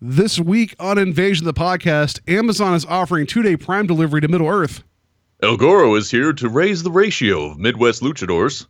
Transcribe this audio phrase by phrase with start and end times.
[0.00, 4.28] This week on Invasion of the Podcast, Amazon is offering two day Prime delivery to
[4.28, 4.84] Middle Earth.
[5.42, 8.68] El Goro is here to raise the ratio of Midwest luchadors.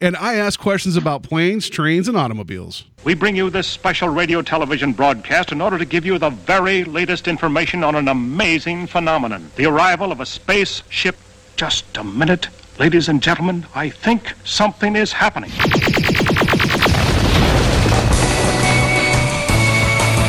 [0.00, 2.84] And I ask questions about planes, trains, and automobiles.
[3.02, 6.84] We bring you this special radio television broadcast in order to give you the very
[6.84, 11.16] latest information on an amazing phenomenon the arrival of a spaceship.
[11.56, 12.46] Just a minute.
[12.78, 15.50] Ladies and gentlemen, I think something is happening.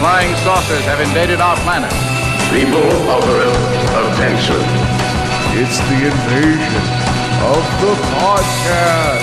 [0.02, 1.91] Flying saucers have invaded our planet.
[2.49, 3.53] People of Earth,
[4.09, 4.57] attention.
[5.53, 6.85] It's the invasion
[7.45, 9.21] of the podcast.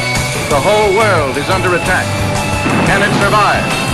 [0.48, 2.06] The whole world is under attack.
[2.86, 3.88] Can it survive?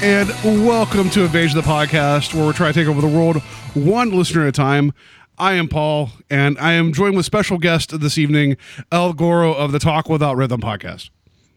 [0.00, 3.42] And welcome to Invasion of the Podcast, where we're trying to take over the world
[3.74, 4.92] one listener at a time.
[5.38, 8.56] I am Paul, and I am joined with special guest this evening,
[8.90, 11.10] El Goro of the Talk Without Rhythm podcast.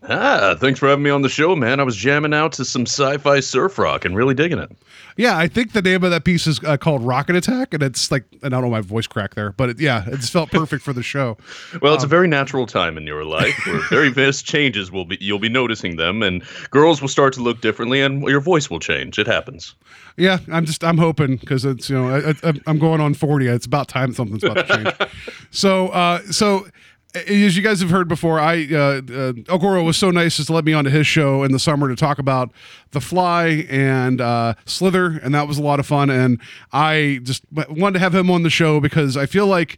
[0.08, 1.80] Ah, thanks for having me on the show, man.
[1.80, 4.72] I was jamming out to some sci-fi surf rock and really digging it.
[5.18, 8.12] Yeah, I think the name of that piece is uh, called Rocket Attack, and it's
[8.12, 10.94] like I don't know my voice crack there, but it, yeah, it's felt perfect for
[10.94, 11.38] the show.
[11.82, 15.06] Well, it's um, a very natural time in your life where very vast changes will
[15.06, 18.70] be you'll be noticing them, and girls will start to look differently, and your voice
[18.70, 19.18] will change.
[19.18, 19.76] It happens.
[20.18, 23.48] Yeah, I'm just I'm hoping because it's you know I, am going on 40.
[23.48, 25.12] It's about time something's about to change.
[25.52, 26.68] so uh, so
[27.14, 30.54] as you guys have heard before, I uh, uh, El was so nice as to
[30.54, 32.52] let me onto his show in the summer to talk about
[32.92, 36.10] The Fly and uh, Slither, and that was a lot of fun.
[36.10, 36.40] And
[36.72, 39.78] I just wanted to have him on the show because I feel like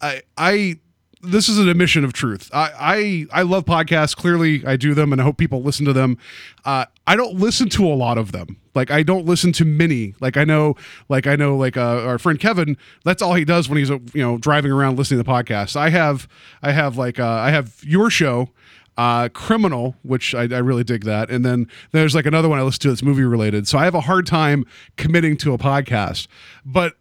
[0.00, 0.76] I I
[1.22, 2.50] this is an admission of truth.
[2.52, 4.16] I, I I love podcasts.
[4.16, 6.18] Clearly, I do them, and I hope people listen to them.
[6.64, 8.56] Uh, I don't listen to a lot of them.
[8.72, 10.14] Like I don't listen to many.
[10.20, 10.76] Like I know,
[11.08, 12.76] like I know, like uh, our friend Kevin.
[13.04, 15.74] That's all he does when he's uh, you know driving around listening to podcasts.
[15.74, 16.28] I have
[16.62, 18.50] I have like uh, I have your show.
[18.96, 22.62] Uh, criminal, which I, I, really dig that, and then there's like another one I
[22.62, 23.66] listen to that's movie related.
[23.66, 24.66] So I have a hard time
[24.98, 26.26] committing to a podcast,
[26.66, 26.96] but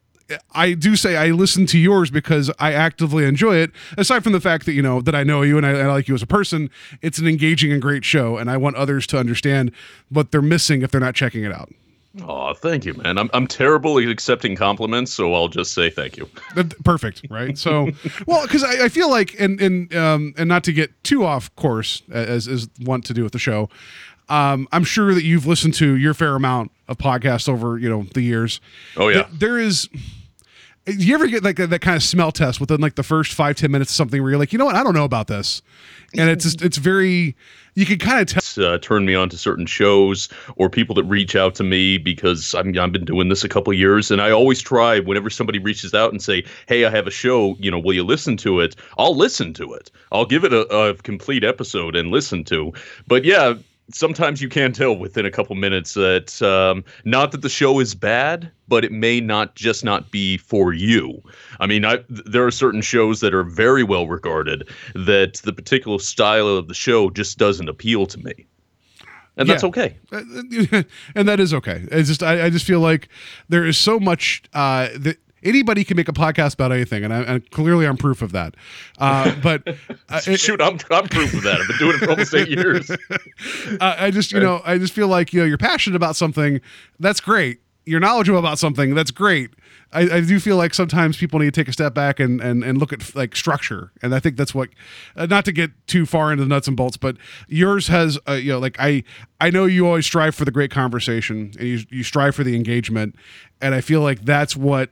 [0.54, 3.72] I do say I listen to yours because I actively enjoy it.
[3.98, 6.08] Aside from the fact that you know that I know you and I, I, like
[6.08, 6.70] you as a person,
[7.02, 9.72] it's an engaging and great show, and I want others to understand
[10.10, 11.70] what they're missing if they're not checking it out.
[12.24, 13.18] Oh, thank you, man.
[13.18, 16.28] I'm I'm terrible at accepting compliments, so I'll just say thank you.
[16.84, 17.58] Perfect, right?
[17.58, 17.90] So,
[18.26, 21.56] well, because I, I, feel like, and and um, and not to get too off
[21.56, 23.70] course as as want to do with the show,
[24.28, 28.08] um, I'm sure that you've listened to your fair amount of podcasts over you know
[28.14, 28.60] the years.
[28.98, 29.88] Oh yeah, there is
[30.88, 33.72] you ever get like that kind of smell test within like the first five ten
[33.72, 35.62] minutes of something where you're like, you know what, I don't know about this,
[36.18, 37.36] and it's just it's very
[37.76, 38.66] you can kind of tell.
[38.66, 42.54] Uh, turn me on to certain shows or people that reach out to me because
[42.54, 45.94] I'm, I've been doing this a couple years, and I always try whenever somebody reaches
[45.94, 47.56] out and say, "Hey, I have a show.
[47.60, 49.92] You know, will you listen to it?" I'll listen to it.
[50.12, 52.74] I'll give it a, a complete episode and listen to.
[53.08, 53.54] But yeah,
[53.92, 57.96] sometimes you can tell within a couple minutes that um, not that the show is
[57.96, 61.22] bad, but it may not just not be for you.
[61.60, 66.00] I mean, I, there are certain shows that are very well regarded that the particular
[66.00, 68.46] style of the show just doesn't appeal to me.
[69.38, 69.54] And yeah.
[69.54, 69.98] that's okay.
[70.12, 71.86] and that is okay.
[71.92, 73.08] It's just I, I just feel like
[73.48, 77.22] there is so much uh, that anybody can make a podcast about anything, and, I,
[77.22, 78.56] and clearly I'm proof of that.
[78.98, 79.64] Uh, but
[80.10, 81.60] uh, shoot, I'm, I'm proof of that.
[81.60, 82.90] I've been doing it for almost eight years.
[83.80, 86.62] uh, I just you know I just feel like you know you're passionate about something.
[87.00, 87.62] That's great.
[87.86, 88.94] You're knowledgeable about something.
[88.94, 89.52] That's great.
[89.92, 92.64] I, I, do feel like sometimes people need to take a step back and, and,
[92.64, 94.70] and look at like structure, and I think that's what.
[95.16, 97.18] Uh, not to get too far into the nuts and bolts, but
[97.48, 99.04] yours has uh, you know like I
[99.42, 102.56] I know you always strive for the great conversation and you you strive for the
[102.56, 103.16] engagement,
[103.62, 104.92] and I feel like that's what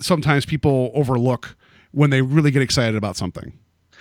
[0.00, 1.56] sometimes people overlook
[1.92, 3.52] when they really get excited about something.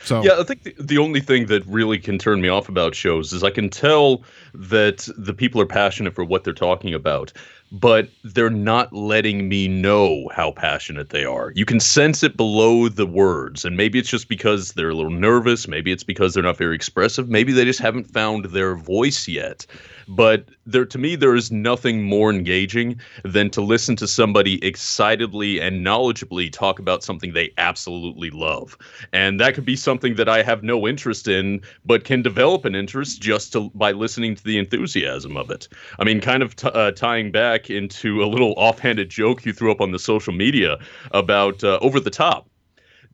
[0.03, 2.93] So yeah, I think the, the only thing that really can turn me off about
[2.93, 4.23] shows is I can tell
[4.53, 7.33] that the people are passionate for what they're talking about,
[7.71, 11.51] but they're not letting me know how passionate they are.
[11.55, 15.11] You can sense it below the words, and maybe it's just because they're a little
[15.11, 19.27] nervous, maybe it's because they're not very expressive, maybe they just haven't found their voice
[19.27, 19.65] yet.
[20.07, 25.59] But there, to me, there is nothing more engaging than to listen to somebody excitedly
[25.59, 28.77] and knowledgeably talk about something they absolutely love,
[29.13, 32.75] and that could be something that I have no interest in, but can develop an
[32.75, 35.67] interest just to, by listening to the enthusiasm of it.
[35.99, 39.71] I mean, kind of t- uh, tying back into a little offhanded joke you threw
[39.71, 40.77] up on the social media
[41.11, 42.47] about uh, over the top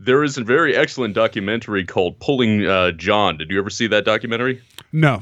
[0.04, 3.38] there is a very excellent documentary called Pulling uh, John.
[3.38, 4.60] Did you ever see that documentary?
[4.92, 5.22] No.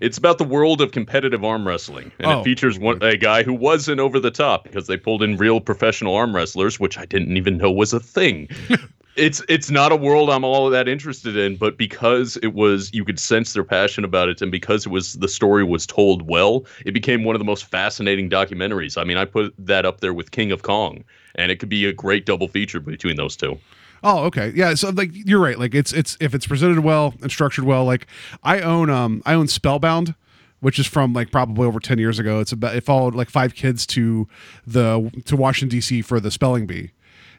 [0.00, 2.40] It's about the world of competitive arm wrestling, and oh.
[2.40, 5.60] it features one a guy who wasn't over the top because they pulled in real
[5.60, 8.48] professional arm wrestlers, which I didn't even know was a thing.
[9.16, 13.04] it's it's not a world I'm all that interested in, but because it was you
[13.04, 16.64] could sense their passion about it, and because it was the story was told well,
[16.84, 19.00] it became one of the most fascinating documentaries.
[19.00, 21.04] I mean, I put that up there with King of Kong,
[21.34, 23.58] and it could be a great double feature between those two.
[24.06, 24.52] Oh, okay.
[24.54, 25.58] Yeah, so like you're right.
[25.58, 28.06] Like it's it's if it's presented well and structured well, like
[28.42, 30.14] I own um I own Spellbound,
[30.60, 32.38] which is from like probably over 10 years ago.
[32.40, 34.28] It's about it followed like five kids to
[34.66, 36.90] the to Washington DC for the spelling bee.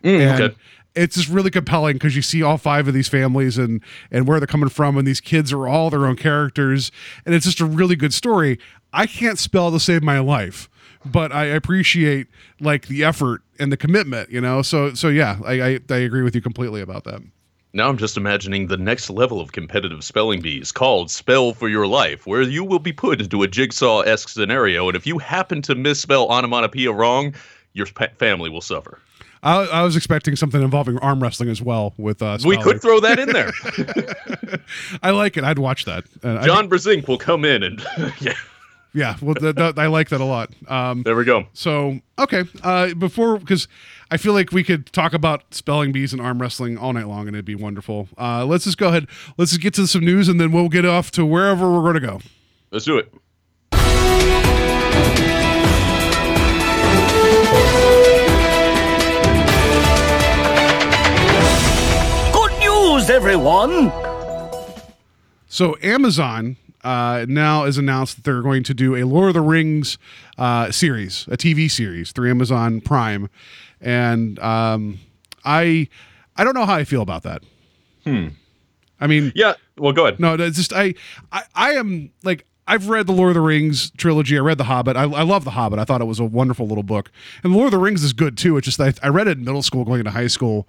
[0.03, 0.55] and Mm, okay.
[0.95, 3.81] it's just really compelling because you see all five of these families and
[4.11, 6.91] and where they're coming from and these kids are all their own characters
[7.27, 8.57] and it's just a really good story.
[8.91, 10.67] I can't spell to save my life,
[11.05, 12.27] but I appreciate
[12.59, 14.61] like the effort and the commitment, you know.
[14.61, 17.21] So so yeah, I I, I agree with you completely about that.
[17.73, 21.87] Now I'm just imagining the next level of competitive spelling bees called Spell for Your
[21.87, 25.61] Life, where you will be put into a jigsaw esque scenario, and if you happen
[25.63, 27.35] to misspell onomatopoeia wrong,
[27.73, 28.99] your family will suffer.
[29.43, 32.99] I, I was expecting something involving arm wrestling as well with uh We could throw
[33.01, 33.51] that in there.
[35.03, 35.43] I like it.
[35.43, 36.05] I'd watch that.
[36.23, 37.85] I John Brzenk will come in and
[38.19, 38.33] yeah,
[38.95, 40.51] Yeah, well, th- th- I like that a lot.
[40.69, 41.47] Um, there we go.
[41.51, 43.67] so okay, uh, before because
[44.09, 47.27] I feel like we could talk about spelling bees and arm wrestling all night long,
[47.27, 48.07] and it'd be wonderful.
[48.17, 49.07] Uh, let's just go ahead.
[49.37, 51.95] Let's just get to some news, and then we'll get off to wherever we're going
[51.95, 52.21] to go.
[52.71, 53.13] Let's do it.
[62.33, 63.91] Good news, everyone!
[65.47, 69.41] So Amazon uh, now has announced that they're going to do a Lord of the
[69.41, 69.97] Rings
[70.37, 73.29] uh, series, a TV series through Amazon Prime,
[73.81, 74.99] and um,
[75.43, 75.87] I
[76.37, 77.43] I don't know how I feel about that.
[78.03, 78.27] Hmm.
[78.99, 79.55] I mean, Yeah.
[79.77, 80.19] Well, go ahead.
[80.19, 80.93] No, it's just I,
[81.31, 84.37] I, I am like I've read the Lord of the Rings trilogy.
[84.37, 84.97] I read the Hobbit.
[84.97, 85.77] I, I love the Hobbit.
[85.77, 87.11] I thought it was a wonderful little book.
[87.43, 88.57] And Lord of the Rings is good too.
[88.57, 90.67] It's just that I read it in middle school, going into high school,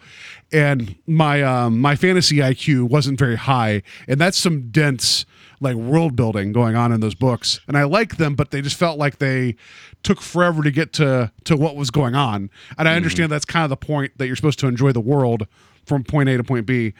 [0.52, 5.24] and my um, my fantasy IQ wasn't very high, and that's some dense
[5.60, 7.60] like world building going on in those books.
[7.66, 9.56] And I like them, but they just felt like they
[10.02, 12.50] took forever to get to to what was going on.
[12.76, 15.46] And I understand that's kind of the point that you're supposed to enjoy the world
[15.86, 16.92] from point A to point B.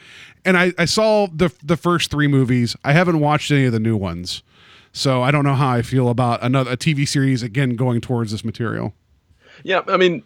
[0.43, 2.75] And I, I saw the the first three movies.
[2.83, 4.41] I haven't watched any of the new ones.
[4.91, 8.31] So I don't know how I feel about another a TV series again going towards
[8.31, 8.93] this material.
[9.63, 10.23] Yeah, I mean,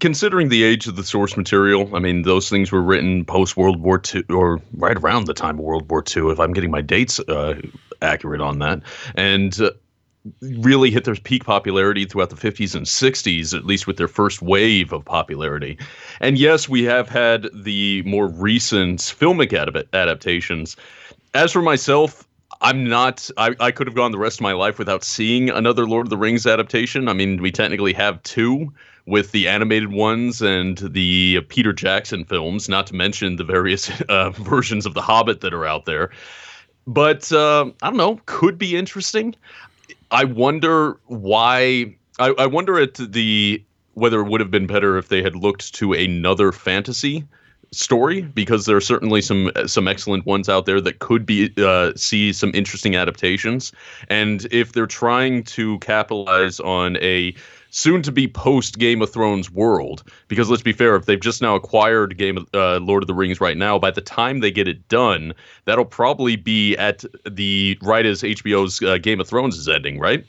[0.00, 3.80] considering the age of the source material, I mean, those things were written post World
[3.80, 6.80] War II or right around the time of World War II, if I'm getting my
[6.80, 7.60] dates uh,
[8.02, 8.82] accurate on that,
[9.14, 9.70] and uh,
[10.40, 14.42] really hit their peak popularity throughout the 50s and 60s, at least with their first
[14.42, 15.78] wave of popularity.
[16.20, 20.76] And yes, we have had the more recent filmic adap- adaptations.
[21.34, 22.25] As for myself,
[22.60, 23.28] I'm not.
[23.36, 26.10] I, I could have gone the rest of my life without seeing another Lord of
[26.10, 27.08] the Rings adaptation.
[27.08, 28.72] I mean, we technically have two
[29.06, 34.30] with the animated ones and the Peter Jackson films, not to mention the various uh,
[34.30, 36.10] versions of The Hobbit that are out there.
[36.86, 39.34] But uh, I don't know, could be interesting.
[40.10, 41.96] I wonder why.
[42.18, 43.62] I, I wonder at the
[43.94, 47.24] whether it would have been better if they had looked to another fantasy
[47.72, 51.92] story because there are certainly some some excellent ones out there that could be uh,
[51.96, 53.72] see some interesting adaptations
[54.08, 57.34] and if they're trying to capitalize on a
[57.70, 61.42] soon to be post Game of Thrones world because let's be fair if they've just
[61.42, 64.50] now acquired Game of uh, Lord of the Rings right now by the time they
[64.50, 69.56] get it done that'll probably be at the right as HBO's uh, Game of Thrones
[69.56, 70.24] is ending right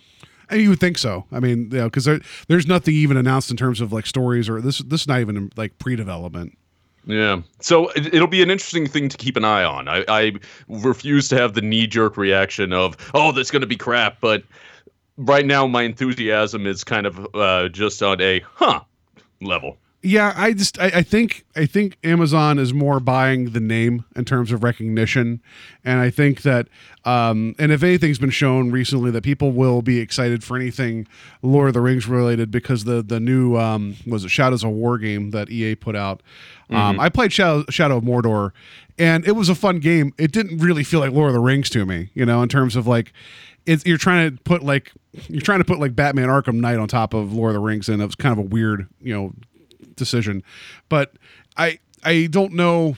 [0.51, 1.25] you would think so.
[1.31, 4.47] I mean, you know, because there, there's nothing even announced in terms of like stories
[4.47, 4.77] or this.
[4.79, 6.57] This is not even like pre-development.
[7.07, 7.41] Yeah.
[7.61, 9.87] So it, it'll be an interesting thing to keep an eye on.
[9.87, 10.33] I, I
[10.67, 14.19] refuse to have the knee jerk reaction of, oh, that's going to be crap.
[14.19, 14.43] But
[15.15, 18.81] right now, my enthusiasm is kind of uh, just on a, huh,
[19.41, 19.77] level.
[20.03, 24.25] Yeah, I just I, I think I think Amazon is more buying the name in
[24.25, 25.41] terms of recognition,
[25.83, 26.67] and I think that
[27.03, 31.07] um, and if anything's been shown recently that people will be excited for anything
[31.41, 34.99] Lord of the Rings related because the the new um, was it Shadows of War
[34.99, 36.21] game that EA put out.
[36.69, 38.51] Um, I played Shadow Shadow of Mordor,
[38.99, 40.13] and it was a fun game.
[40.19, 42.75] It didn't really feel like Lord of the Rings to me, you know, in terms
[42.75, 43.13] of like
[43.65, 44.91] it's you're trying to put like
[45.27, 47.89] you're trying to put like Batman Arkham Knight on top of Lord of the Rings,
[47.89, 49.33] and it was kind of a weird, you know,
[49.97, 50.43] decision.
[50.89, 51.13] But
[51.57, 52.95] I I don't know.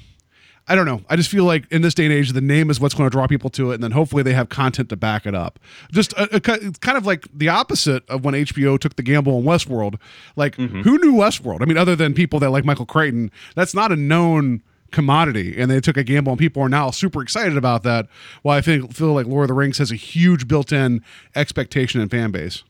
[0.68, 1.02] I don't know.
[1.10, 3.12] I just feel like in this day and age, the name is what's going to
[3.12, 5.58] draw people to it, and then hopefully they have content to back it up.
[5.92, 8.96] Just uh, uh, a, a, it's kind of like the opposite of when HBO took
[8.96, 9.96] the gamble on Westworld.
[10.36, 10.82] Like, mm-hmm.
[10.82, 11.64] who knew Westworld?
[11.64, 15.72] I mean, other than people that like Michael Crichton, that's not a known commodity, and
[15.72, 18.08] they took a gamble, and people are now super excited about that.
[18.44, 21.04] While I think feel like Lord of the Rings has a huge built-in
[21.36, 22.64] expectation and fan base.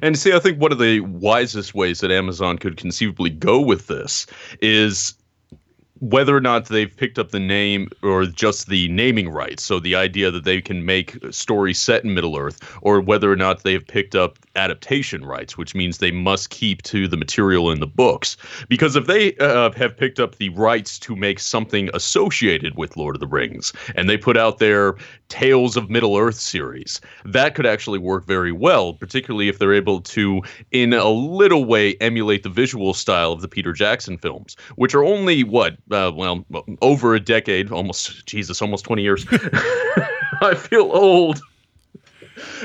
[0.00, 3.88] And see, I think one of the wisest ways that Amazon could conceivably go with
[3.88, 4.26] this
[4.60, 5.14] is
[6.02, 9.94] whether or not they've picked up the name or just the naming rights, so the
[9.94, 13.86] idea that they can make stories set in Middle Earth, or whether or not they've
[13.86, 18.36] picked up adaptation rights, which means they must keep to the material in the books.
[18.68, 23.14] Because if they uh, have picked up the rights to make something associated with Lord
[23.14, 24.96] of the Rings, and they put out their
[25.28, 30.00] Tales of Middle Earth series, that could actually work very well, particularly if they're able
[30.00, 30.42] to,
[30.72, 35.04] in a little way, emulate the visual style of the Peter Jackson films, which are
[35.04, 36.44] only what, uh, well,
[36.80, 39.26] over a decade, almost Jesus, almost twenty years.
[40.40, 41.40] I feel old.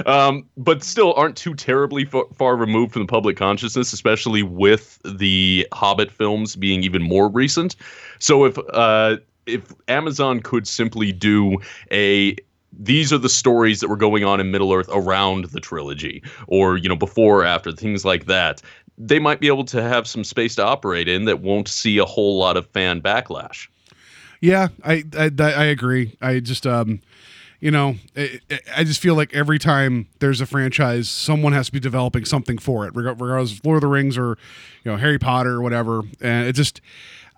[0.05, 4.99] Um, but still aren't too terribly far, far removed from the public consciousness, especially with
[5.03, 7.75] the Hobbit films being even more recent.
[8.19, 11.57] So if uh, if Amazon could simply do
[11.91, 12.35] a
[12.79, 16.77] these are the stories that were going on in Middle Earth around the trilogy, or
[16.77, 18.61] you know before or after things like that.
[18.97, 22.05] They might be able to have some space to operate in that won't see a
[22.05, 23.67] whole lot of fan backlash.
[24.41, 26.15] Yeah, I I, I agree.
[26.21, 27.01] I just um,
[27.59, 28.39] you know, I,
[28.75, 32.57] I just feel like every time there's a franchise, someone has to be developing something
[32.57, 34.37] for it, regardless of Lord of the Rings or
[34.83, 36.01] you know Harry Potter or whatever.
[36.21, 36.81] And it just.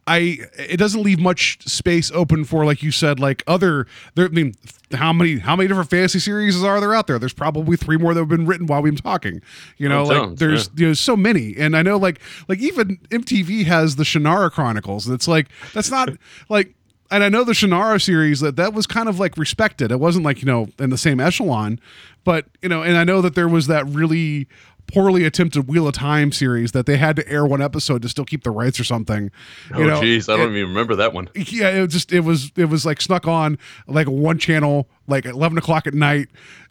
[0.10, 3.86] I it doesn't leave much space open for like you said like other
[4.16, 4.56] there I mean
[4.92, 7.20] how many how many different fantasy series are there out there?
[7.20, 9.42] There's probably three more that have been written while we've been talking
[9.78, 10.74] you know like tons, there's yeah.
[10.78, 11.56] you know so many.
[11.56, 15.06] And I know like like even MTV has the Shannara Chronicles.
[15.06, 16.10] And it's like that's not
[16.50, 16.74] like
[17.12, 19.92] and I know the Shannara series that that was kind of like respected.
[19.92, 21.80] It wasn't like you know in the same echelon,
[22.24, 24.48] but you know, and I know that there was that really
[24.92, 28.26] poorly attempted Wheel of Time series that they had to air one episode to still
[28.26, 29.30] keep the rights or something.
[29.74, 31.30] Oh, you know, jeez, I don't it- even remember that one.
[31.36, 35.26] yeah, it was just it was it was like snuck on like one channel like
[35.26, 36.30] eleven o'clock at night,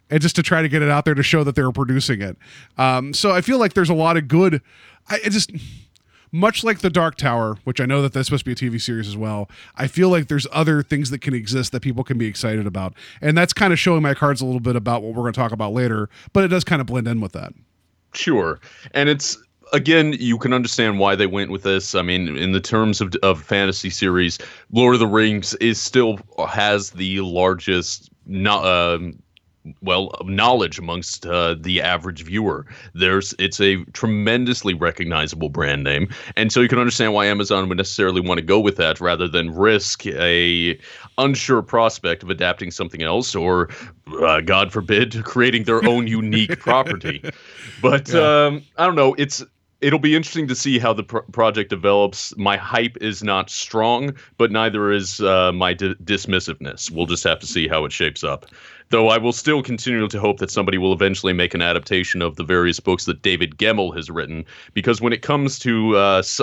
[0.09, 2.21] and just to try to get it out there to show that they were producing
[2.21, 2.37] it.
[2.77, 4.61] Um, so I feel like there's a lot of good.
[5.09, 5.51] I it just
[6.31, 8.81] much like the Dark Tower, which I know that that's supposed to be a TV
[8.81, 9.49] series as well.
[9.75, 12.93] I feel like there's other things that can exist that people can be excited about,
[13.21, 15.39] and that's kind of showing my cards a little bit about what we're going to
[15.39, 16.09] talk about later.
[16.33, 17.53] But it does kind of blend in with that.
[18.13, 18.59] Sure.
[18.93, 19.37] And it's
[19.73, 21.95] again, you can understand why they went with this.
[21.95, 24.39] I mean, in the terms of of fantasy series,
[24.71, 29.21] Lord of the Rings is still has the largest no, um
[29.81, 36.51] well knowledge amongst uh, the average viewer there's it's a tremendously recognizable brand name and
[36.51, 39.53] so you can understand why amazon would necessarily want to go with that rather than
[39.55, 40.79] risk a
[41.17, 43.69] unsure prospect of adapting something else or
[44.21, 47.23] uh, god forbid creating their own unique property
[47.81, 49.43] but um, i don't know it's
[49.81, 52.35] It'll be interesting to see how the pro- project develops.
[52.35, 56.91] My hype is not strong, but neither is uh, my di- dismissiveness.
[56.91, 58.45] We'll just have to see how it shapes up.
[58.91, 62.37] Though I will still continue to hope that somebody will eventually make an adaptation of
[62.37, 66.41] the various books that David Gemmell has written, because when it comes to uh, s-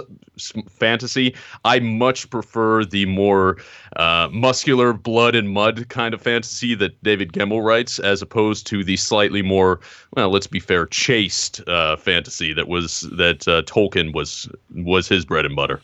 [0.68, 1.34] fantasy,
[1.64, 3.56] I much prefer the more
[3.96, 8.84] uh, muscular, blood and mud kind of fantasy that David Gemmell writes, as opposed to
[8.84, 9.80] the slightly more,
[10.14, 15.24] well, let's be fair, chaste uh, fantasy that was that uh, Tolkien was was his
[15.24, 15.80] bread and butter.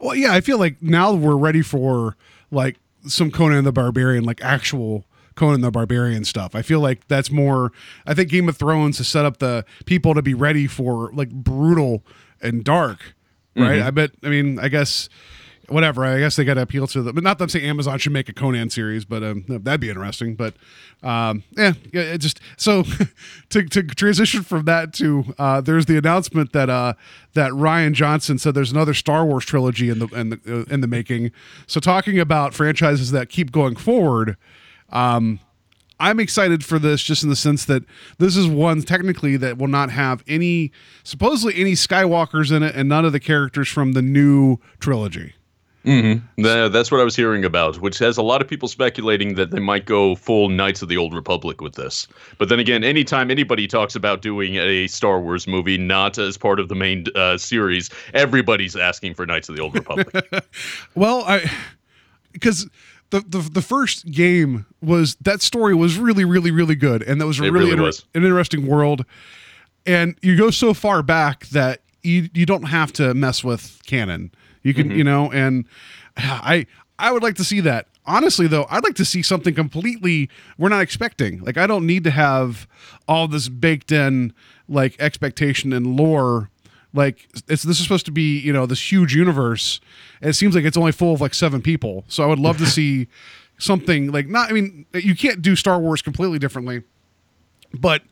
[0.00, 2.16] Well, yeah, I feel like now we're ready for
[2.50, 5.04] like some Conan the Barbarian, like actual
[5.38, 6.54] Conan the Barbarian stuff.
[6.54, 7.72] I feel like that's more.
[8.06, 11.30] I think Game of Thrones has set up the people to be ready for like
[11.30, 12.04] brutal
[12.42, 13.14] and dark,
[13.56, 13.80] right?
[13.80, 14.10] I bet.
[14.22, 15.08] I mean, I guess
[15.68, 16.04] whatever.
[16.04, 17.12] I guess they got to appeal to the.
[17.12, 19.88] But not that I'm saying Amazon should make a Conan series, but um, that'd be
[19.88, 20.34] interesting.
[20.34, 20.54] But
[21.02, 22.84] um, yeah, yeah, it just so
[23.50, 26.94] to to transition from that to uh, there's the announcement that uh,
[27.34, 30.80] that Rian Johnson said there's another Star Wars trilogy in the in the uh, in
[30.80, 31.30] the making.
[31.66, 34.36] So talking about franchises that keep going forward.
[34.90, 35.40] Um,
[36.00, 37.82] I'm excited for this just in the sense that
[38.18, 40.70] this is one technically that will not have any
[41.02, 45.34] supposedly any Skywalkers in it and none of the characters from the new trilogy.
[45.84, 46.42] Mm-hmm.
[46.42, 49.52] The, That's what I was hearing about, which has a lot of people speculating that
[49.52, 52.06] they might go full Knights of the Old Republic with this.
[52.36, 56.60] But then again, anytime anybody talks about doing a Star Wars movie not as part
[56.60, 60.08] of the main uh, series, everybody's asking for Knights of the Old Republic.
[60.94, 61.50] Well, I
[62.32, 62.68] because
[63.10, 67.02] the, the the first game was that story was really really really good.
[67.02, 68.04] And that was a It really, really inter- was.
[68.14, 69.04] an interesting world.
[69.86, 74.30] And you go so far back that you you don't have to mess with canon.
[74.62, 74.98] You can Mm-hmm.
[74.98, 75.64] you know and
[76.16, 76.66] I
[76.98, 77.86] I would like to see that.
[78.06, 81.40] Honestly though I'd like to see something completely we're not expecting.
[81.42, 82.66] Like I don't need to have
[83.06, 84.32] all this baked in
[84.68, 86.50] like expectation and lore
[86.98, 89.80] like it's this is supposed to be you know this huge universe
[90.20, 92.58] and it seems like it's only full of like seven people so i would love
[92.58, 93.06] to see
[93.58, 96.82] something like not i mean you can't do star wars completely differently
[97.72, 98.02] but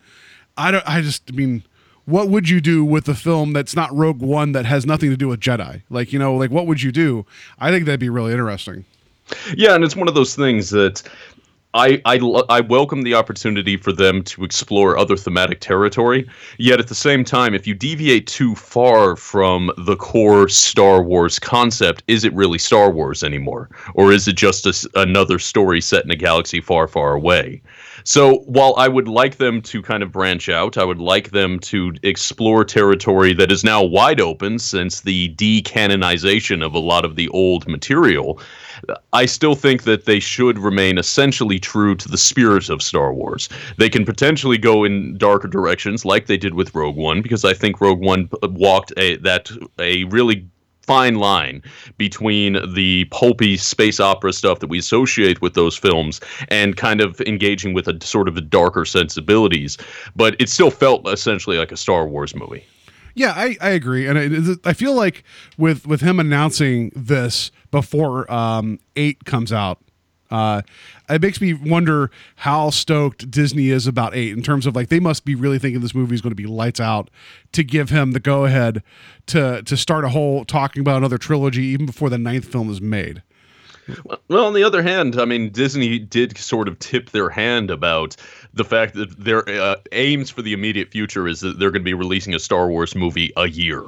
[0.57, 1.63] i don't i just i mean
[2.05, 5.17] what would you do with a film that's not Rogue One that has nothing to
[5.17, 5.83] do with Jedi?
[5.91, 7.27] Like, you know, like what would you do?
[7.59, 8.85] I think that'd be really interesting.
[9.57, 11.03] Yeah, and it's one of those things that
[11.77, 12.17] I, I,
[12.49, 16.27] I welcome the opportunity for them to explore other thematic territory.
[16.59, 21.39] Yet at the same time, if you deviate too far from the core Star Wars
[21.39, 23.69] concept, is it really Star Wars anymore?
[23.93, 27.61] Or is it just a another story set in a galaxy far, far away?
[28.05, 31.59] So while I would like them to kind of branch out, I would like them
[31.61, 37.17] to explore territory that is now wide open since the decanonization of a lot of
[37.17, 38.41] the old material.
[39.13, 43.49] I still think that they should remain essentially true to the spirit of Star Wars.
[43.79, 47.55] They can potentially go in darker directions, like they did with Rogue One, because I
[47.55, 50.47] think Rogue One uh, walked a that a really
[50.83, 51.63] fine line
[51.99, 57.21] between the pulpy space opera stuff that we associate with those films and kind of
[57.23, 59.77] engaging with a sort of a darker sensibilities.
[60.15, 62.65] But it still felt essentially like a Star Wars movie.
[63.17, 65.25] Yeah, I, I agree, and I, I feel like
[65.57, 69.81] with with him announcing this before um, eight comes out,
[70.31, 70.61] uh,
[71.09, 75.01] it makes me wonder how stoked Disney is about eight in terms of like they
[75.01, 77.09] must be really thinking this movie is going to be lights out
[77.53, 78.83] to give him the go ahead
[79.29, 82.83] to to start a whole talking about another trilogy even before the ninth film is
[82.83, 83.23] made.
[84.29, 88.17] Well, on the other hand, I mean, Disney did sort of tip their hand about
[88.55, 91.85] the fact that their uh, aims for the immediate future is that they're going to
[91.85, 93.85] be releasing a Star Wars movie a year.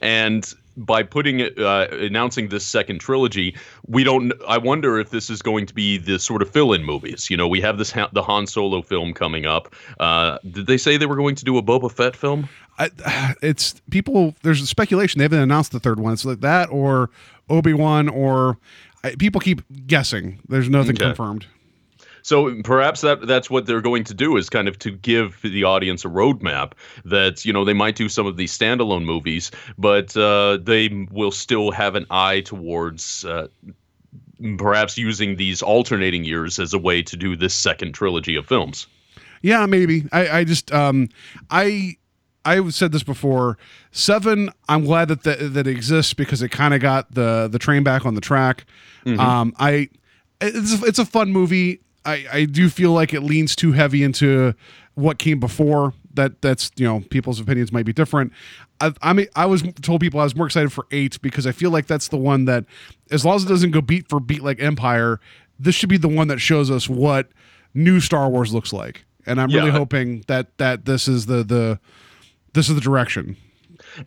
[0.00, 3.54] And by putting uh, announcing this second trilogy,
[3.86, 4.32] we don't.
[4.48, 7.28] I wonder if this is going to be the sort of fill-in movies.
[7.28, 9.74] You know, we have this the Han Solo film coming up.
[9.98, 12.48] Uh, did they say they were going to do a Boba Fett film?
[12.78, 14.34] I, it's people.
[14.42, 15.18] There's speculation.
[15.18, 16.12] They haven't announced the third one.
[16.12, 17.10] It's like that or
[17.48, 18.58] Obi Wan or
[19.04, 20.40] I, people keep guessing.
[20.48, 21.06] There's nothing Okay.
[21.06, 21.46] confirmed.
[22.22, 25.64] So perhaps that that's what they're going to do is kind of to give the
[25.64, 26.72] audience a roadmap
[27.06, 31.30] that you know they might do some of these standalone movies, but uh, they will
[31.30, 33.24] still have an eye towards.
[33.24, 33.48] Uh,
[34.56, 38.86] Perhaps using these alternating years as a way to do this second trilogy of films.
[39.42, 40.06] Yeah, maybe.
[40.12, 41.10] I, I just um
[41.50, 41.96] I
[42.44, 43.58] I said this before.
[43.92, 47.58] Seven, I'm glad that the, that it exists because it kind of got the the
[47.58, 48.64] train back on the track.
[49.20, 49.88] Um, I
[50.40, 51.80] it's it's a fun movie.
[52.04, 54.54] I I do feel like it leans too heavy into
[54.94, 55.92] what came before.
[56.14, 58.32] That that's you know people's opinions might be different.
[58.80, 61.52] I I mean I was told people I was more excited for eight because I
[61.52, 62.64] feel like that's the one that
[63.10, 65.20] as long as it doesn't go beat for beat like Empire,
[65.58, 67.28] this should be the one that shows us what
[67.74, 69.04] new Star Wars looks like.
[69.26, 71.78] And I'm really hoping that that this is the the
[72.52, 73.36] this is the direction.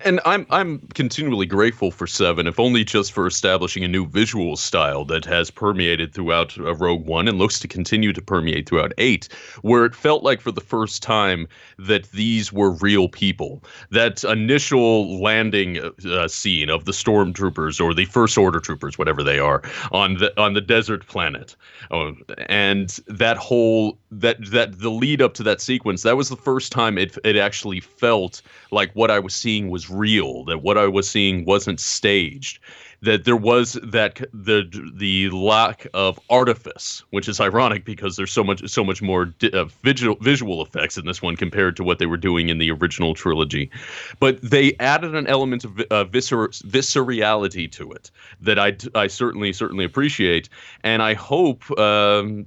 [0.01, 4.55] And I'm I'm continually grateful for Seven, if only just for establishing a new visual
[4.55, 8.93] style that has permeated throughout uh, Rogue One and looks to continue to permeate throughout
[8.97, 9.29] Eight,
[9.61, 13.63] where it felt like for the first time that these were real people.
[13.91, 19.39] That initial landing uh, scene of the stormtroopers or the First Order troopers, whatever they
[19.39, 21.55] are, on the on the desert planet,
[21.91, 22.13] oh,
[22.47, 26.71] and that whole that that the lead up to that sequence, that was the first
[26.71, 28.41] time it it actually felt
[28.71, 32.59] like what I was seeing was real, that what I was seeing wasn't staged,
[33.01, 34.63] that there was that the
[34.95, 39.51] the lack of artifice, which is ironic because there's so much so much more di-
[39.51, 42.71] uh, visual visual effects in this one compared to what they were doing in the
[42.71, 43.69] original trilogy,
[44.19, 49.51] but they added an element of uh, viscer- viscerality to it that I I certainly
[49.53, 50.47] certainly appreciate,
[50.83, 51.69] and I hope.
[51.77, 52.45] Um,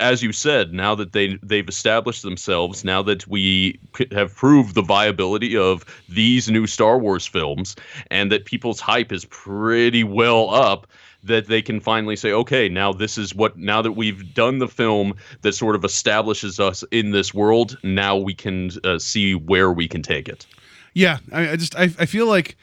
[0.00, 3.78] as you said, now that they they've established themselves, now that we
[4.12, 7.76] have proved the viability of these new Star Wars films,
[8.10, 10.86] and that people's hype is pretty well up,
[11.22, 13.56] that they can finally say, okay, now this is what.
[13.56, 18.16] Now that we've done the film that sort of establishes us in this world, now
[18.16, 20.46] we can uh, see where we can take it.
[20.94, 22.56] Yeah, I, I just I, I feel like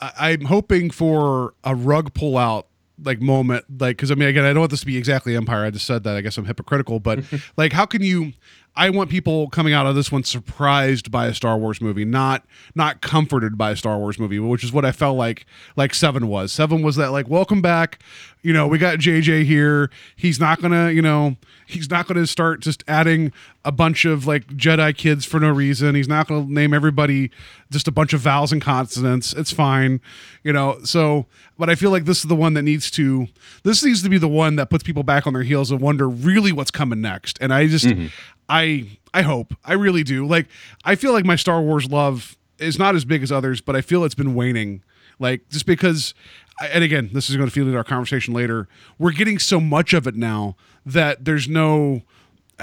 [0.00, 2.66] I, I'm hoping for a rug pull out
[3.02, 5.64] like moment, like because I mean again I don't want this to be exactly Empire.
[5.64, 6.16] I just said that.
[6.16, 7.20] I guess I'm hypocritical, but
[7.56, 8.32] like how can you?
[8.76, 12.44] I want people coming out of this one surprised by a Star Wars movie, not
[12.74, 16.28] not comforted by a Star Wars movie, which is what I felt like like Seven
[16.28, 16.52] was.
[16.52, 18.00] Seven was that like welcome back.
[18.42, 19.90] You know, we got JJ here.
[20.14, 21.36] He's not gonna, you know,
[21.66, 23.32] he's not gonna start just adding
[23.64, 25.94] a bunch of like Jedi kids for no reason.
[25.94, 27.30] He's not gonna name everybody
[27.70, 29.32] just a bunch of vowels and consonants.
[29.32, 30.00] It's fine,
[30.44, 30.78] you know.
[30.84, 31.26] So,
[31.58, 33.26] but I feel like this is the one that needs to.
[33.64, 36.08] This needs to be the one that puts people back on their heels and wonder
[36.08, 37.38] really what's coming next.
[37.40, 38.06] And I just, mm-hmm.
[38.48, 40.26] I, I hope, I really do.
[40.26, 40.46] Like,
[40.84, 43.80] I feel like my Star Wars love is not as big as others, but I
[43.80, 44.82] feel it's been waning.
[45.18, 46.14] Like, just because,
[46.60, 48.68] and again, this is going to feed into our conversation later.
[48.98, 52.02] We're getting so much of it now that there's no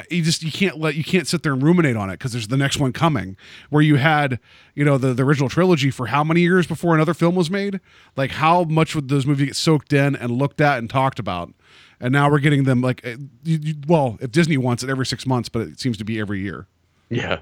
[0.09, 2.47] you just you can't let you can't sit there and ruminate on it because there's
[2.47, 3.37] the next one coming
[3.69, 4.39] where you had
[4.73, 7.79] you know the, the original trilogy for how many years before another film was made?
[8.15, 11.53] Like how much would those movies get soaked in and looked at and talked about?
[11.99, 15.05] And now we're getting them like uh, you, you, well if disney wants it every
[15.05, 16.67] six months but it seems to be every year
[17.13, 17.39] Yeah.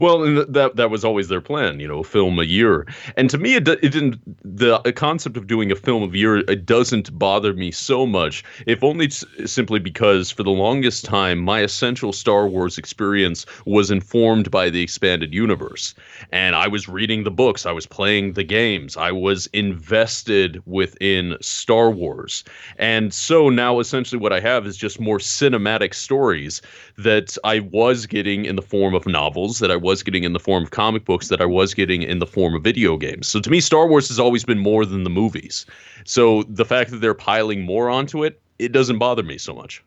[0.00, 2.86] Well, and th- that that was always their plan, you know, film a year.
[3.16, 4.20] And to me, it, it didn't.
[4.44, 8.82] The concept of doing a film of year it doesn't bother me so much, if
[8.82, 14.68] only simply because for the longest time, my essential Star Wars experience was informed by
[14.68, 15.94] the expanded universe,
[16.30, 21.36] and I was reading the books, I was playing the games, I was invested within
[21.40, 22.44] Star Wars,
[22.76, 26.60] and so now essentially what I have is just more cinematic stories
[26.98, 30.40] that I was getting in the form of novels, that I was getting in the
[30.40, 33.28] form of comic books, that I was getting in the form of video games.
[33.28, 35.66] So to me, Star Wars has always been more than the movies.
[36.04, 39.82] So the fact that they're piling more onto it, it doesn't bother me so much.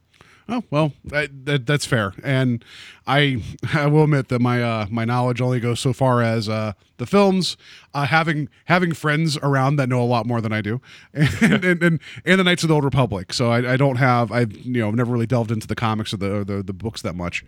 [0.47, 2.63] Oh well, that, that that's fair, and
[3.07, 3.41] I
[3.73, 7.07] I will admit that my uh, my knowledge only goes so far as uh, the
[7.07, 7.57] films.
[7.95, 10.81] Uh, having having friends around that know a lot more than I do,
[11.13, 13.33] and and, and, and the Knights of the Old Republic.
[13.33, 16.17] So I, I don't have I you know never really delved into the comics or
[16.17, 17.43] the or the, the books that much.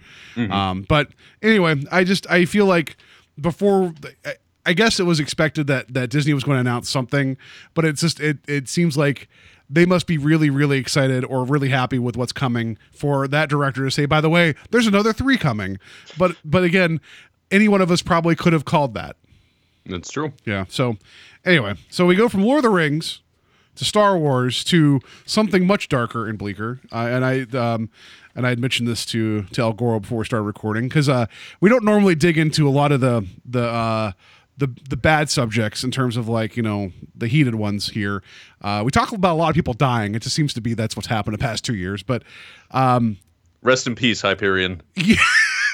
[0.52, 1.10] Um, but
[1.44, 2.98] anyway, I just I feel like
[3.40, 3.94] before.
[4.26, 7.38] I, I guess it was expected that that Disney was going to announce something,
[7.74, 9.30] but it's just it it seems like
[9.70, 13.84] they must be really really excited or really happy with what's coming for that director
[13.84, 15.78] to say by the way there's another 3 coming.
[16.18, 17.02] But but again,
[17.52, 19.16] any one of us probably could have called that.
[19.86, 20.34] That's true.
[20.46, 20.66] Yeah.
[20.70, 20.98] So
[21.46, 23.22] anyway, so we go from Lord of the Rings
[23.76, 26.80] to Star Wars to something much darker and bleaker.
[26.92, 27.90] Uh, and I um,
[28.36, 31.28] and I had mentioned this to to El Goro before we started recording because uh,
[31.62, 34.12] we don't normally dig into a lot of the the uh,
[34.58, 38.24] the the bad subjects in terms of like you know the heated ones here.
[38.62, 40.15] Uh, we talk about a lot of people dying.
[40.15, 42.04] It just seems to be that's what's happened the past two years.
[42.04, 42.24] But
[42.72, 43.17] um,
[43.62, 44.82] Rest in peace, Hyperion.
[44.96, 45.15] Yeah.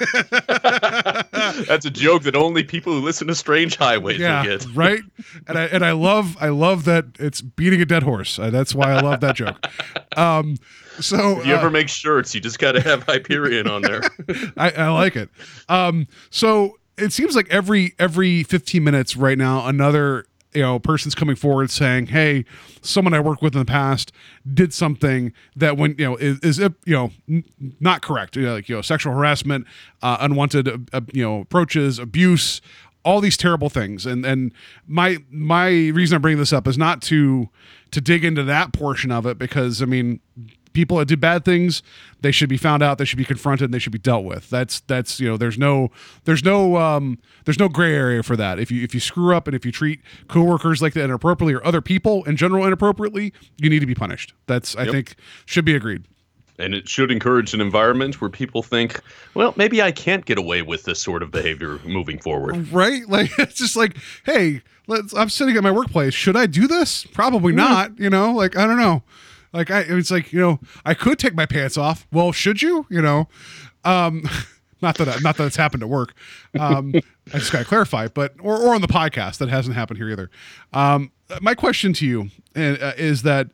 [1.32, 4.66] That's a joke that only people who listen to Strange Highways yeah, get.
[4.74, 5.00] right.
[5.46, 8.38] And I and I love I love that it's beating a dead horse.
[8.38, 9.64] Uh, that's why I love that joke.
[10.16, 10.56] Um,
[11.00, 14.00] so If you uh, ever make shirts, you just got to have Hyperion on there.
[14.56, 15.28] I, I like it.
[15.68, 21.14] Um, so it seems like every every 15 minutes right now, another you know person's
[21.14, 22.44] coming forward saying, "Hey,
[22.80, 24.12] someone I worked with in the past
[24.52, 27.44] did something that when you know is, is you know n-
[27.80, 29.66] not correct, you know, like you know sexual harassment,
[30.02, 32.60] uh, unwanted uh, uh, you know approaches, abuse."
[33.06, 34.50] all these terrible things and and
[34.86, 37.50] my my reason i'm bringing this up is not to
[37.90, 40.20] to dig into that portion of it because i mean
[40.74, 41.82] people that do bad things
[42.20, 44.50] they should be found out they should be confronted and they should be dealt with.
[44.50, 45.90] That's that's you know there's no
[46.24, 48.58] there's no um there's no gray area for that.
[48.58, 51.64] If you if you screw up and if you treat coworkers like that inappropriately or
[51.64, 54.34] other people in general inappropriately you need to be punished.
[54.46, 55.14] That's i think
[55.46, 56.04] should be agreed.
[56.58, 59.00] And it should encourage an environment where people think,
[59.34, 62.72] well, maybe I can't get away with this sort of behavior moving forward.
[62.72, 63.02] right?
[63.08, 66.14] Like it's just like hey let's i'm sitting at my workplace.
[66.14, 67.04] Should i do this?
[67.04, 68.32] Probably not you know?
[68.32, 69.02] Like i don't know
[69.54, 72.06] like i it's like you know i could take my pants off.
[72.12, 72.86] Well should you?
[72.90, 73.28] You know?
[73.84, 74.24] Um
[74.82, 76.12] not that not that it's happened at work.
[76.58, 76.92] Um
[77.32, 80.30] i just gotta clarify but or, or on the podcast that hasn't happened here either.
[80.74, 83.48] Um my question to you uh, is that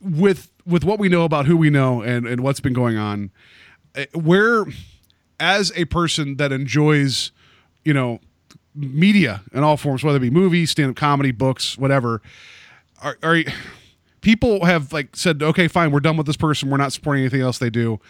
[0.00, 3.30] with with what we know about who we know and and what's been going on
[3.96, 4.64] uh, where
[5.40, 7.32] as a person that enjoys
[7.84, 8.20] you know
[8.74, 12.22] media in all forms whether it be movies stand-up comedy books whatever
[13.02, 13.42] are, are
[14.24, 17.42] people have like said okay fine we're done with this person we're not supporting anything
[17.42, 18.00] else they do.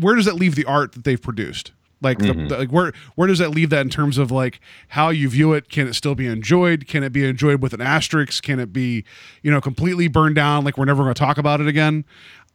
[0.00, 1.72] Where does that leave the art that they've produced?
[2.00, 2.48] Like, the, mm-hmm.
[2.48, 5.52] the- like where where does that leave that in terms of like how you view
[5.52, 5.68] it?
[5.68, 6.88] Can it still be enjoyed?
[6.88, 8.42] Can it be enjoyed with an asterisk?
[8.42, 9.04] Can it be
[9.42, 12.04] you know completely burned down like we're never going to talk about it again?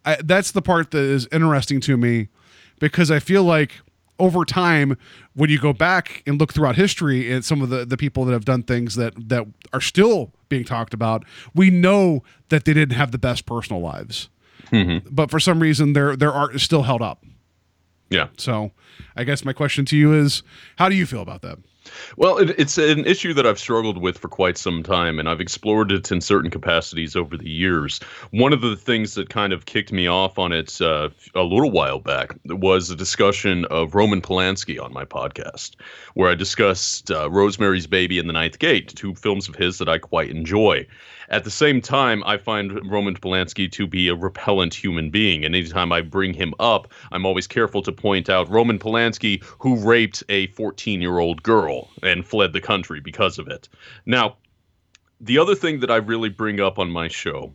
[0.04, 2.30] I, that's the part that is interesting to me
[2.80, 3.82] because i feel like
[4.20, 4.98] over time
[5.36, 8.34] when you go back and look throughout history and some of the, the people that
[8.34, 12.96] have done things that that are still being talked about we know that they didn't
[12.96, 14.30] have the best personal lives.
[14.72, 15.08] Mm-hmm.
[15.12, 17.24] But for some reason their their art is still held up.
[18.10, 18.30] Yeah.
[18.38, 18.72] so
[19.18, 20.42] i guess my question to you is
[20.78, 21.58] how do you feel about that
[22.16, 25.42] Well, it, it's an issue that I've struggled with for quite some time, and I've
[25.42, 28.00] explored it in certain capacities over the years.
[28.32, 31.72] One of the things that kind of kicked me off on it uh, a little
[31.72, 35.76] while back was a discussion of Roman Polanski on my podcast,
[36.14, 39.90] where I discussed uh, Rosemary's Baby and The Ninth Gate, two films of his that
[39.90, 40.86] I quite enjoy.
[41.30, 45.54] At the same time, I find Roman Polanski to be a repellent human being, and
[45.54, 50.24] anytime I bring him up, I'm always careful to point out Roman Polanski, who raped
[50.30, 53.68] a 14 year old girl and fled the country because of it.
[54.06, 54.38] Now,
[55.20, 57.54] the other thing that I really bring up on my show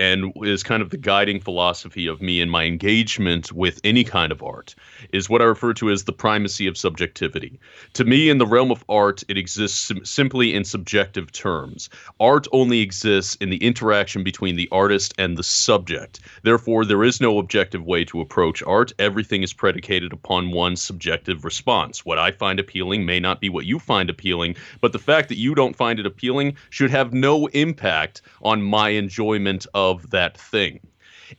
[0.00, 4.32] and is kind of the guiding philosophy of me in my engagement with any kind
[4.32, 4.74] of art
[5.12, 7.60] is what I refer to as the primacy of subjectivity.
[7.92, 11.90] To me, in the realm of art, it exists sim- simply in subjective terms.
[12.18, 16.20] Art only exists in the interaction between the artist and the subject.
[16.44, 18.94] Therefore, there is no objective way to approach art.
[18.98, 22.06] Everything is predicated upon one's subjective response.
[22.06, 25.36] What I find appealing may not be what you find appealing, but the fact that
[25.36, 30.80] you don't find it appealing should have no impact on my enjoyment of that thing.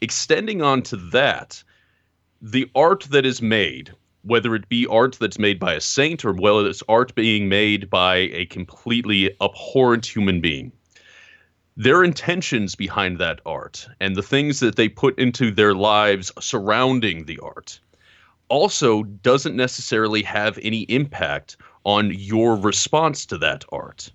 [0.02, 1.64] Extending on to that,
[2.42, 3.92] the art that is made,
[4.24, 7.90] whether it be art that's made by a saint or whether it's art being made
[7.90, 10.72] by a completely abhorrent human being,
[11.78, 17.26] their intentions behind that art and the things that they put into their lives surrounding
[17.26, 17.80] the art
[18.50, 24.12] also doesn't necessarily have any impact on your response to that art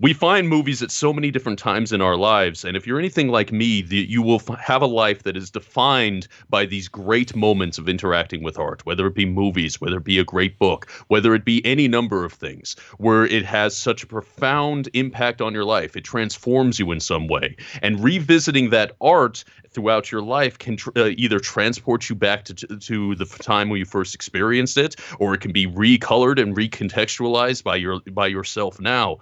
[0.00, 3.28] we find movies at so many different times in our lives and if you're anything
[3.28, 7.36] like me the, you will f- have a life that is defined by these great
[7.36, 10.90] moments of interacting with art whether it be movies whether it be a great book
[11.08, 15.52] whether it be any number of things where it has such a profound impact on
[15.54, 15.96] your life.
[15.96, 17.56] It transforms you in some way.
[17.82, 22.54] And revisiting that art throughout your life can tr- uh, either transport you back to,
[22.54, 27.62] to the time when you first experienced it or it can be recolored and recontextualized
[27.62, 29.18] by your by yourself now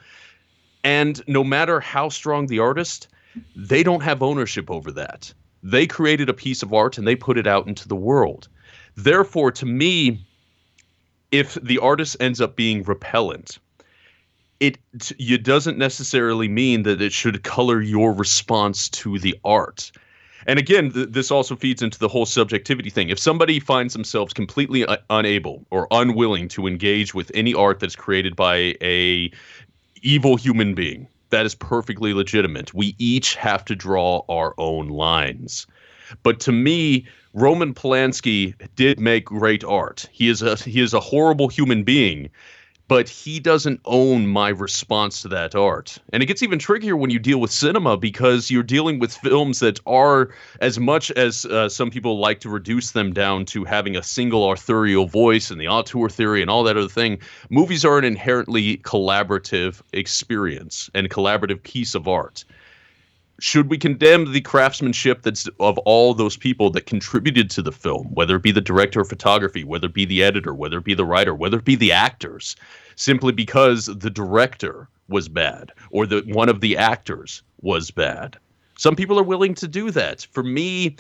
[0.84, 3.08] and no matter how strong the artist,
[3.56, 5.32] they don't have ownership over that.
[5.62, 8.48] They created a piece of art and they put it out into the world.
[8.96, 10.24] Therefore, to me,
[11.30, 13.58] if the artist ends up being repellent,
[14.60, 14.78] it
[15.18, 19.92] it doesn't necessarily mean that it should color your response to the art.
[20.46, 23.10] And again, th- this also feeds into the whole subjectivity thing.
[23.10, 27.96] If somebody finds themselves completely uh, unable or unwilling to engage with any art that's
[27.96, 29.30] created by a
[30.02, 31.08] evil human being.
[31.30, 32.72] That is perfectly legitimate.
[32.72, 35.66] We each have to draw our own lines.
[36.22, 40.08] But to me, Roman Polanski did make great art.
[40.10, 42.30] He is a he is a horrible human being,
[42.88, 45.98] but he doesn't own my response to that art.
[46.12, 49.60] And it gets even trickier when you deal with cinema because you're dealing with films
[49.60, 53.96] that are, as much as uh, some people like to reduce them down to having
[53.96, 57.18] a single authorial voice and the auteur theory and all that other thing,
[57.50, 62.44] movies are an inherently collaborative experience and collaborative piece of art
[63.40, 68.08] should we condemn the craftsmanship that's of all those people that contributed to the film,
[68.14, 70.94] whether it be the director of photography, whether it be the editor, whether it be
[70.94, 72.56] the writer, whether it be the actors,
[72.96, 78.36] simply because the director was bad or that one of the actors was bad?
[78.76, 80.26] Some people are willing to do that.
[80.32, 80.96] For me,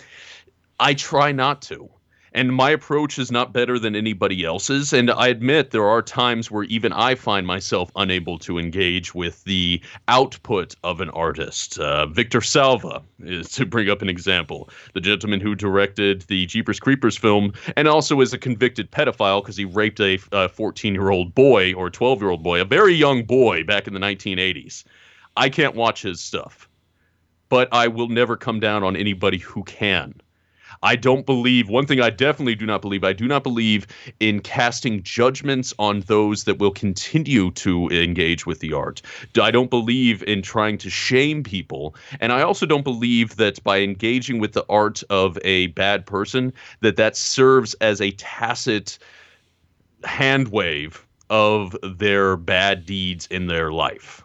[0.80, 1.90] I try not to
[2.38, 4.92] and my approach is not better than anybody else's.
[4.92, 9.42] And I admit there are times where even I find myself unable to engage with
[9.42, 11.80] the output of an artist.
[11.80, 16.78] Uh, Victor Salva is to bring up an example, the gentleman who directed the Jeepers
[16.78, 21.34] Creepers film, and also is a convicted pedophile because he raped a 14 year old
[21.34, 24.84] boy or 12 year old boy, a very young boy back in the 1980s.
[25.36, 26.68] I can't watch his stuff,
[27.48, 30.14] but I will never come down on anybody who can.
[30.82, 33.86] I don't believe, one thing I definitely do not believe, I do not believe
[34.20, 39.02] in casting judgments on those that will continue to engage with the art.
[39.40, 41.94] I don't believe in trying to shame people.
[42.20, 46.52] And I also don't believe that by engaging with the art of a bad person,
[46.80, 48.98] that that serves as a tacit
[50.04, 54.24] hand wave of their bad deeds in their life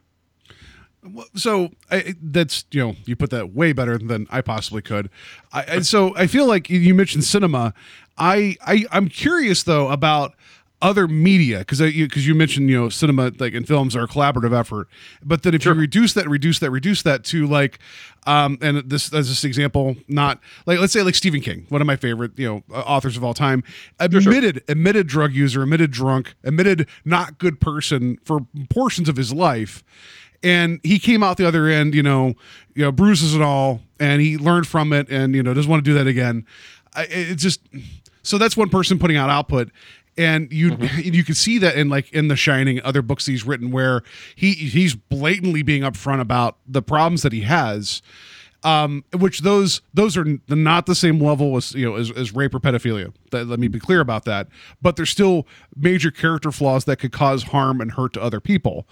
[1.35, 5.09] so I, that's you know you put that way better than I possibly could.
[5.51, 7.73] I, and so I feel like you mentioned cinema.
[8.17, 10.35] I, I I'm curious though about
[10.83, 14.07] other media because you because you mentioned you know cinema like in films are a
[14.07, 14.89] collaborative effort
[15.23, 15.73] but then if sure.
[15.73, 17.79] you reduce that reduce that reduce that to like
[18.27, 21.87] um and this as this example not like let's say like Stephen King one of
[21.87, 23.63] my favorite you know authors of all time
[23.97, 24.63] admitted sure.
[24.67, 29.85] admitted drug user admitted drunk admitted not good person for portions of his life
[30.43, 32.35] and he came out the other end, you know,
[32.75, 35.83] you know, bruises and all, and he learned from it, and you know, doesn't want
[35.83, 36.45] to do that again.
[36.93, 37.61] I, it's just
[38.21, 39.71] so that's one person putting out output,
[40.17, 40.99] and you mm-hmm.
[41.13, 44.03] you can see that in like in The Shining, other books he's written where
[44.35, 48.01] he he's blatantly being upfront about the problems that he has.
[48.65, 52.55] Um, which those those are not the same level as you know as, as rape
[52.55, 53.13] or pedophilia.
[53.31, 54.47] That, let me be clear about that.
[54.81, 58.87] But there's still major character flaws that could cause harm and hurt to other people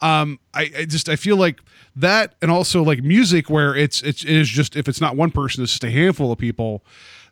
[0.00, 1.60] um I, I, just i feel like
[1.96, 5.30] that and also like music where it's it's it is just if it's not one
[5.30, 6.84] person it's just a handful of people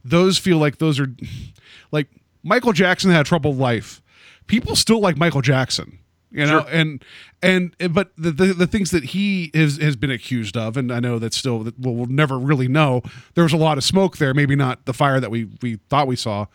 [0.05, 1.15] those feel like those are
[1.93, 2.09] like
[2.43, 4.03] michael jackson had a troubled life
[4.47, 5.99] people still like michael jackson
[6.33, 6.69] You know, Sure.
[6.73, 7.05] and
[7.41, 10.99] and but the, the the things that he has has been accused of, and I
[11.01, 13.01] know that still that we'll, we'll never really know.
[13.35, 16.09] There was a lot of smoke there, maybe not the fire that we we thought
[16.09, 16.47] we saw,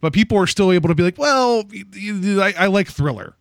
[0.00, 1.62] but people are still able to be like, well,
[1.94, 3.36] I like Thriller,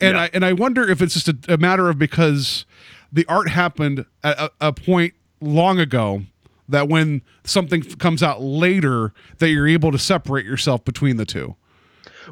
[0.00, 0.22] and Yeah.
[0.22, 2.64] I and I wonder if it's just a, a matter of because
[3.12, 6.22] the art happened at a, a point long ago
[6.68, 11.54] that when something comes out later that you're able to separate yourself between the two.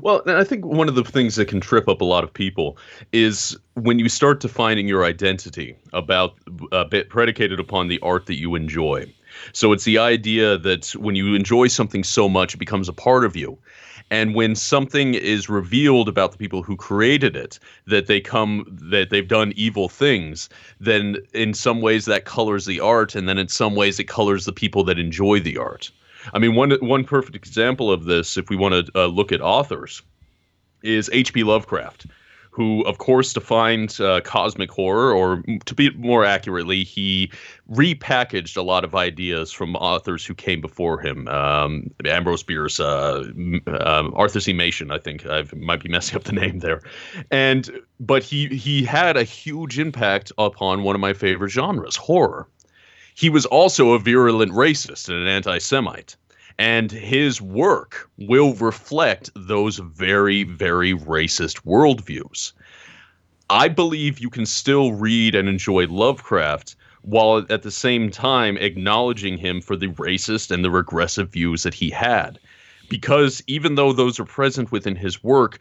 [0.03, 2.33] Well, and I think one of the things that can trip up a lot of
[2.33, 2.77] people
[3.12, 6.35] is when you start defining your identity about
[6.72, 9.07] uh, a bit predicated upon the art that you enjoy.
[9.53, 13.24] So it's the idea that when you enjoy something so much, it becomes a part
[13.24, 13.57] of you.
[14.10, 19.10] And when something is revealed about the people who created it, that they come, that
[19.10, 23.48] they've done evil things, then in some ways that colors the art, and then in
[23.48, 25.90] some ways it colors the people that enjoy the art.
[26.32, 29.40] I mean, one one perfect example of this, if we want to uh, look at
[29.40, 30.02] authors,
[30.82, 31.44] is H.P.
[31.44, 32.06] Lovecraft,
[32.54, 37.28] who, of course, defined uh, cosmic horror, or to be more accurately, he
[37.72, 41.26] repackaged a lot of ideas from authors who came before him.
[41.26, 43.24] Um, Ambrose Bierce, uh,
[43.80, 44.52] um, Arthur C.
[44.52, 46.80] Mason, I think I might be messing up the name there,
[47.32, 52.46] and but he he had a huge impact upon one of my favorite genres, horror
[53.14, 56.16] he was also a virulent racist and an anti Semite.
[56.58, 62.52] And his work will reflect those very, very racist worldviews.
[63.50, 69.36] I believe you can still read and enjoy Lovecraft while at the same time acknowledging
[69.36, 72.38] him for the racist and the regressive views that he had.
[72.88, 75.58] Because even though those are present within his work,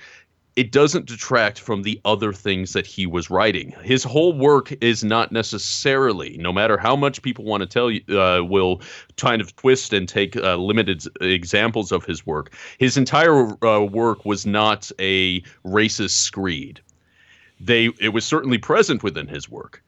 [0.56, 3.74] it doesn't detract from the other things that he was writing.
[3.84, 8.02] His whole work is not necessarily, no matter how much people want to tell you,
[8.18, 8.82] uh, will
[9.18, 12.54] kind of twist and take uh, limited examples of his work.
[12.78, 16.82] His entire uh, work was not a racist screed.
[17.60, 19.82] They, it was certainly present within his work,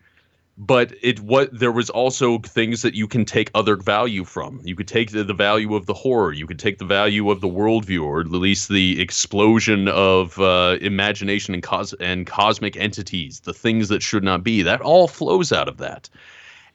[0.58, 4.62] but it what there was also things that you can take other value from.
[4.64, 6.32] You could take the, the value of the horror.
[6.32, 10.78] You could take the value of the worldview, or at least the explosion of uh,
[10.80, 14.62] imagination and cos and cosmic entities, the things that should not be.
[14.62, 16.10] That all flows out of that.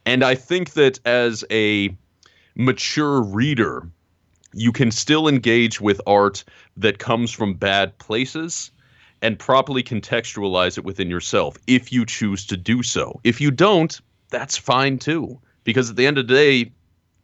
[0.04, 1.96] And I think that as a
[2.54, 3.88] mature reader,
[4.52, 6.44] you can still engage with art
[6.76, 8.70] that comes from bad places
[9.22, 13.20] and properly contextualize it within yourself if you choose to do so.
[13.24, 15.40] If you don't, that's fine too.
[15.64, 16.72] Because at the end of the day,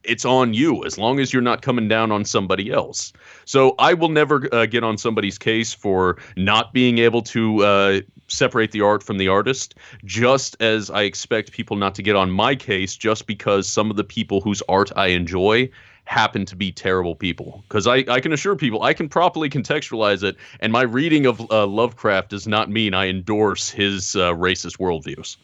[0.05, 3.13] it's on you as long as you're not coming down on somebody else.
[3.45, 8.01] So I will never uh, get on somebody's case for not being able to uh,
[8.29, 12.31] separate the art from the artist, just as I expect people not to get on
[12.31, 15.71] my case just because some of the people whose art I enjoy
[16.07, 17.63] happen to be terrible people.
[17.69, 21.41] Because I, I can assure people I can properly contextualize it, and my reading of
[21.51, 25.37] uh, Lovecraft does not mean I endorse his uh, racist worldviews.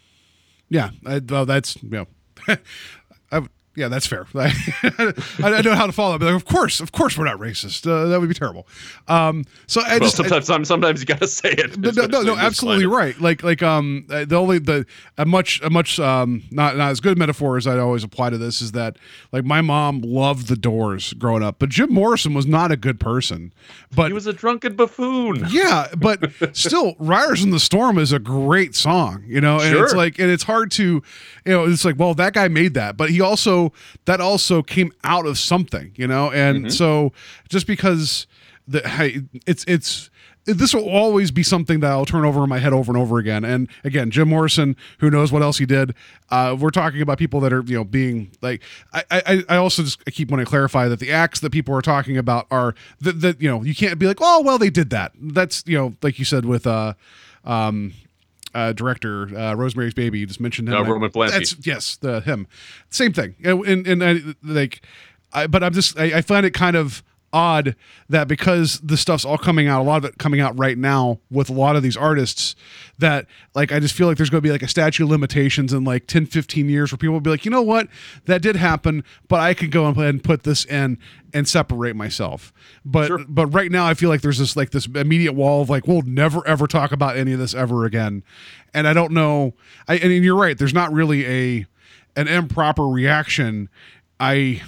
[0.69, 2.07] Yeah, I, well, that's you know,
[3.75, 4.27] yeah, that's fair.
[4.35, 4.53] I,
[5.43, 7.87] I don't know how to follow, but like, of course, of course, we're not racist.
[7.91, 8.67] Uh, that would be terrible.
[9.09, 11.79] Um, so I Well, just, sometimes, some- sometimes you gotta say it.
[11.79, 13.19] no, no, no, absolutely right.
[13.21, 14.87] Like, like, um, uh, the only the
[15.19, 18.39] a much a much um not not as good metaphor as I'd always apply to
[18.39, 18.97] this is that
[19.33, 22.99] like my mom loved the Doors growing up, but Jim Morrison was not a good
[23.01, 23.53] person.
[23.95, 25.47] But He was a drunken buffoon.
[25.51, 29.93] yeah, but still, Riders in the Storm is a great song, you know, and it's
[29.95, 31.03] like, and it's hard to, you
[31.53, 33.62] know, it's like, well, that guy made that, but he also,
[34.05, 37.13] that also came out of something, you know, and so
[37.49, 38.27] just because
[38.67, 40.11] the, hey, it's, it's,
[40.45, 43.19] this will always be something that I'll turn over in my head over and over
[43.19, 43.45] again.
[43.45, 45.95] And again, Jim Morrison, who knows what else he did.
[46.31, 48.61] Uh, we're talking about people that are, you know, being like,
[48.93, 51.75] I, I, I also just I keep wanting to clarify that the acts that people
[51.77, 54.71] are talking about are that, that, you know, you can't be like, oh, well, they
[54.71, 55.13] did that.
[55.21, 56.95] That's, you know, like you said with, uh,
[57.45, 57.93] um,
[58.55, 60.21] uh, director uh, Rosemary's Baby.
[60.21, 60.75] You just mentioned him.
[60.75, 61.31] Uh, Roman Polanski.
[61.31, 62.47] That's yes, the him.
[62.91, 63.35] Same thing.
[63.43, 64.83] And and, and I, like,
[65.33, 67.75] I, but I'm just I, I find it kind of odd
[68.09, 71.19] that because the stuff's all coming out, a lot of it coming out right now
[71.31, 72.55] with a lot of these artists,
[72.99, 75.73] that like I just feel like there's going to be like a statute of limitations
[75.73, 77.89] in like 10, 15 years where people will be like, you know what,
[78.27, 80.99] that did happen, but I could go and put this in
[81.33, 82.53] and separate myself.
[82.85, 83.25] But Sure.
[83.29, 86.03] but right now I feel like there's this like this immediate wall of like we'll
[86.03, 88.23] never ever talk about any of this ever again,
[88.75, 89.55] and I don't know.
[89.89, 90.57] I and you're right.
[90.59, 91.67] There's not really a
[92.15, 93.71] an improper reaction.
[94.21, 94.61] I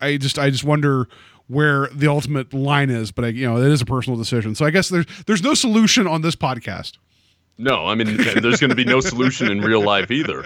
[0.00, 1.08] I just I just wonder
[1.48, 4.54] where the ultimate line is, but I, you know it is a personal decision.
[4.54, 6.98] So I guess there's there's no solution on this podcast.
[7.58, 10.44] No, I mean, there's going to be no solution in real life either.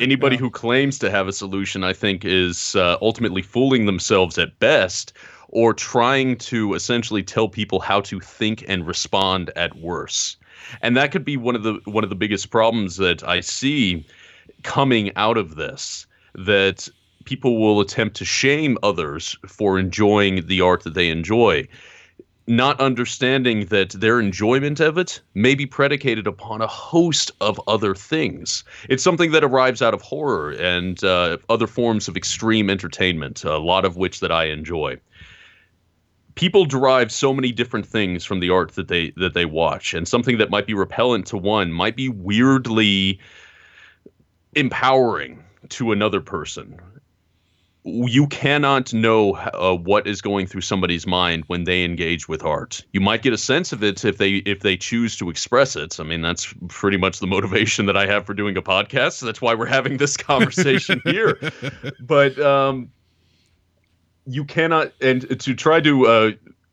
[0.00, 4.58] Anybody who claims to have a solution, I think, is uh, ultimately fooling themselves at
[4.58, 5.14] best
[5.48, 10.36] or trying to essentially tell people how to think and respond at worse.
[10.82, 14.06] and that could be one of the one of the biggest problems that I see
[14.62, 16.88] coming out of this that
[17.24, 21.66] people will attempt to shame others for enjoying the art that they enjoy
[22.46, 27.94] not understanding that their enjoyment of it may be predicated upon a host of other
[27.94, 28.64] things.
[28.88, 33.58] It's something that arrives out of horror and uh, other forms of extreme entertainment, a
[33.58, 34.98] lot of which that I enjoy.
[36.34, 40.08] People derive so many different things from the art that they that they watch, and
[40.08, 43.20] something that might be repellent to one might be weirdly
[44.54, 46.80] empowering to another person
[47.84, 52.84] you cannot know uh, what is going through somebody's mind when they engage with art.
[52.92, 55.98] You might get a sense of it if they if they choose to express it.
[55.98, 59.12] I mean, that's pretty much the motivation that I have for doing a podcast.
[59.14, 61.38] So that's why we're having this conversation here.
[62.00, 62.90] But um,
[64.26, 66.30] you cannot, and to try to uh,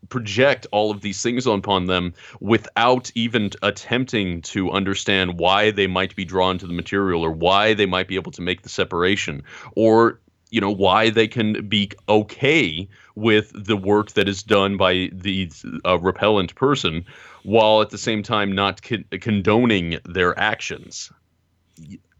[0.09, 6.15] project all of these things upon them without even attempting to understand why they might
[6.15, 9.43] be drawn to the material or why they might be able to make the separation
[9.75, 10.19] or
[10.49, 15.51] you know why they can be okay with the work that is done by the
[15.85, 17.05] uh, repellent person
[17.43, 21.11] while at the same time not con- condoning their actions.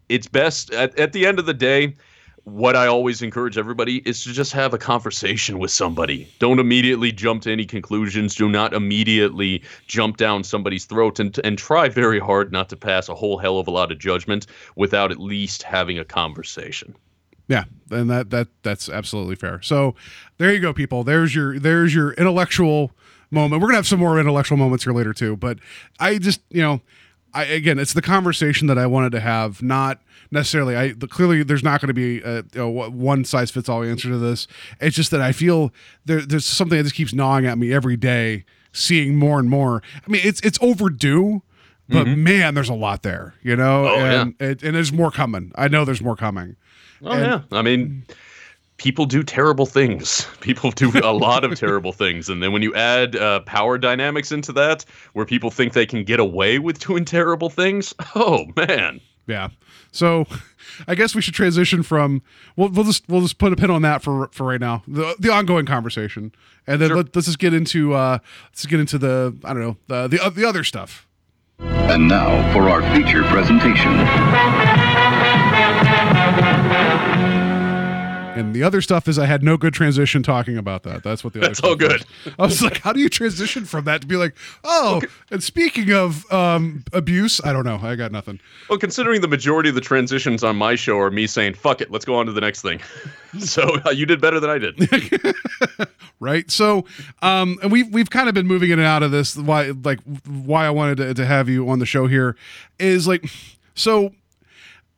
[0.08, 1.96] It's best at, at the end of the day
[2.46, 6.28] what i always encourage everybody is to just have a conversation with somebody.
[6.40, 8.34] Don't immediately jump to any conclusions.
[8.34, 13.10] Do not immediately jump down somebody's throat and, and try very hard not to pass
[13.10, 16.96] a whole hell of a lot of judgment without at least having a conversation
[17.50, 19.62] yeah, and that that that's absolutely fair.
[19.62, 19.96] So
[20.38, 21.04] there you go, people.
[21.04, 22.92] There's your there's your intellectual
[23.32, 23.60] moment.
[23.62, 25.36] We're gonna have some more intellectual moments here later too.
[25.36, 25.58] But
[26.00, 26.82] I just you know,
[27.34, 30.76] I again, it's the conversation that I wanted to have, not necessarily.
[30.76, 34.10] I the, clearly there's not going to be a, a one size fits all answer
[34.10, 34.48] to this.
[34.80, 35.74] It's just that I feel
[36.06, 39.82] there there's something that just keeps gnawing at me every day, seeing more and more.
[39.96, 41.42] I mean, it's it's overdue.
[41.92, 42.24] But mm-hmm.
[42.24, 44.50] man, there's a lot there, you know, oh, and, yeah.
[44.50, 45.52] it, and there's more coming.
[45.56, 46.56] I know there's more coming.
[47.04, 48.04] Oh and, yeah, I mean,
[48.80, 50.28] people do terrible things.
[50.40, 54.32] People do a lot of terrible things, and then when you add uh, power dynamics
[54.32, 54.84] into that,
[55.14, 59.00] where people think they can get away with doing terrible things, oh man.
[59.28, 59.50] Yeah.
[59.92, 60.26] So,
[60.88, 62.24] I guess we should transition from
[62.56, 65.16] we'll, we'll just we'll just put a pin on that for for right now the
[65.20, 66.32] the ongoing conversation,
[66.66, 66.98] and then sure.
[66.98, 68.20] let, us just get into uh
[68.50, 71.08] let's get into the I don't know the the, uh, the other stuff.
[71.60, 73.94] And now for our feature presentation.
[78.40, 81.04] And the other stuff is I had no good transition talking about that.
[81.04, 82.06] That's what the other That's all good.
[82.24, 82.34] Was.
[82.40, 85.08] I was like, how do you transition from that to be like, oh, okay.
[85.30, 87.80] and speaking of um, abuse, I don't know.
[87.84, 88.40] I got nothing.
[88.70, 91.92] Well, considering the majority of the transitions on my show are me saying, fuck it,
[91.92, 92.80] let's go on to the next thing.
[93.40, 95.36] so uh, you did better than I did.
[96.22, 96.50] right.
[96.50, 96.86] So,
[97.22, 99.36] um, and we've, we've kind of been moving in and out of this.
[99.36, 102.38] Why, like, why I wanted to, to have you on the show here
[102.80, 103.30] is like,
[103.76, 104.14] so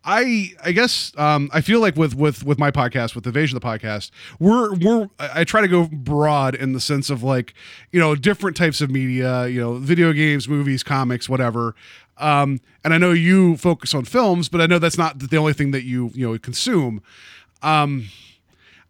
[0.03, 3.65] I I guess um, I feel like with with with my podcast with Evasion the
[3.65, 7.53] podcast we're we're I try to go broad in the sense of like
[7.91, 11.75] you know different types of media you know video games movies comics whatever.
[12.17, 15.53] Um, and I know you focus on films but I know that's not the only
[15.53, 17.03] thing that you you know consume.
[17.61, 18.09] Um,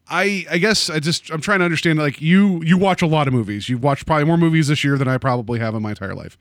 [0.08, 3.28] I I guess I just I'm trying to understand like you you watch a lot
[3.28, 3.70] of movies.
[3.70, 6.38] You've watched probably more movies this year than I probably have in my entire life.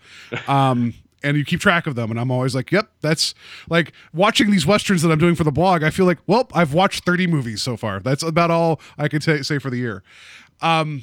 [0.49, 2.11] Um, and you keep track of them.
[2.11, 3.35] And I'm always like, yep, that's
[3.69, 5.83] like watching these westerns that I'm doing for the blog.
[5.83, 8.01] I feel like, well, I've watched 30 movies so far.
[8.01, 10.03] That's about all I can t- say for the year.
[10.61, 11.03] Um,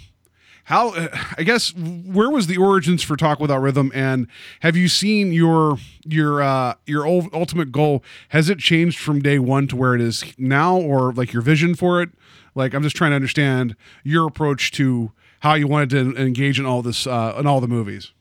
[0.68, 0.92] how
[1.38, 4.28] I guess where was the origins for Talk Without Rhythm, and
[4.60, 8.04] have you seen your your uh, your ultimate goal?
[8.30, 11.74] Has it changed from day one to where it is now, or like your vision
[11.74, 12.10] for it?
[12.54, 16.66] Like I'm just trying to understand your approach to how you wanted to engage in
[16.66, 18.12] all this uh, in all the movies.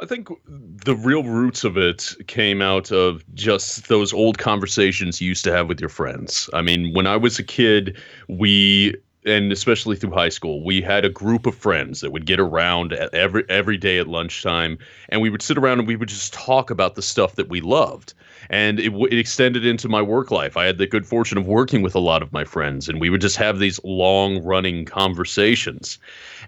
[0.00, 5.28] I think the real roots of it came out of just those old conversations you
[5.28, 6.50] used to have with your friends.
[6.52, 7.96] I mean, when I was a kid,
[8.28, 12.38] we and especially through high school, we had a group of friends that would get
[12.38, 14.78] around every every day at lunchtime,
[15.08, 17.60] and we would sit around and we would just talk about the stuff that we
[17.60, 18.14] loved.
[18.50, 20.56] And it, it extended into my work life.
[20.56, 23.10] I had the good fortune of working with a lot of my friends, and we
[23.10, 25.98] would just have these long running conversations.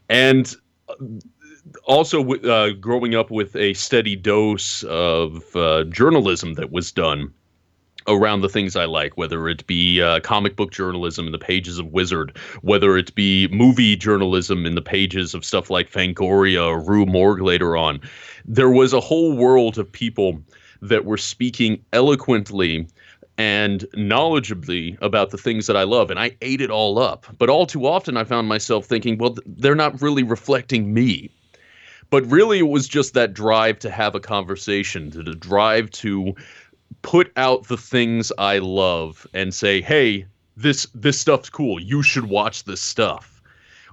[0.09, 0.55] And
[0.88, 0.94] uh,
[1.84, 7.32] also uh, growing up with a steady dose of uh, journalism that was done
[8.08, 11.78] around the things I like, whether it be uh, comic book journalism in the pages
[11.78, 16.80] of Wizard, whether it be movie journalism in the pages of stuff like Fangoria or
[16.80, 18.00] Rue Morgue later on.
[18.44, 20.40] There was a whole world of people
[20.82, 22.86] that were speaking eloquently
[23.38, 27.26] and knowledgeably about the things that I love, and I ate it all up.
[27.38, 31.30] But all too often, I found myself thinking, well, they're not really reflecting me
[32.11, 36.34] But really, it was just that drive to have a conversation, to the drive to
[37.02, 40.26] put out the things I love and say, "Hey,
[40.57, 41.80] this this stuff's cool.
[41.80, 43.42] You should watch this stuff."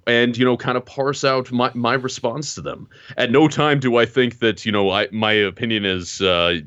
[0.06, 2.90] And you know, kind of parse out my, my response to them.
[3.18, 6.60] At no time do I think that you know I my opinion is uh,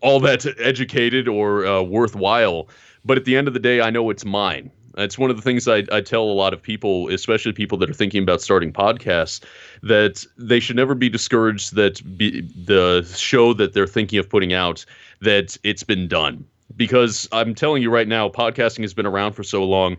[0.00, 2.68] all that educated or uh, worthwhile.
[3.04, 4.70] But at the end of the day, I know it's mine.
[4.96, 7.90] It's one of the things I, I tell a lot of people, especially people that
[7.90, 9.42] are thinking about starting podcasts,
[9.82, 14.52] that they should never be discouraged that be, the show that they're thinking of putting
[14.52, 14.84] out
[15.20, 16.44] that it's been done.
[16.76, 19.96] Because I'm telling you right now, podcasting has been around for so long.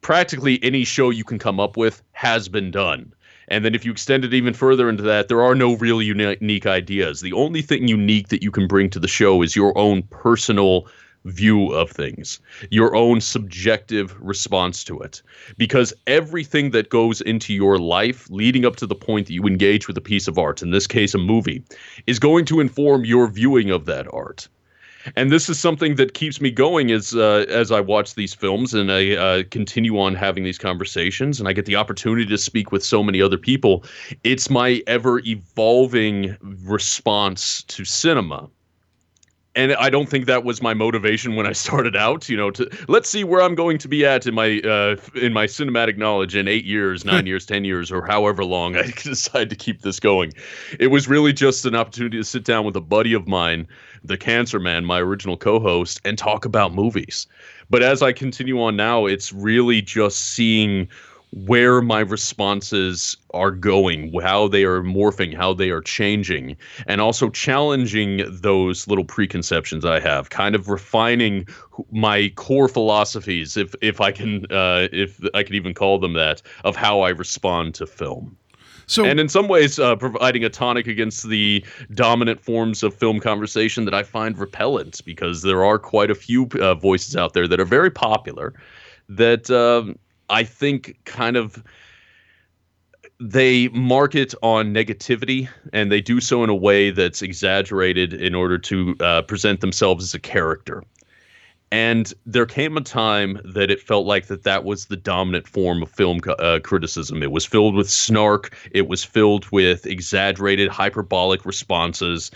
[0.00, 3.12] Practically any show you can come up with has been done.
[3.48, 6.66] And then if you extend it even further into that, there are no real unique
[6.66, 7.20] ideas.
[7.20, 10.86] The only thing unique that you can bring to the show is your own personal
[11.24, 15.22] view of things, your own subjective response to it.
[15.56, 19.86] Because everything that goes into your life leading up to the point that you engage
[19.86, 21.62] with a piece of art, in this case, a movie,
[22.06, 24.48] is going to inform your viewing of that art.
[25.16, 28.72] And this is something that keeps me going as uh, as I watch these films
[28.72, 32.70] and I uh, continue on having these conversations and I get the opportunity to speak
[32.70, 33.84] with so many other people.
[34.22, 38.48] It's my ever evolving response to cinema
[39.54, 42.28] and I don't think that was my motivation when I started out.
[42.28, 45.32] You know, to let's see where I'm going to be at in my uh, in
[45.32, 49.50] my cinematic knowledge in eight years, nine years, ten years, or however long I decide
[49.50, 50.32] to keep this going.
[50.78, 53.66] It was really just an opportunity to sit down with a buddy of mine,
[54.04, 57.26] the Cancer Man, my original co-host, and talk about movies.
[57.70, 60.88] But as I continue on now, it's really just seeing
[61.32, 66.56] where my responses are going, how they are morphing, how they are changing,
[66.86, 71.46] and also challenging those little preconceptions I have, kind of refining
[71.90, 76.42] my core philosophies, if if I can uh, if I can even call them that,
[76.64, 78.36] of how I respond to film.
[78.86, 81.64] So, and in some ways, uh, providing a tonic against the
[81.94, 86.48] dominant forms of film conversation that I find repellent, because there are quite a few
[86.60, 88.52] uh, voices out there that are very popular
[89.08, 89.98] that um,
[90.32, 91.62] I think kind of
[93.20, 98.58] they market on negativity and they do so in a way that's exaggerated in order
[98.58, 100.82] to uh, present themselves as a character.
[101.70, 105.82] And there came a time that it felt like that that was the dominant form
[105.82, 107.22] of film uh, criticism.
[107.22, 112.30] It was filled with snark it was filled with exaggerated hyperbolic responses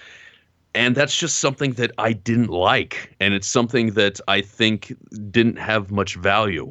[0.75, 4.95] and that's just something that i didn't like and it's something that i think
[5.31, 6.71] didn't have much value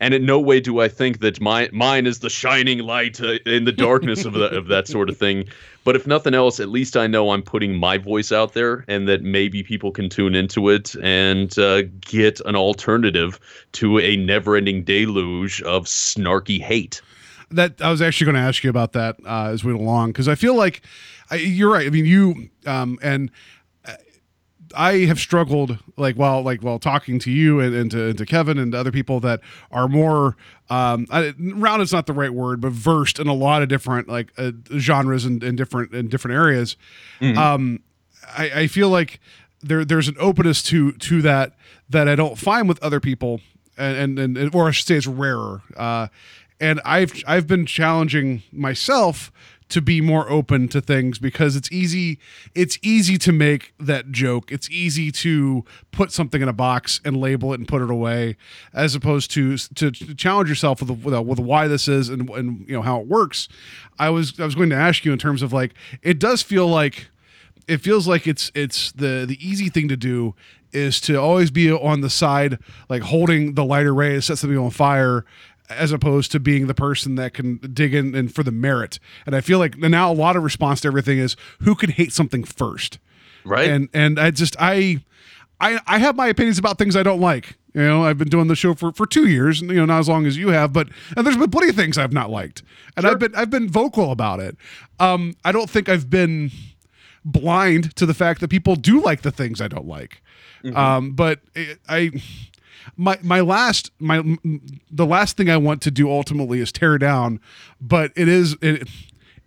[0.00, 3.38] and in no way do I think that my mine is the shining light uh,
[3.46, 5.44] in the darkness of, the, of that sort of thing.
[5.84, 9.08] But if nothing else, at least I know I'm putting my voice out there, and
[9.08, 13.40] that maybe people can tune into it and uh, get an alternative
[13.72, 17.00] to a never-ending deluge of snarky hate.
[17.50, 20.10] That I was actually going to ask you about that uh, as we went along
[20.10, 20.82] because I feel like
[21.30, 21.86] I, you're right.
[21.86, 23.30] I mean, you um, and
[24.74, 28.26] I have struggled like while like while talking to you and, and, to, and to
[28.26, 29.40] Kevin and other people that
[29.70, 30.36] are more
[30.70, 34.08] um I, round is not the right word but versed in a lot of different
[34.08, 36.76] like uh, genres and, and different in different areas
[37.20, 37.38] mm-hmm.
[37.38, 37.80] um
[38.36, 39.20] I, I feel like
[39.60, 41.54] there there's an openness to to that
[41.88, 43.40] that I don't find with other people
[43.76, 46.08] and and, and or I should say it's rarer uh
[46.60, 49.32] and I've I've been challenging myself
[49.68, 52.18] to be more open to things because it's easy
[52.54, 54.50] it's easy to make that joke.
[54.50, 58.36] It's easy to put something in a box and label it and put it away
[58.72, 62.28] as opposed to to, to challenge yourself with, with, uh, with why this is and,
[62.30, 63.48] and you know how it works.
[63.98, 66.68] I was i was going to ask you in terms of like it does feel
[66.68, 67.08] like
[67.66, 70.34] it feels like it's it's the the easy thing to do
[70.72, 72.58] is to always be on the side
[72.88, 75.24] like holding the lighter ray to set something on fire
[75.68, 78.98] as opposed to being the person that can dig in and for the merit.
[79.26, 82.12] And I feel like now a lot of response to everything is who can hate
[82.12, 82.98] something first,
[83.44, 83.68] right?
[83.68, 85.00] And and I just I
[85.60, 87.56] I I have my opinions about things I don't like.
[87.74, 90.08] You know, I've been doing the show for, for two years, you know, not as
[90.08, 92.62] long as you have, but and there's been plenty of things I've not liked,
[92.96, 93.12] and sure.
[93.12, 94.56] I've been I've been vocal about it.
[94.98, 96.50] Um, I don't think I've been
[97.24, 100.22] blind to the fact that people do like the things I don't like.
[100.64, 100.76] Mm-hmm.
[100.76, 102.10] Um, but it, I
[102.96, 104.22] my my last my
[104.90, 107.40] the last thing I want to do ultimately is tear down,
[107.80, 108.88] but it is it,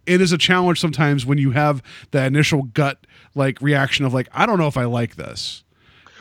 [0.05, 1.81] it is a challenge sometimes when you have
[2.11, 5.63] that initial gut like reaction of like I don't know if I like this.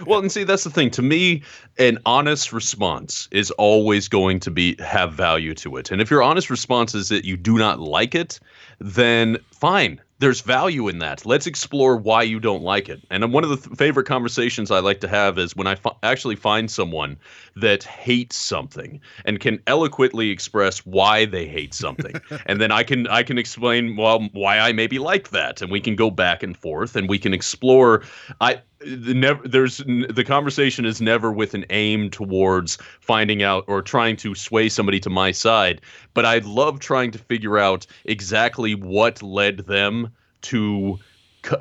[0.06, 0.90] Well, and see that's the thing.
[0.92, 1.42] To me,
[1.78, 5.90] an honest response is always going to be have value to it.
[5.90, 8.40] And if your honest response is that you do not like it,
[8.78, 11.24] then fine there's value in that.
[11.24, 13.00] Let's explore why you don't like it.
[13.10, 16.36] And one of the th- favorite conversations I like to have is when I actually
[16.36, 17.16] find someone
[17.56, 23.06] that hates something and can eloquently express why they hate something, and then I can
[23.06, 26.54] I can explain well why I maybe like that, and we can go back and
[26.54, 28.02] forth, and we can explore.
[28.42, 33.82] I the never there's the conversation is never with an aim towards finding out or
[33.82, 35.80] trying to sway somebody to my side
[36.14, 40.10] but i love trying to figure out exactly what led them
[40.40, 40.98] to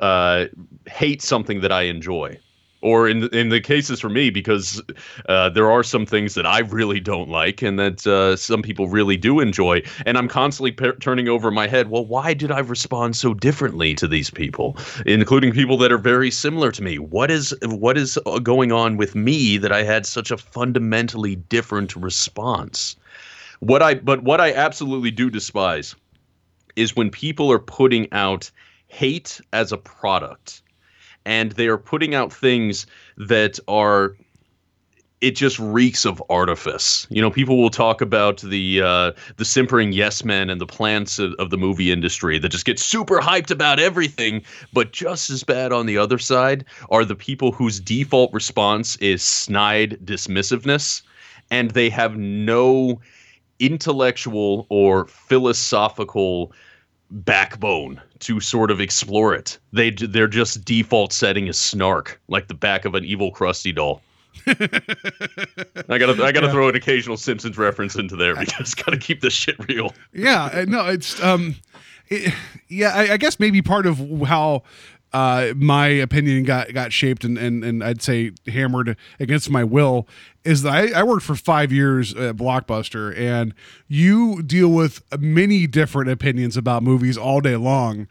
[0.00, 0.46] uh,
[0.86, 2.36] hate something that i enjoy
[2.82, 4.80] or in the, in the cases for me because
[5.28, 8.88] uh, there are some things that I really don't like and that uh, some people
[8.88, 12.60] really do enjoy and I'm constantly per- turning over my head well why did I
[12.60, 14.76] respond so differently to these people?
[15.06, 16.98] Including people that are very similar to me.
[16.98, 21.36] What is what is uh, going on with me that I had such a fundamentally
[21.36, 22.96] different response?
[23.60, 25.94] What I but what I absolutely do despise
[26.76, 28.50] is when people are putting out
[28.88, 30.62] hate as a product
[31.30, 34.16] and they are putting out things that are
[35.20, 37.06] it just reeks of artifice.
[37.10, 41.18] You know, people will talk about the uh, the simpering yes men and the plants
[41.20, 45.44] of, of, the movie industry that just get super hyped about everything, but just as
[45.44, 51.02] bad on the other side are the people whose default response is snide dismissiveness,
[51.50, 53.00] and they have no
[53.60, 56.50] intellectual or philosophical
[57.10, 59.58] backbone to sort of explore it.
[59.72, 64.02] They their just default setting is snark, like the back of an evil Krusty doll.
[64.46, 66.52] I gotta I gotta yeah.
[66.52, 69.94] throw an occasional Simpsons reference into there because gotta keep this shit real.
[70.12, 71.56] Yeah, no, it's um,
[72.08, 72.32] it,
[72.68, 74.62] yeah, I, I, guess maybe part of how
[75.12, 80.06] uh, my opinion got got shaped and, and and I'd say hammered against my will
[80.44, 83.52] is that I, I worked for five years at Blockbuster and
[83.88, 88.06] you deal with many different opinions about movies all day long.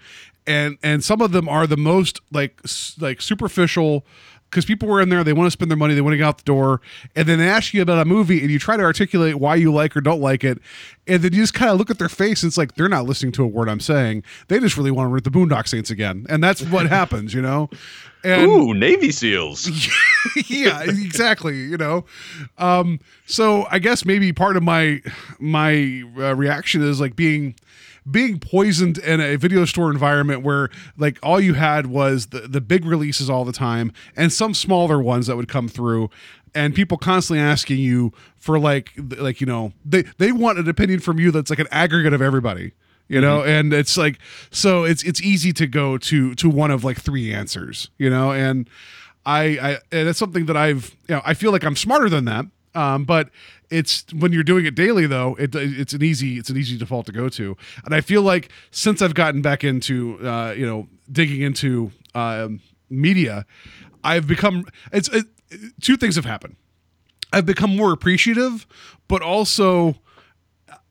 [0.45, 2.59] And and some of them are the most like
[2.99, 4.05] like superficial
[4.49, 6.25] because people were in there, they want to spend their money, they want to get
[6.25, 6.81] out the door,
[7.15, 9.71] and then they ask you about a movie, and you try to articulate why you
[9.71, 10.59] like or don't like it,
[11.07, 13.05] and then you just kind of look at their face, and it's like they're not
[13.05, 14.23] listening to a word I'm saying.
[14.47, 17.41] They just really want to read the Boondock Saints again, and that's what happens, you
[17.41, 17.69] know.
[18.23, 19.69] And, Ooh, Navy SEALs.
[20.49, 21.57] yeah, exactly.
[21.57, 22.05] You know,
[22.57, 25.01] um, so I guess maybe part of my
[25.39, 27.55] my uh, reaction is like being
[28.09, 32.61] being poisoned in a video store environment where like all you had was the, the
[32.61, 36.09] big releases all the time and some smaller ones that would come through
[36.55, 40.99] and people constantly asking you for like like you know they they want an opinion
[40.99, 42.71] from you that's like an aggregate of everybody
[43.07, 43.49] you know mm-hmm.
[43.49, 44.19] and it's like
[44.51, 48.31] so it's it's easy to go to to one of like three answers you know
[48.31, 48.69] and
[49.25, 52.25] i i and it's something that i've you know i feel like i'm smarter than
[52.25, 52.45] that
[52.79, 53.29] um, but
[53.69, 57.05] it's when you're doing it daily though, it, it's an easy it's an easy default
[57.07, 57.57] to go to.
[57.83, 62.47] And I feel like since I've gotten back into uh, you know digging into uh,
[62.89, 63.45] media,
[64.01, 65.25] I've become it's it,
[65.81, 66.55] two things have happened.
[67.33, 68.65] I've become more appreciative,
[69.09, 69.95] but also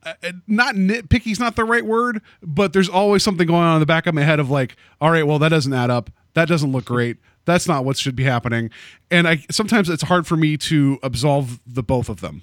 [0.05, 3.77] uh, uh, not nitpicky is not the right word, but there's always something going on
[3.77, 6.11] in the back of my head of like, all right, well that doesn't add up.
[6.35, 7.17] That doesn't look great.
[7.45, 8.71] That's not what should be happening.
[9.11, 12.43] And I sometimes it's hard for me to absolve the both of them.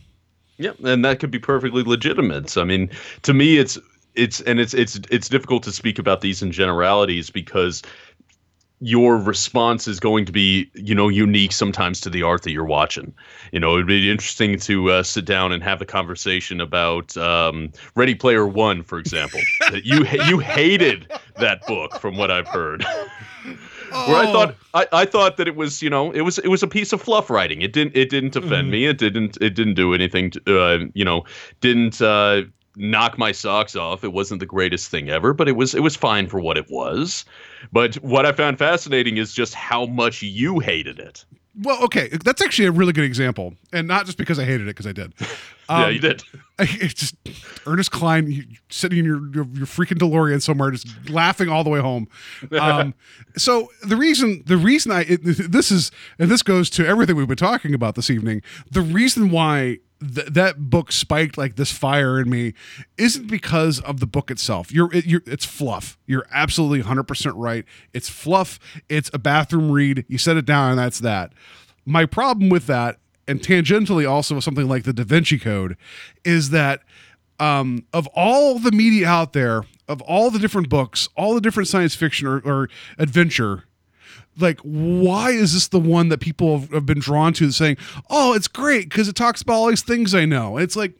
[0.57, 2.49] Yeah, and that could be perfectly legitimate.
[2.49, 2.89] So, I mean,
[3.23, 3.77] to me, it's
[4.15, 7.81] it's and it's it's it's difficult to speak about these in generalities because
[8.81, 12.65] your response is going to be you know unique sometimes to the art that you're
[12.65, 13.13] watching
[13.53, 17.71] you know it'd be interesting to uh, sit down and have a conversation about um,
[17.95, 19.39] ready player one for example
[19.83, 22.85] you you hated that book from what i've heard
[23.91, 24.11] Oh.
[24.11, 24.79] Where I thought oh.
[24.79, 27.01] I, I thought that it was you know it was it was a piece of
[27.01, 27.61] fluff writing.
[27.61, 28.71] It didn't it didn't offend mm.
[28.71, 28.85] me.
[28.85, 30.31] It didn't it didn't do anything.
[30.31, 31.23] To, uh, you know
[31.61, 32.43] didn't uh,
[32.75, 34.03] knock my socks off.
[34.03, 36.69] It wasn't the greatest thing ever, but it was it was fine for what it
[36.69, 37.25] was.
[37.71, 41.25] But what I found fascinating is just how much you hated it.
[41.61, 44.75] Well, okay, that's actually a really good example, and not just because I hated it,
[44.75, 45.13] because I did.
[45.69, 46.23] Um, yeah, you did.
[46.57, 47.15] It's just
[47.65, 51.81] Ernest Cline sitting in your, your, your freaking DeLorean somewhere, just laughing all the way
[51.81, 52.07] home.
[52.53, 52.93] Um,
[53.35, 57.27] so the reason the reason I it, this is and this goes to everything we've
[57.27, 58.41] been talking about this evening.
[58.71, 62.53] The reason why th- that book spiked like this fire in me
[62.97, 64.71] isn't because of the book itself.
[64.71, 65.97] You're, it, you're it's fluff.
[66.05, 67.65] You're absolutely 100% right.
[67.93, 68.59] It's fluff.
[68.89, 70.05] It's a bathroom read.
[70.07, 71.33] You set it down and that's that.
[71.85, 75.77] My problem with that and tangentially also with something like the Da Vinci Code
[76.23, 76.81] is that
[77.39, 81.67] um, of all the media out there, of all the different books, all the different
[81.67, 83.65] science fiction or, or adventure,
[84.39, 87.77] like why is this the one that people have, have been drawn to saying
[88.09, 90.93] oh it's great because it talks about all these things i know it's like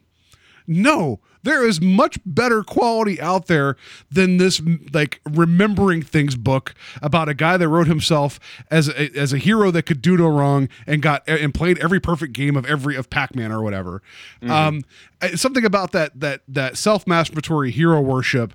[0.66, 3.76] no there is much better quality out there
[4.10, 4.60] than this
[4.92, 9.70] like remembering things book about a guy that wrote himself as a, as a hero
[9.70, 13.08] that could do no wrong and got and played every perfect game of every of
[13.10, 14.02] Pac-Man or whatever.
[14.42, 14.82] Um,
[15.36, 18.52] something about that that that self-masturbatory hero worship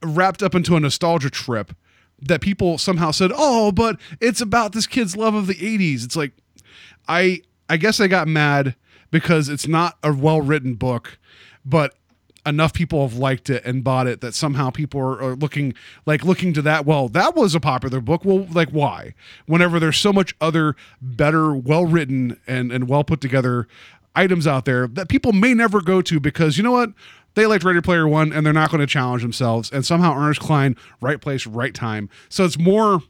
[0.00, 1.74] wrapped up into a nostalgia trip
[2.22, 6.16] that people somehow said, "Oh, but it's about this kid's love of the 80s." It's
[6.16, 6.32] like
[7.08, 8.76] I I guess I got mad
[9.10, 11.18] because it's not a well-written book,
[11.64, 11.94] but
[12.44, 15.72] enough people have liked it and bought it that somehow people are, are looking
[16.06, 18.24] like looking to that well that was a popular book.
[18.24, 19.14] Well like why?
[19.46, 23.68] Whenever there's so much other better well written and and well put together
[24.14, 26.90] items out there that people may never go to because you know what
[27.34, 29.70] they liked Ready Player One and they're not going to challenge themselves.
[29.70, 32.08] And somehow Ernest Cline, right place, right time.
[32.28, 33.02] So it's more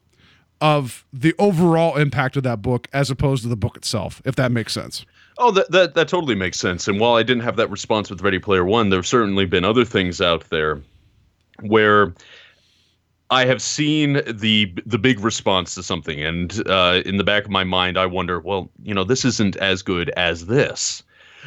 [0.61, 4.53] of the overall impact of that book as opposed to the book itself, if that
[4.53, 5.05] makes sense.
[5.39, 6.87] Oh, that, that that totally makes sense.
[6.87, 9.85] And while I didn't have that response with Ready Player One, there've certainly been other
[9.85, 10.81] things out there
[11.61, 12.13] where
[13.31, 17.51] I have seen the the big response to something, and uh, in the back of
[17.51, 21.03] my mind, I wonder, well, you know, this isn't as good as this.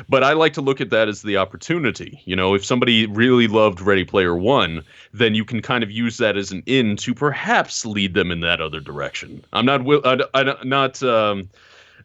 [0.09, 2.21] But I like to look at that as the opportunity.
[2.25, 4.83] You know, if somebody really loved Ready Player One,
[5.13, 8.41] then you can kind of use that as an in to perhaps lead them in
[8.41, 9.43] that other direction.
[9.53, 11.49] I'm not will I, I, not um,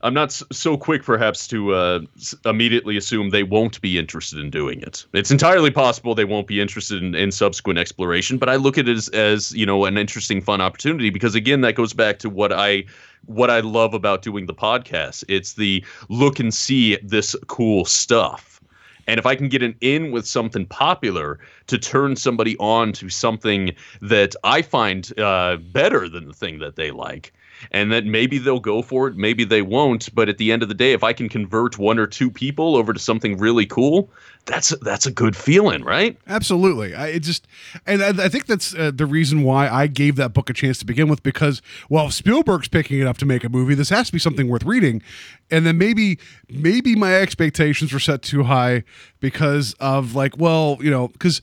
[0.02, 2.00] I'm not so quick, perhaps, to uh,
[2.46, 5.04] immediately assume they won't be interested in doing it.
[5.12, 8.88] It's entirely possible they won't be interested in, in subsequent exploration, but I look at
[8.88, 12.30] it as, as you know an interesting, fun opportunity because again, that goes back to
[12.30, 12.84] what I
[13.26, 15.24] what I love about doing the podcast.
[15.28, 18.60] It's the look and see this cool stuff.
[19.06, 23.08] And if I can get an in with something popular to turn somebody on to
[23.08, 27.32] something that I find uh, better than the thing that they like,
[27.70, 30.14] and that maybe they'll go for it, maybe they won't.
[30.14, 32.76] But at the end of the day, if I can convert one or two people
[32.76, 34.10] over to something really cool,
[34.46, 36.16] that's that's a good feeling, right?
[36.26, 36.94] Absolutely.
[36.94, 37.46] I just,
[37.86, 40.78] and I, I think that's uh, the reason why I gave that book a chance
[40.78, 43.90] to begin with because, well, if Spielberg's picking it up to make a movie, this
[43.90, 45.02] has to be something worth reading.
[45.50, 48.84] And then maybe, maybe my expectations were set too high
[49.20, 51.42] because of like, well, you know, because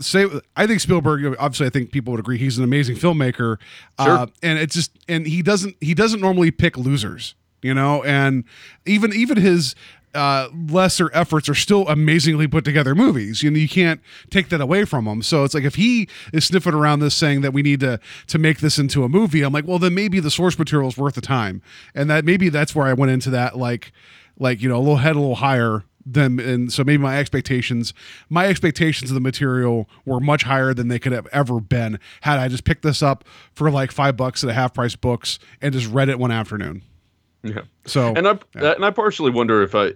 [0.00, 3.58] say I think Spielberg obviously I think people would agree he's an amazing filmmaker
[3.98, 8.44] uh, and it's just and he doesn't he doesn't normally pick losers you know and
[8.86, 9.74] even even his
[10.14, 13.42] uh, lesser efforts are still amazingly put together movies.
[13.42, 14.00] You know, you can't
[14.30, 15.22] take that away from him.
[15.22, 17.98] So it's like if he is sniffing around this saying that we need to
[18.28, 20.96] to make this into a movie, I'm like, well, then maybe the source material is
[20.96, 21.62] worth the time,
[21.94, 23.92] and that maybe that's where I went into that like
[24.38, 27.94] like you know a little head a little higher than and so maybe my expectations
[28.28, 32.38] my expectations of the material were much higher than they could have ever been had
[32.38, 35.72] I just picked this up for like five bucks at a half price books and
[35.72, 36.82] just read it one afternoon.
[37.44, 37.60] Yeah.
[37.84, 39.92] So And I and I partially wonder if I,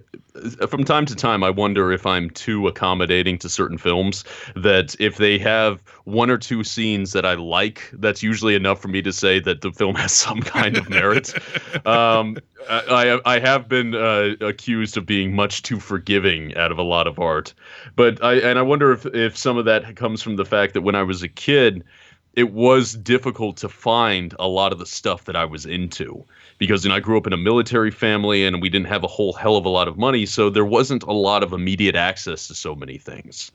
[0.67, 4.23] from time to time, I wonder if I'm too accommodating to certain films.
[4.55, 8.87] That if they have one or two scenes that I like, that's usually enough for
[8.87, 11.33] me to say that the film has some kind of merit.
[11.87, 12.37] um,
[12.69, 17.07] I I have been uh, accused of being much too forgiving out of a lot
[17.07, 17.55] of art,
[17.95, 20.81] but I and I wonder if if some of that comes from the fact that
[20.81, 21.83] when I was a kid.
[22.35, 26.25] It was difficult to find a lot of the stuff that I was into
[26.59, 29.07] because you know I grew up in a military family and we didn't have a
[29.07, 32.47] whole hell of a lot of money, so there wasn't a lot of immediate access
[32.49, 33.51] to so many things.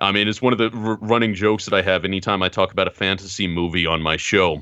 [0.00, 2.72] I mean, it's one of the r- running jokes that I have anytime I talk
[2.72, 4.60] about a fantasy movie on my show.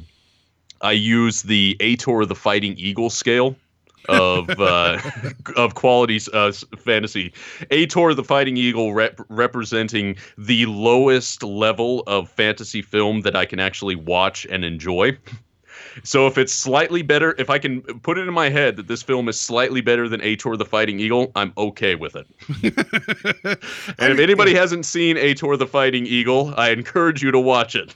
[0.82, 3.56] I use the Ator the Fighting Eagle scale
[4.10, 4.98] of uh,
[5.56, 7.32] of qualities uh, fantasy.
[7.70, 13.58] Ator the Fighting Eagle rep- representing the lowest level of fantasy film that I can
[13.58, 15.16] actually watch and enjoy.
[16.04, 19.02] So if it's slightly better, if I can put it in my head that this
[19.02, 22.26] film is slightly better than Ator the Fighting Eagle, I'm okay with it.
[23.98, 27.94] and if anybody hasn't seen Ator the Fighting Eagle, I encourage you to watch it.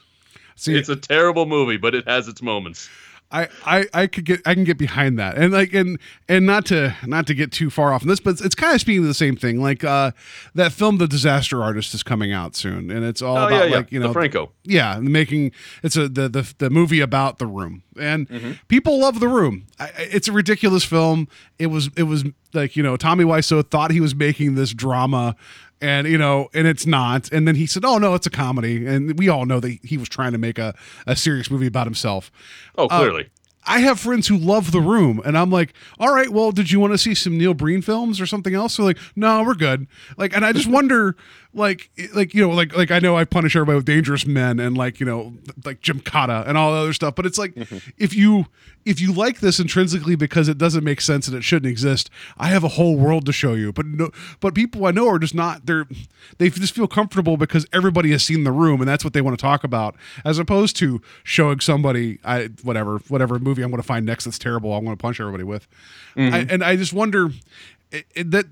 [0.57, 2.89] See, it's a terrible movie, but it has its moments.
[3.33, 5.37] I, I I could get I can get behind that.
[5.39, 8.31] And like and and not to not to get too far off on this but
[8.31, 9.63] it's, it's kind of speaking of the same thing.
[9.63, 10.11] Like uh
[10.57, 12.91] that film The Disaster Artist is coming out soon.
[12.91, 13.77] And it's all Oh, about yeah, yeah.
[13.77, 14.51] like you The know Franco.
[14.65, 15.53] yeah making
[15.85, 17.83] it's a the the, the movie about the room.
[17.99, 19.67] And people love the room.
[19.79, 21.29] I- it's a ridiculous film.
[21.59, 25.37] It was it was like you know Tommy Wiseau thought he was making this drama
[25.81, 28.87] and you know and it's not and then he said oh no it's a comedy
[28.87, 30.75] and we all know that he was trying to make a,
[31.07, 32.31] a serious movie about himself
[32.77, 33.31] Oh, Uh, clearly.
[33.67, 36.81] I have friends who love The Room, and I'm like, all right, well, did you
[36.81, 38.73] want to see some Neil Breen films or something else?
[38.75, 39.87] So like, no, we're good.
[40.17, 41.15] Like, and I just wonder,
[41.53, 44.77] like like you know like like I know I punish everybody with Dangerous Men and
[44.79, 45.35] like you know
[45.65, 47.79] like Jim Cotta and all the other stuff, but it's like mm-hmm.
[47.99, 48.47] if you
[48.85, 52.49] if you like this intrinsically because it doesn't make sense and it shouldn't exist, I
[52.49, 53.73] have a whole world to show you.
[53.73, 55.87] But no, but people I know are just not they're
[56.39, 59.37] they just feel comfortable because everybody has seen the room and that's what they want
[59.37, 63.87] to talk about, as opposed to showing somebody I whatever whatever movie I'm going to
[63.87, 65.67] find next that's terrible I'm going to punch everybody with,
[66.17, 66.51] I, mm-hmm.
[66.51, 67.31] and I just wonder
[67.91, 68.47] it, it- that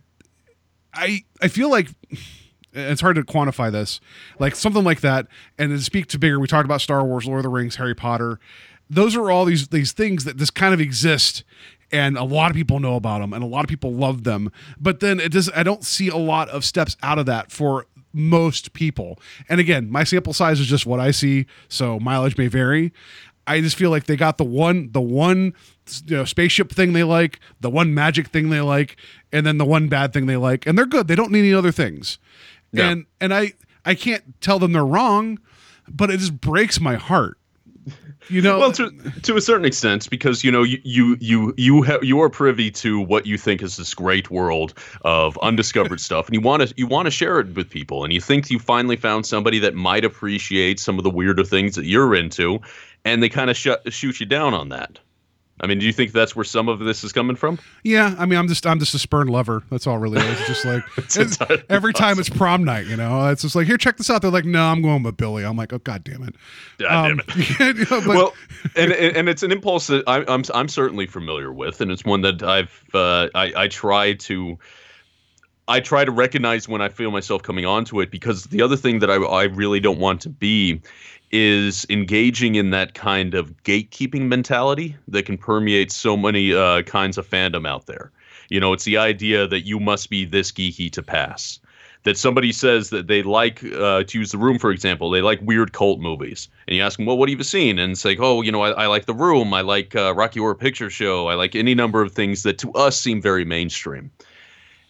[0.93, 1.91] I I feel like
[2.79, 4.01] it's hard to quantify this
[4.39, 5.26] like something like that
[5.59, 7.95] and to speak to bigger we talked about star wars lord of the rings harry
[7.95, 8.39] potter
[8.89, 11.45] those are all these these things that just kind of exist
[11.91, 14.51] and a lot of people know about them and a lot of people love them
[14.81, 17.87] but then it does i don't see a lot of steps out of that for
[18.12, 19.18] most people
[19.49, 22.93] and again my sample size is just what i see so mileage may vary
[23.49, 25.55] I just feel like they got the one, the one,
[26.05, 28.97] you know, spaceship thing they like, the one magic thing they like,
[29.33, 31.09] and then the one bad thing they like, and they're good.
[31.09, 32.18] They don't need any other things.
[32.73, 32.91] Yeah.
[32.91, 33.53] And and I
[33.85, 35.39] I can't tell them they're wrong,
[35.89, 37.39] but it just breaks my heart.
[38.29, 38.91] You know, Well, to
[39.23, 42.71] to a certain extent, because you know you you you you have you are privy
[42.73, 46.75] to what you think is this great world of undiscovered stuff, and you want to
[46.77, 49.75] you want to share it with people, and you think you finally found somebody that
[49.75, 52.61] might appreciate some of the weirder things that you're into,
[53.07, 54.99] and they kind of sh- shoot you down on that.
[55.61, 57.59] I mean, do you think that's where some of this is coming from?
[57.83, 58.15] yeah.
[58.19, 59.63] I mean, I'm just I'm just a spurned lover.
[59.71, 60.39] That's all really is.
[60.41, 60.83] It's just like
[61.17, 64.23] entirely every time it's prom night, you know, it's just like here, check this out.
[64.23, 65.45] They're like, no, I'm going with Billy.
[65.45, 66.35] I'm like, oh god damn it.
[66.79, 68.35] God Um, damn you know, but- well,
[68.77, 72.21] and, and it's an impulse that I, I'm I'm certainly familiar with, and it's one
[72.23, 74.59] that I've uh, I I try to
[75.67, 79.01] I try to recognize when I feel myself coming onto it because the other thing
[79.01, 80.81] that I I really don't want to be
[81.31, 87.18] is engaging in that kind of gatekeeping mentality that can permeate so many uh, kinds
[87.18, 88.11] of fandom out there.
[88.49, 91.59] You know, it's the idea that you must be this geeky to pass.
[92.05, 95.41] That somebody says that they like uh, to use the room for example they like
[95.43, 96.49] weird cult movies.
[96.66, 97.79] And you ask them well what have you seen?
[97.79, 99.53] And it's like oh you know i, I like the room.
[99.53, 101.26] I like uh, rocky horror picture show.
[101.26, 104.11] I like any number of things that to us seem very mainstream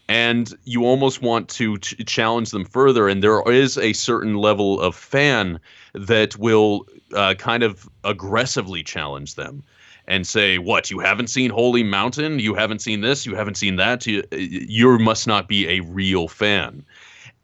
[0.09, 4.81] and you almost want to ch- challenge them further and there is a certain level
[4.81, 5.61] of fan
[5.95, 9.63] that will uh, kind of aggressively challenge them
[10.09, 12.39] and say what you haven't seen holy mountain?
[12.39, 13.27] You haven't seen this?
[13.27, 14.07] You haven't seen that?
[14.07, 16.85] You, you must not be a real fan.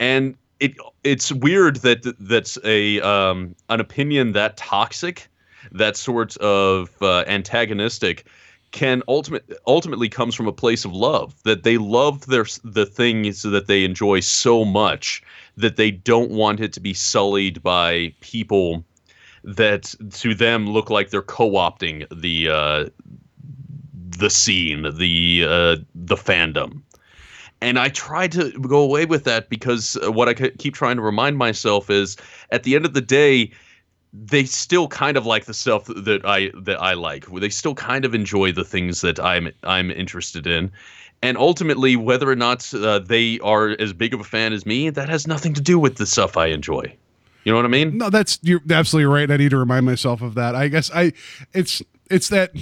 [0.00, 5.28] And it it's weird that that's a um, an opinion that toxic
[5.72, 8.26] that sort of uh, antagonistic
[8.74, 13.42] can ultimate ultimately comes from a place of love that they love their the things
[13.42, 15.22] that they enjoy so much
[15.56, 18.84] that they don't want it to be sullied by people
[19.44, 22.86] that to them look like they're co-opting the uh,
[24.18, 26.82] the scene, the uh, the fandom.
[27.60, 31.38] And I try to go away with that because what I keep trying to remind
[31.38, 32.16] myself is,
[32.50, 33.52] at the end of the day,
[34.14, 37.26] they still kind of like the stuff that I that I like.
[37.26, 40.70] They still kind of enjoy the things that I'm I'm interested in.
[41.20, 44.90] And ultimately, whether or not uh, they are as big of a fan as me,
[44.90, 46.94] that has nothing to do with the stuff I enjoy.
[47.44, 47.98] You know what I mean?
[47.98, 49.30] No, that's you're absolutely right.
[49.30, 50.54] I need to remind myself of that.
[50.54, 51.12] I guess I
[51.52, 52.52] it's it's that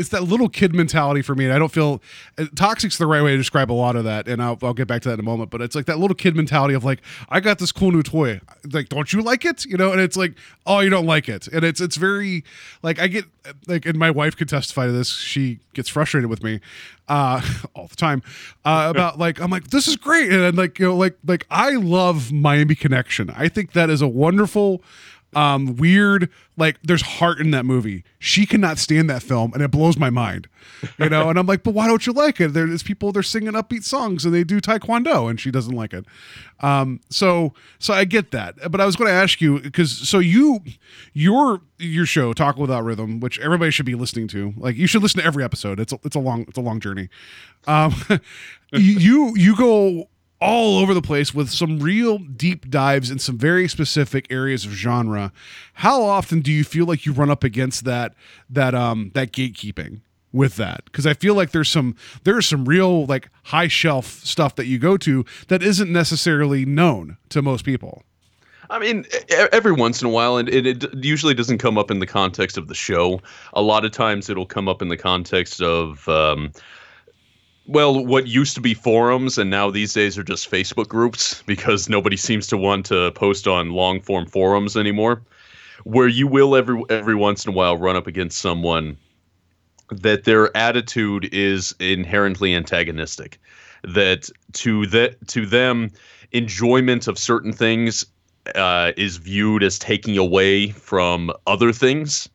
[0.00, 1.44] it's that little kid mentality for me.
[1.44, 2.00] And I don't feel
[2.38, 4.26] uh, toxic's the right way to describe a lot of that.
[4.26, 5.50] And I'll, I'll get back to that in a moment.
[5.50, 8.40] But it's like that little kid mentality of like, I got this cool new toy.
[8.72, 9.66] Like, don't you like it?
[9.66, 9.92] You know?
[9.92, 10.34] And it's like,
[10.66, 11.48] oh, you don't like it.
[11.48, 12.44] And it's it's very
[12.82, 13.26] like I get
[13.66, 15.10] like, and my wife could testify to this.
[15.10, 16.60] She gets frustrated with me
[17.08, 17.42] uh,
[17.74, 18.22] all the time
[18.64, 20.32] uh, about like I'm like this is great.
[20.32, 23.30] And then like you know like like I love Miami Connection.
[23.36, 24.82] I think that is a wonderful
[25.34, 28.04] um weird like there's heart in that movie.
[28.18, 30.48] She cannot stand that film and it blows my mind
[30.98, 31.28] you know?
[31.28, 32.52] And i'm like but why don't you like it?
[32.52, 36.04] There's people they're singing upbeat songs and they do taekwondo and she doesn't like it.
[36.60, 38.70] Um so so i get that.
[38.70, 40.60] But i was going to ask you because so you
[41.12, 45.02] your your show talk without rhythm which everybody should be listening to like you should
[45.02, 45.80] listen to every episode.
[45.80, 47.08] It's a, it's a long it's a long journey.
[47.66, 47.94] Um
[48.72, 50.08] you you go
[50.40, 54.72] all over the place with some real deep dives in some very specific areas of
[54.72, 55.32] genre.
[55.74, 58.14] How often do you feel like you run up against that
[58.48, 60.00] that um that gatekeeping
[60.32, 60.84] with that?
[60.86, 64.78] Because I feel like there's some there's some real like high shelf stuff that you
[64.78, 68.04] go to that isn't necessarily known to most people.
[68.70, 69.04] I mean,
[69.52, 72.56] every once in a while, and it, it usually doesn't come up in the context
[72.56, 73.20] of the show.
[73.52, 76.52] A lot of times, it'll come up in the context of, um,
[77.70, 81.88] well, what used to be forums, and now these days are just Facebook groups because
[81.88, 85.22] nobody seems to want to post on long form forums anymore.
[85.84, 88.96] Where you will every every once in a while run up against someone
[89.90, 93.38] that their attitude is inherently antagonistic
[93.84, 95.92] that to the to them
[96.32, 98.04] enjoyment of certain things
[98.56, 102.28] uh, is viewed as taking away from other things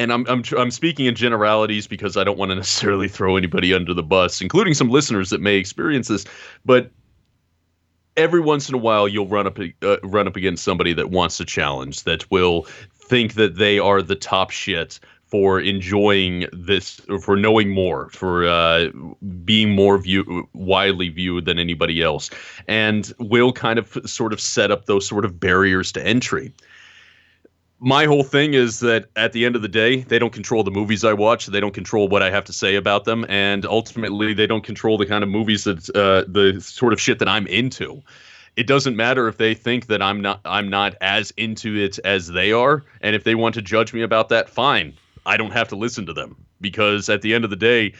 [0.00, 3.74] and I'm, I'm I'm speaking in generalities because I don't want to necessarily throw anybody
[3.74, 6.24] under the bus, including some listeners that may experience this.
[6.64, 6.90] But
[8.16, 11.36] every once in a while, you'll run up uh, run up against somebody that wants
[11.36, 12.62] to challenge, that will
[12.94, 18.88] think that they are the top shit for enjoying this, for knowing more, for uh,
[19.44, 22.30] being more view widely viewed than anybody else,
[22.66, 26.54] and will kind of sort of set up those sort of barriers to entry
[27.80, 30.70] my whole thing is that at the end of the day, they don't control the
[30.70, 31.46] movies I watch.
[31.46, 34.98] They don't control what I have to say about them, and ultimately, they don't control
[34.98, 38.02] the kind of movies that uh, the sort of shit that I'm into.
[38.56, 42.28] It doesn't matter if they think that I'm not I'm not as into it as
[42.28, 44.92] they are, and if they want to judge me about that, fine.
[45.24, 47.94] I don't have to listen to them because at the end of the day,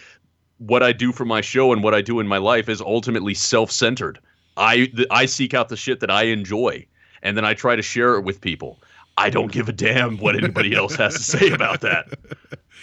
[0.59, 3.33] what I do for my show and what I do in my life is ultimately
[3.33, 4.19] self-centered.
[4.59, 6.87] I I seek out the shit that I enjoy,
[7.23, 8.79] and then I try to share it with people
[9.21, 12.09] I don't give a damn what anybody else has to say about that.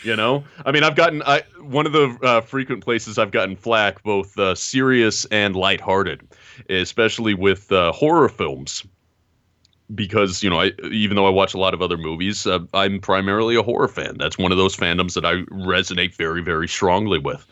[0.03, 3.55] You know, I mean, I've gotten I one of the uh, frequent places I've gotten
[3.55, 6.21] flack, both uh, serious and lighthearted,
[6.69, 8.85] especially with uh, horror films.
[9.95, 12.99] Because you know, I, even though I watch a lot of other movies, uh, I'm
[12.99, 14.17] primarily a horror fan.
[14.19, 17.47] That's one of those fandoms that I resonate very, very strongly with.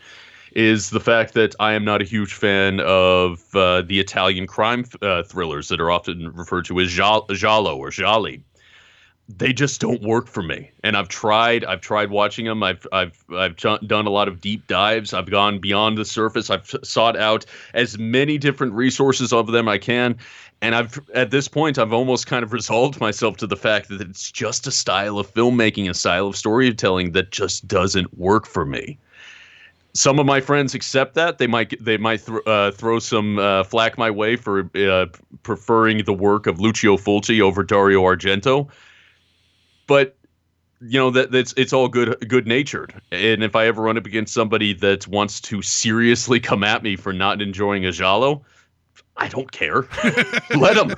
[0.52, 4.86] Is the fact that I am not a huge fan of uh, the Italian crime
[5.02, 8.44] uh, thrillers that are often referred to as giallo or gialli
[9.28, 10.70] they just don't work for me.
[10.84, 11.66] And I've tried.
[11.66, 12.62] I've tried watching them.
[12.62, 15.14] I've I've I've done a lot of deep dives.
[15.14, 16.50] I've gone beyond the surface.
[16.50, 20.18] I've sought out as many different resources of them I can.
[20.62, 24.02] And I've at this point I've almost kind of resolved myself to the fact that
[24.02, 28.66] it's just a style of filmmaking, a style of storytelling that just doesn't work for
[28.66, 28.98] me.
[29.94, 33.64] Some of my friends accept that they might they might th- uh, throw some uh,
[33.64, 35.08] flack my way for uh,
[35.42, 38.70] preferring the work of Lucio Fulci over Dario Argento
[39.88, 40.18] but
[40.82, 44.06] you know that that's it's all good good natured and if i ever run up
[44.06, 48.44] against somebody that wants to seriously come at me for not enjoying a giallo
[49.18, 49.88] i don't care
[50.56, 50.94] let them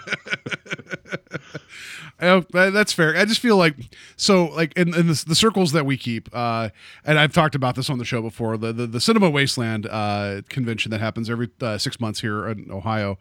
[2.19, 3.15] Oh, that's fair.
[3.15, 3.75] I just feel like
[4.15, 6.69] so like in, in the, the circles that we keep, uh,
[7.05, 8.57] and I've talked about this on the show before.
[8.57, 12.71] The the, the Cinema Wasteland uh, convention that happens every uh, six months here in
[12.71, 13.19] Ohio.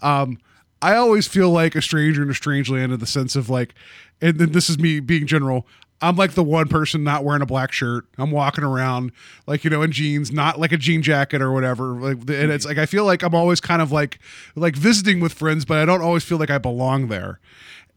[0.00, 0.38] Um,
[0.82, 3.74] I always feel like a stranger in a strange land in the sense of like
[4.20, 5.66] and then this is me being general.
[6.00, 8.04] I'm like the one person not wearing a black shirt.
[8.18, 9.12] I'm walking around
[9.46, 11.94] like you know in jeans, not like a jean jacket or whatever.
[11.94, 14.18] Like, and it's like I feel like I'm always kind of like
[14.54, 17.40] like visiting with friends, but I don't always feel like I belong there.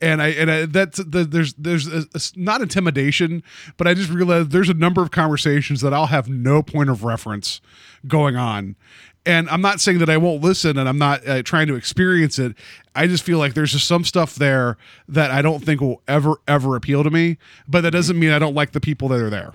[0.01, 3.43] And I and I, that's the, there's there's a, a, not intimidation,
[3.75, 7.03] but I just realized there's a number of conversations that I'll have no point of
[7.03, 7.59] reference
[8.07, 8.77] going on,
[9.26, 12.39] and I'm not saying that I won't listen and I'm not uh, trying to experience
[12.39, 12.55] it.
[12.95, 16.36] I just feel like there's just some stuff there that I don't think will ever,
[16.47, 17.38] ever appeal to me.
[17.67, 19.53] But that doesn't mean I don't like the people that are there.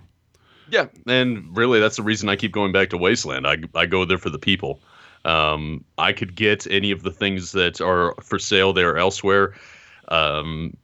[0.70, 0.86] Yeah.
[1.06, 3.46] And really, that's the reason I keep going back to Wasteland.
[3.46, 4.80] I, I go there for the people.
[5.24, 9.54] Um, I could get any of the things that are for sale there elsewhere.
[10.08, 10.76] Um,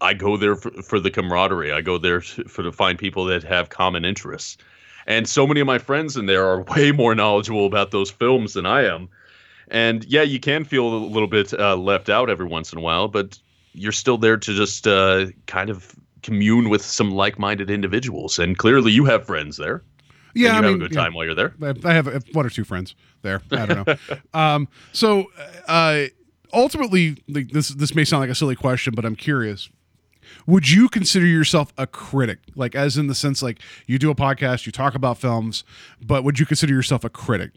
[0.00, 1.72] I go there for, for the camaraderie.
[1.72, 4.56] I go there for to find people that have common interests.
[5.10, 8.54] And so many of my friends in there are way more knowledgeable about those films
[8.54, 9.08] than I am.
[9.68, 12.80] And yeah, you can feel a little bit uh, left out every once in a
[12.80, 13.36] while, but
[13.72, 18.38] you're still there to just uh, kind of commune with some like-minded individuals.
[18.38, 19.82] And clearly, you have friends there.
[20.32, 21.02] Yeah, you I have mean, a good yeah.
[21.02, 21.54] time while you're there.
[21.84, 23.42] I have one or two friends there.
[23.50, 23.96] I don't know.
[24.38, 25.26] um, so,
[25.66, 26.04] uh,
[26.52, 29.70] ultimately, like, this this may sound like a silly question, but I'm curious
[30.46, 34.14] would you consider yourself a critic like as in the sense like you do a
[34.14, 35.64] podcast you talk about films
[36.00, 37.52] but would you consider yourself a critic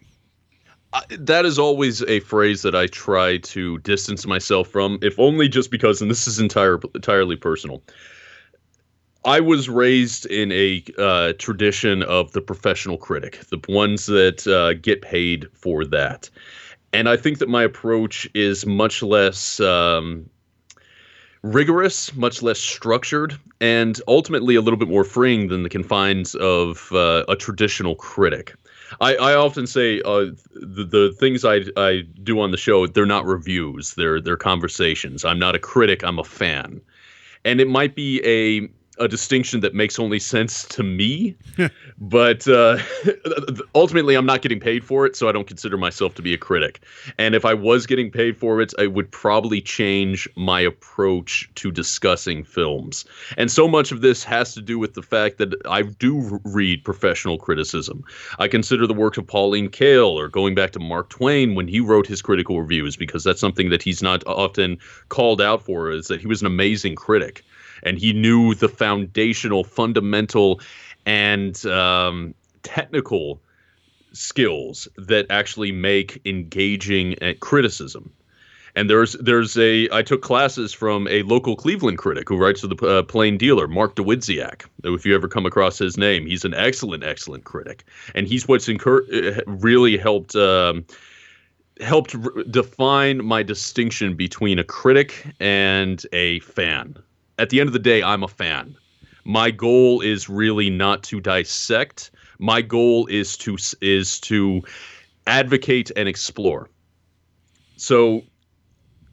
[0.93, 5.49] uh, that is always a phrase that I try to distance myself from, if only
[5.49, 7.82] just because, and this is entire, entirely personal.
[9.26, 14.74] I was raised in a uh, tradition of the professional critic, the ones that uh,
[14.74, 16.30] get paid for that.
[16.91, 20.30] And I think that my approach is much less um,
[21.44, 26.91] rigorous, much less structured, and ultimately a little bit more freeing than the confines of
[26.91, 28.56] uh, a traditional critic.
[29.02, 33.06] I, I often say uh, the, the things I, I do on the show they're
[33.06, 36.80] not reviews they're they're conversations I'm not a critic I'm a fan
[37.44, 38.70] and it might be a
[39.00, 41.36] a distinction that makes only sense to me.
[41.98, 42.78] but uh,
[43.76, 46.38] ultimately, I'm not getting paid for it, so I don't consider myself to be a
[46.38, 46.82] critic.
[47.18, 51.72] And if I was getting paid for it, I would probably change my approach to
[51.72, 53.06] discussing films.
[53.38, 56.84] And so much of this has to do with the fact that I do read
[56.84, 58.04] professional criticism.
[58.39, 61.80] I consider the work of Pauline Kael or going back to Mark Twain when he
[61.80, 64.78] wrote his critical reviews, because that's something that he's not often
[65.10, 67.44] called out for, is that he was an amazing critic
[67.84, 70.59] and he knew the foundational, fundamental,
[71.05, 73.41] and um, technical
[74.13, 78.11] skills that actually make engaging at criticism.
[78.75, 82.67] And there's there's a I took classes from a local Cleveland critic who writes for
[82.67, 84.65] the uh, Plain Dealer, Mark Dawidziak.
[84.84, 88.67] If you ever come across his name, he's an excellent, excellent critic, and he's what's
[88.67, 90.36] incur- uh, really helped.
[90.36, 90.86] Um,
[91.79, 92.15] helped
[92.51, 96.95] define my distinction between a critic and a fan
[97.38, 98.75] at the end of the day, I'm a fan.
[99.25, 102.11] My goal is really not to dissect.
[102.39, 104.61] My goal is to is to
[105.27, 106.69] advocate and explore.
[107.77, 108.23] So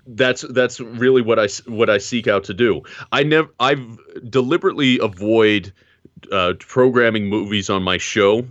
[0.06, 2.82] that's that's really what I what I seek out to do.
[3.12, 3.98] I never I've
[4.28, 5.72] deliberately avoid
[6.32, 8.46] uh, programming movies on my show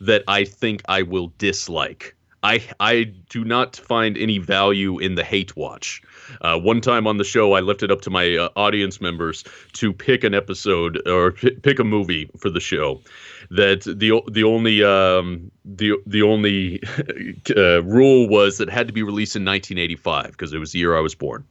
[0.00, 2.14] that I think I will dislike.
[2.42, 6.02] I I do not find any value in the hate watch.
[6.40, 9.44] Uh, one time on the show, I left it up to my uh, audience members
[9.74, 13.02] to pick an episode or p- pick a movie for the show.
[13.50, 16.82] That the the only um, the the only
[17.56, 20.78] uh, rule was that it had to be released in 1985 because it was the
[20.78, 21.44] year I was born.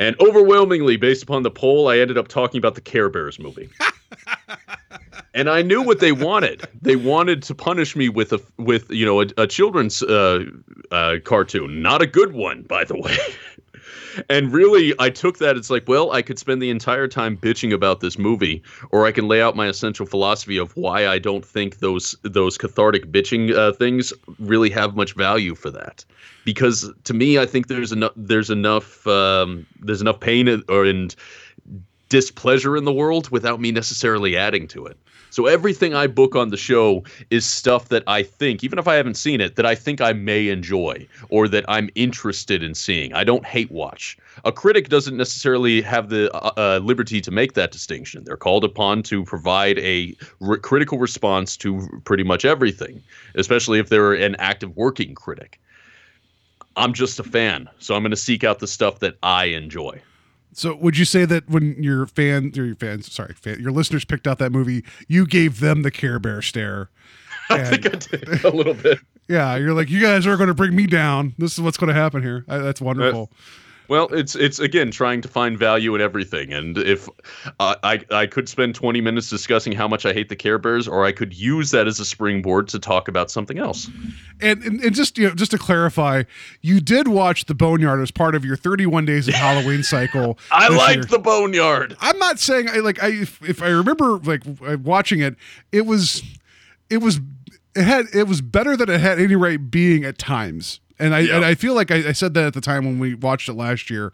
[0.00, 3.68] And overwhelmingly, based upon the poll, I ended up talking about the Care Bears movie.
[5.34, 6.66] and I knew what they wanted.
[6.80, 10.46] They wanted to punish me with a with you know a, a children's uh,
[10.90, 13.14] uh, cartoon, not a good one, by the way.
[14.28, 15.56] And really, I took that.
[15.56, 19.12] It's like, well, I could spend the entire time bitching about this movie, or I
[19.12, 23.54] can lay out my essential philosophy of why I don't think those those cathartic bitching
[23.54, 26.04] uh, things really have much value for that.
[26.44, 31.14] Because to me, I think there's enough there's enough um, there's enough pain or and
[32.08, 34.98] displeasure in the world without me necessarily adding to it.
[35.30, 38.96] So everything I book on the show is stuff that I think, even if I
[38.96, 43.14] haven't seen it, that I think I may enjoy or that I'm interested in seeing.
[43.14, 44.18] I don't hate watch.
[44.44, 48.24] A critic doesn't necessarily have the uh, uh liberty to make that distinction.
[48.24, 50.14] They're called upon to provide a
[50.62, 53.02] critical response to pretty much everything,
[53.34, 55.60] especially if they're an active working critic.
[56.76, 60.00] I'm just a fan, so I'm going to seek out the stuff that I enjoy.
[60.52, 64.04] So would you say that when your fans or your fans, sorry, fan, your listeners
[64.04, 66.90] picked out that movie, you gave them the Care Bear stare?
[67.50, 68.98] I think I did a little bit.
[69.28, 71.34] yeah, you're like, you guys are going to bring me down.
[71.38, 72.44] This is what's going to happen here.
[72.48, 73.30] I, that's wonderful.
[73.90, 77.08] Uh, well, it's it's again trying to find value in everything, and if
[77.58, 80.86] uh, I I could spend 20 minutes discussing how much I hate the Care Bears,
[80.86, 83.90] or I could use that as a springboard to talk about something else.
[84.40, 86.24] And and, and just you know just to clarify,
[86.60, 90.38] you did watch the Boneyard as part of your 31 days of Halloween cycle.
[90.50, 91.96] I liked the Boneyard.
[92.00, 94.42] I'm not saying I like I if, if I remember like
[94.82, 95.36] watching it,
[95.72, 96.22] it was
[96.88, 97.20] it was
[97.74, 101.20] it had it was better than it had any right being at times and I
[101.20, 103.54] and I feel like I, I, said that at the time when we watched it
[103.54, 104.12] last year,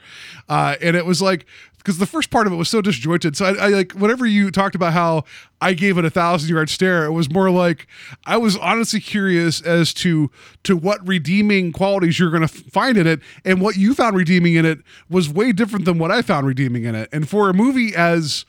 [0.49, 1.47] uh, and it was like
[1.78, 3.37] because the first part of it was so disjointed.
[3.37, 5.24] So I, I, like whenever you talked about how
[5.61, 7.87] I gave it a thousand yard stare, it was more like
[8.24, 10.30] I was honestly curious as to
[10.64, 14.55] to what redeeming qualities you're going to find in it, and what you found redeeming
[14.55, 14.80] in it
[15.11, 17.09] was way different than what I found redeeming in it.
[17.12, 18.45] And for a movie as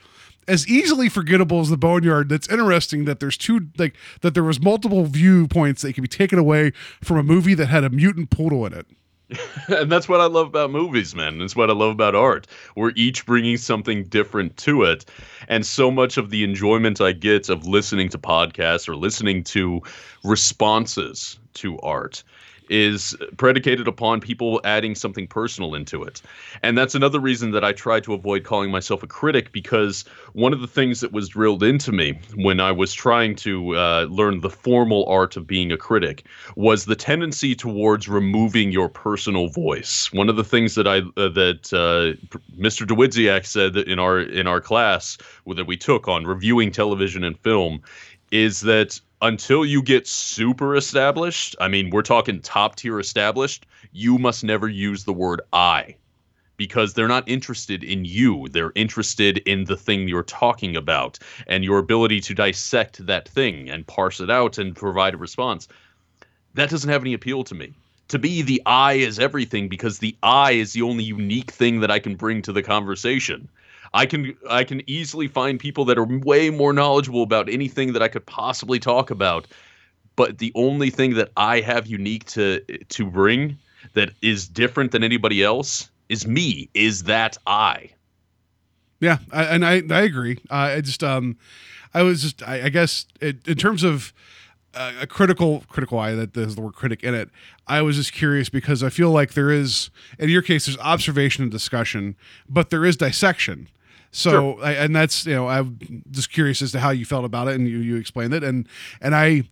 [0.48, 4.62] as easily forgettable as the boneyard that's interesting that there's two like that there was
[4.62, 6.72] multiple viewpoints that can be taken away
[7.02, 8.88] from a movie that had a mutant poodle in it
[9.68, 11.39] and that's what I love about movies, man.
[11.39, 12.48] That's what I love about art.
[12.78, 15.04] We're each bringing something different to it.
[15.50, 19.82] And so much of the enjoyment I get of listening to podcasts or listening to
[20.24, 22.24] responses to art
[22.70, 26.22] is predicated upon people adding something personal into it.
[26.63, 30.53] And that's another reason that I try to avoid calling myself a critic because one
[30.53, 34.41] of the things that was drilled into me when I was trying to uh, learn
[34.41, 40.11] the formal art of being a critic was the tendency towards removing your personal voice.
[40.11, 42.20] One of the things that I uh, that uh,
[42.59, 42.86] Mr.
[42.86, 45.18] Dawidziak said in our in our class
[45.55, 47.82] that we took on reviewing television and film
[48.32, 54.18] is that until you get super established, I mean, we're talking top tier established, you
[54.18, 55.95] must never use the word I
[56.57, 58.47] because they're not interested in you.
[58.49, 63.69] They're interested in the thing you're talking about and your ability to dissect that thing
[63.69, 65.68] and parse it out and provide a response.
[66.56, 67.73] That doesn't have any appeal to me.
[68.10, 71.91] To me, the I is everything because the I is the only unique thing that
[71.91, 73.49] I can bring to the conversation.
[73.93, 78.01] I can I can easily find people that are way more knowledgeable about anything that
[78.01, 79.47] I could possibly talk about.
[80.15, 83.57] But the only thing that I have unique to to bring
[83.93, 86.69] that is different than anybody else is me.
[86.73, 87.91] Is that I?
[88.99, 90.39] Yeah, I, and I I agree.
[90.49, 91.38] Uh, I just um,
[91.93, 94.14] I was just I, I guess it, in terms of
[94.73, 97.30] uh, a critical critical eye that there's the word critic in it.
[97.68, 99.89] I was just curious because I feel like there is
[100.19, 102.15] in your case there's observation and discussion,
[102.49, 103.69] but there is dissection.
[104.11, 107.47] So I, and that's you know I'm just curious as to how you felt about
[107.47, 108.43] it and you you explained it.
[108.43, 108.67] And
[109.01, 109.43] and I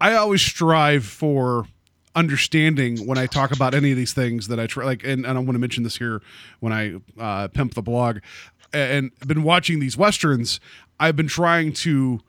[0.00, 1.66] I always strive for
[2.16, 5.36] understanding when I talk about any of these things that I try like and, and
[5.36, 6.22] I want to mention this here
[6.60, 8.18] when I uh, pimp the blog.
[8.72, 10.60] And I've been watching these westerns.
[10.98, 12.20] I've been trying to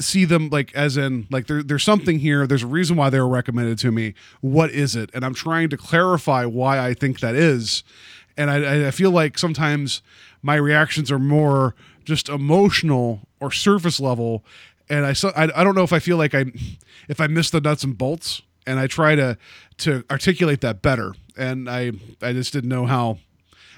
[0.00, 2.46] see them like as in like there, there's something here.
[2.46, 4.14] There's a reason why they were recommended to me.
[4.40, 5.10] What is it?
[5.12, 7.84] And i'm trying to clarify why i think that is.
[8.36, 10.02] And i, I feel like sometimes
[10.46, 11.74] my reactions are more
[12.04, 14.44] just emotional or surface level
[14.88, 16.44] and I, so I i don't know if i feel like i
[17.08, 19.36] if i miss the nuts and bolts and i try to
[19.78, 21.90] to articulate that better and i
[22.22, 23.18] i just didn't know how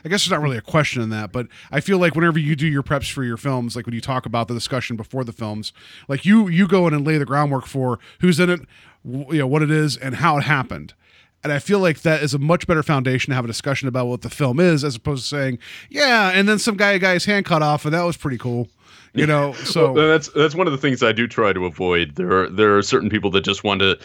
[0.04, 2.54] I guess there's not really a question in that, but I feel like whenever you
[2.54, 5.32] do your preps for your films, like when you talk about the discussion before the
[5.32, 5.72] films,
[6.06, 8.60] like you you go in and lay the groundwork for who's in it,
[9.04, 10.94] you know what it is, and how it happened.
[11.44, 14.06] And I feel like that is a much better foundation to have a discussion about
[14.06, 15.58] what the film is, as opposed to saying,
[15.88, 18.68] "Yeah," and then some guy got his hand cut off, and that was pretty cool.
[19.14, 22.16] You know, so Well, that's that's one of the things I do try to avoid.
[22.16, 23.98] There are there are certain people that just want to.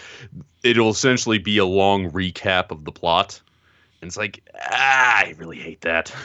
[0.64, 3.42] It'll essentially be a long recap of the plot,
[4.02, 6.14] and it's like, ah, I really hate that.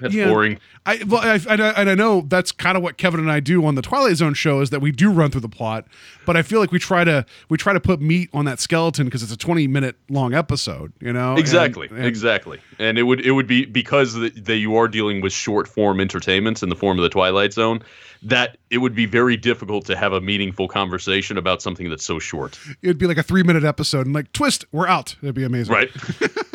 [0.00, 0.28] That's Yeah.
[0.28, 0.58] boring.
[0.86, 3.40] I well, I, and I and I know that's kind of what Kevin and I
[3.40, 5.86] do on the Twilight Zone show is that we do run through the plot,
[6.26, 9.04] but I feel like we try to we try to put meat on that skeleton
[9.06, 11.36] because it's a twenty minute long episode, you know.
[11.36, 12.58] Exactly, and- exactly.
[12.78, 16.00] And it would it would be because that that you are dealing with short form
[16.00, 17.80] entertainments in the form of the Twilight Zone,
[18.22, 22.18] that it would be very difficult to have a meaningful conversation about something that's so
[22.18, 22.58] short.
[22.82, 25.16] It'd be like a three minute episode and like twist, we're out.
[25.22, 25.74] It'd be amazing.
[25.74, 25.90] Right.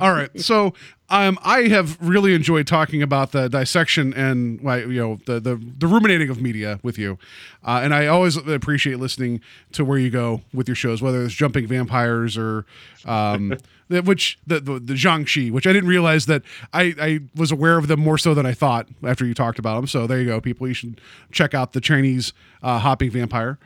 [0.00, 0.30] All right.
[0.40, 0.74] So
[1.08, 5.86] um, I have really enjoyed talking about the dissection and you know the, the the
[5.86, 7.18] ruminating of media with you,
[7.64, 9.40] uh, and I always appreciate listening
[9.72, 12.64] to where you go with your shows, whether it's jumping vampires or
[13.04, 13.54] um,
[13.88, 16.42] which the the, the Jiangshi, which I didn't realize that
[16.72, 19.76] I I was aware of them more so than I thought after you talked about
[19.76, 19.86] them.
[19.86, 20.66] So there you go, people.
[20.66, 21.00] You should
[21.30, 22.32] check out the Chinese
[22.62, 23.58] uh, hopping vampire.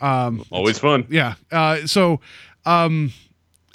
[0.00, 1.06] Um, Always fun.
[1.10, 1.34] yeah.
[1.50, 2.20] Uh, so,
[2.64, 3.12] um,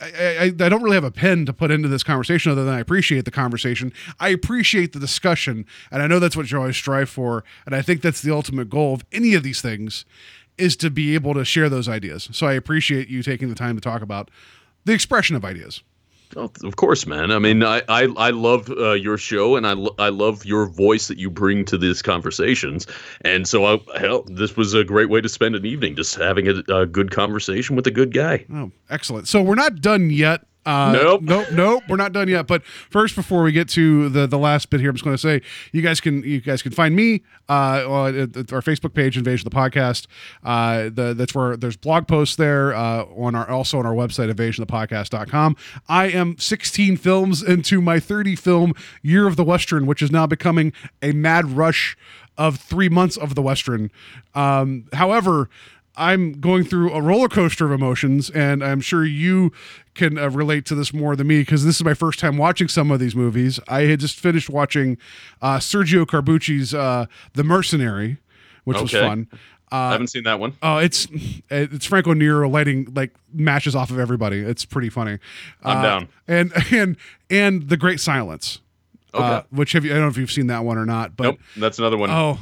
[0.01, 2.73] I, I, I don't really have a pen to put into this conversation other than
[2.73, 3.91] I appreciate the conversation.
[4.19, 7.43] I appreciate the discussion, and I know that's what you always strive for.
[7.65, 10.05] And I think that's the ultimate goal of any of these things
[10.57, 12.29] is to be able to share those ideas.
[12.31, 14.29] So I appreciate you taking the time to talk about
[14.85, 15.83] the expression of ideas.
[16.35, 17.31] Oh, of course, man.
[17.31, 20.67] I mean, I I, I love uh, your show, and I lo- I love your
[20.67, 22.85] voice that you bring to these conversations.
[23.21, 26.47] And so, I, hell, this was a great way to spend an evening, just having
[26.47, 28.45] a, a good conversation with a good guy.
[28.53, 29.27] Oh, excellent.
[29.27, 30.41] So we're not done yet.
[30.67, 31.21] Uh, Nope.
[31.21, 31.83] nope, nope.
[31.87, 32.45] We're not done yet.
[32.45, 35.21] But first, before we get to the the last bit here, I'm just going to
[35.21, 35.41] say
[35.71, 38.15] you guys can you guys can find me uh, on
[38.51, 40.07] our Facebook page, Invasion of the Podcast.
[40.43, 44.29] Uh, the, that's where there's blog posts there uh, on our also on our website,
[44.31, 45.55] invasionofthepodcast.com.
[45.87, 50.27] I am 16 films into my 30 film year of the Western, which is now
[50.27, 51.97] becoming a mad rush
[52.37, 53.89] of three months of the Western.
[54.35, 55.49] Um, however.
[55.97, 59.51] I'm going through a roller coaster of emotions, and I'm sure you
[59.95, 62.67] can uh, relate to this more than me because this is my first time watching
[62.67, 63.59] some of these movies.
[63.67, 64.97] I had just finished watching
[65.41, 68.17] uh, Sergio Corbucci's uh, The Mercenary,
[68.63, 69.05] which was Okay.
[69.05, 69.27] fun.
[69.71, 70.53] I Uh, haven't seen that one.
[70.61, 71.07] Oh, it's
[71.49, 74.39] it's Franco Nero lighting like matches off of everybody.
[74.39, 75.17] It's pretty funny.
[75.63, 76.07] I'm Uh, down.
[76.27, 76.95] And and
[77.29, 78.59] and the Great Silence.
[79.13, 79.23] Okay.
[79.25, 79.91] Uh, which have you?
[79.91, 82.09] I don't know if you've seen that one or not, but nope, that's another one.
[82.11, 82.39] Oh,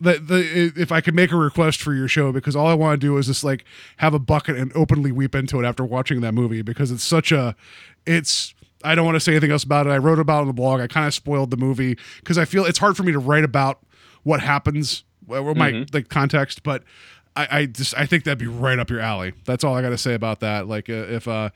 [0.00, 3.00] the the if I could make a request for your show because all I want
[3.00, 3.64] to do is just like
[3.98, 7.32] have a bucket and openly weep into it after watching that movie because it's such
[7.32, 7.56] a
[8.04, 8.54] it's
[8.84, 9.90] I don't want to say anything else about it.
[9.90, 10.80] I wrote about it on the blog.
[10.80, 13.44] I kind of spoiled the movie because I feel it's hard for me to write
[13.44, 13.80] about
[14.22, 16.84] what happens or my like context, but
[17.34, 19.32] I, I just I think that'd be right up your alley.
[19.44, 20.68] That's all I got to say about that.
[20.68, 21.50] Like uh, if uh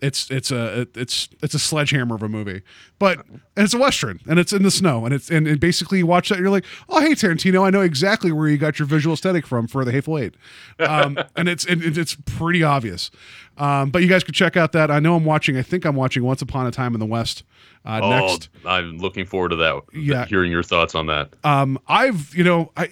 [0.00, 2.62] it's it's a it's it's a sledgehammer of a movie,
[2.98, 3.24] but
[3.56, 6.28] it's a western and it's in the snow and it's and, and basically you watch
[6.28, 9.14] that and you're like, oh hey Tarantino, I know exactly where you got your visual
[9.14, 10.34] aesthetic from for the Hateful Eight,
[10.78, 13.10] um, and it's and it's pretty obvious.
[13.58, 14.90] Um, but you guys could check out that.
[14.90, 15.56] I know I'm watching.
[15.56, 17.44] I think I'm watching Once Upon a Time in the West
[17.84, 18.48] uh, oh, next.
[18.64, 19.82] I'm looking forward to that.
[19.92, 20.24] Yeah.
[20.24, 21.34] hearing your thoughts on that.
[21.44, 22.88] Um, I've you know I.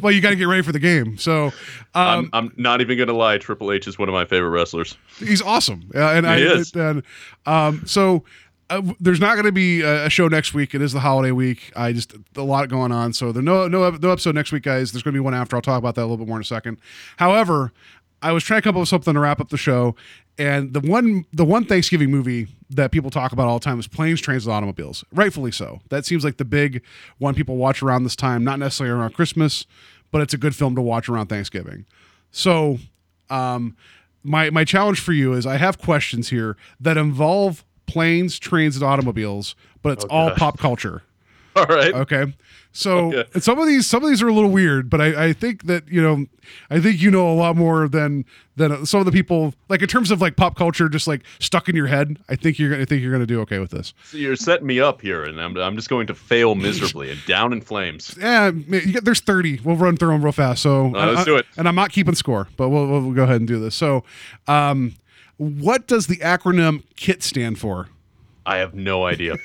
[0.03, 1.17] Well, you got to get ready for the game.
[1.17, 1.53] So, um,
[1.95, 3.39] I'm, I'm not even going to lie.
[3.39, 4.97] Triple H is one of my favorite wrestlers.
[5.19, 5.91] he's awesome.
[5.95, 6.73] Uh, and I, is.
[6.75, 7.03] and
[7.47, 8.25] um, so
[8.71, 10.75] uh, there's not going to be a, a show next week.
[10.75, 11.73] It is the holiday week.
[11.77, 13.13] I just a lot going on.
[13.13, 14.93] So there's no no no episode next week, guys.
[14.93, 15.57] There's going to be one after.
[15.57, 16.79] I'll talk about that a little bit more in a second.
[17.17, 17.73] However,
[18.25, 19.95] I was trying to come up with something to wrap up the show,
[20.39, 23.87] and the one the one Thanksgiving movie that people talk about all the time is
[23.87, 25.05] Planes, Trains, and Automobiles.
[25.13, 25.81] Rightfully so.
[25.91, 26.83] That seems like the big
[27.19, 28.43] one people watch around this time.
[28.43, 29.67] Not necessarily around Christmas,
[30.11, 31.85] but it's a good film to watch around Thanksgiving.
[32.31, 32.79] So
[33.29, 33.77] um,
[34.23, 38.83] my my challenge for you is I have questions here that involve planes, trains, and
[38.83, 40.39] automobiles, but it's all gosh.
[40.39, 41.03] pop culture.
[41.57, 41.95] All right.
[41.95, 42.35] Okay.
[42.77, 43.39] So Okay.
[43.41, 45.87] some of these some of these are a little weird, but I, I think that
[45.89, 46.27] you know
[46.71, 48.25] I think you know a lot more than
[48.57, 51.69] than some of the people like in terms of like pop culture just like stuck
[51.69, 52.19] in your head.
[52.29, 53.95] I think you're gonna I think you're gonna do okay with this.
[54.05, 57.25] So you're setting me up here, and I'm, I'm just going to fail miserably and
[57.27, 58.17] down in flames.
[58.21, 59.61] Yeah, you get, there's 30.
[59.63, 60.61] We'll run through them real fast.
[60.63, 61.47] So let's I- do it.
[61.57, 63.75] And I'm not keeping score, but we'll, we'll go ahead and do this.
[63.77, 64.03] So,
[64.49, 64.95] um,
[65.37, 67.89] what does the acronym KIT stand for?
[68.47, 69.37] I have no idea.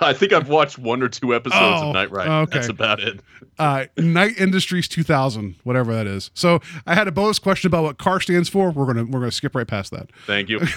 [0.02, 2.30] I think I've watched one or two episodes Oh, of Knight Rider.
[2.30, 2.58] okay.
[2.58, 3.20] That's about it.
[3.58, 6.30] Uh, Knight Industries 2000, whatever that is.
[6.34, 8.70] So I had a bonus question about what car stands for.
[8.70, 10.10] We're gonna we're gonna skip right past that.
[10.26, 10.60] Thank you.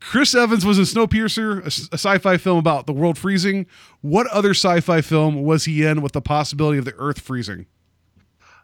[0.00, 1.62] Chris Evans was in Snowpiercer,
[1.92, 3.66] a sci-fi film about the world freezing.
[4.00, 7.66] What other sci-fi film was he in with the possibility of the Earth freezing?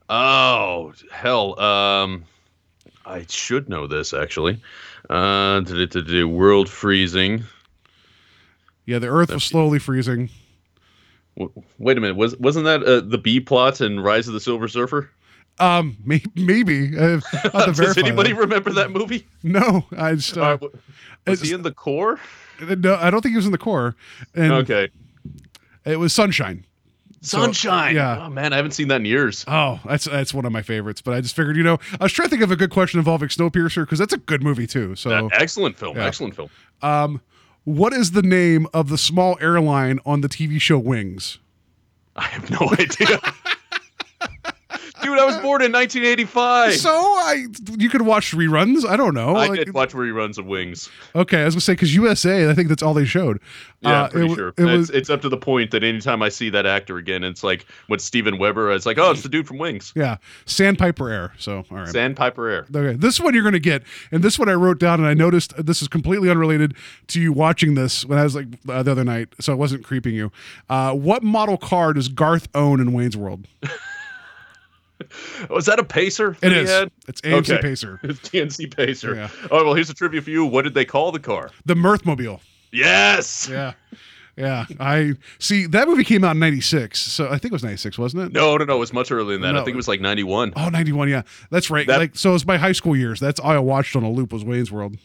[0.09, 1.59] Oh hell.
[1.61, 2.25] Um,
[3.07, 4.61] I should know this actually.
[5.09, 7.45] Uh, to to do world freezing.
[8.87, 10.31] Yeah, the Earth was slowly freezing.
[11.39, 12.17] W- Wait a minute.
[12.17, 15.11] Was wasn't that uh, the B plot in Rise of the Silver Surfer?
[15.59, 16.99] Um, may, maybe.
[16.99, 17.21] Uh,
[17.55, 18.39] I'll have to Does anybody that.
[18.41, 19.27] remember that movie?
[19.43, 20.79] No, I just uh, All right, w-
[21.27, 22.19] was he in the core?
[22.61, 23.95] no, I don't think he was in the core.
[24.35, 24.91] And Okay.
[25.85, 26.65] it was Sunshine.
[27.21, 27.95] Sunshine.
[27.95, 28.27] yeah.
[28.27, 29.45] Oh man, I haven't seen that in years.
[29.49, 31.01] Oh, that's that's one of my favorites.
[31.01, 32.99] But I just figured, you know, I was trying to think of a good question
[32.99, 34.95] involving Snowpiercer because that's a good movie too.
[34.95, 35.97] So, Uh, excellent film.
[35.97, 36.05] yeah.
[36.07, 36.51] Excellent film.
[36.83, 37.21] um,
[37.65, 41.39] what is the name of the small airline on the TV show Wings?
[42.17, 43.21] I have no idea.
[45.05, 46.75] Dude, I was born in 1985.
[46.75, 47.47] So I,
[47.79, 48.85] you could watch reruns.
[48.89, 49.37] I don't know.
[49.37, 50.89] I Like, did watch reruns of Wings.
[51.15, 53.41] Okay, I was gonna say because USA, I think that's all they showed.
[53.81, 54.49] Yeah, Uh, I'm pretty it, sure.
[54.49, 57.23] It it's, was it's up to the point that anytime I see that actor again,
[57.23, 59.93] it's like with Steven Weber, it's like, oh, it's the dude from Wings.
[59.95, 60.17] yeah,
[60.47, 61.33] Sandpiper Air.
[61.39, 61.89] So all right.
[61.89, 62.67] Sandpiper Air.
[62.75, 65.13] Okay, this one you're going to get, and this one I wrote down, and I
[65.15, 66.75] noticed this is completely unrelated
[67.09, 69.85] to you watching this when I was like uh, the other night, so I wasn't
[69.85, 70.33] creeping you.
[70.71, 73.47] Uh, what model car does Garth own in Wayne's World?
[75.51, 76.33] Was that a Pacer?
[76.33, 76.71] It that he is.
[76.71, 76.91] had?
[77.09, 77.59] It's AMC Okay.
[77.63, 79.15] Pacer, It's TNC Pacer.
[79.15, 79.29] Yeah.
[79.51, 80.45] Oh, well, here's a trivia for you.
[80.47, 81.51] What did they call the car?
[81.67, 82.41] the Mirthmobile.
[82.73, 83.49] Yes.
[83.51, 83.73] Yeah,
[84.37, 84.67] yeah.
[84.81, 88.25] I see that movie came out in '96, so I think it was '96, wasn't
[88.25, 88.33] it?
[88.33, 88.77] No, no, no.
[88.77, 89.53] It was much earlier than that.
[89.53, 89.61] No.
[89.61, 90.53] I think it was like 91.
[90.57, 91.87] Oh, 91, yeah, that's right.
[91.87, 93.21] That- like, so it was my high school years.
[93.21, 94.97] That's all I watched on a loop was Wayne's World.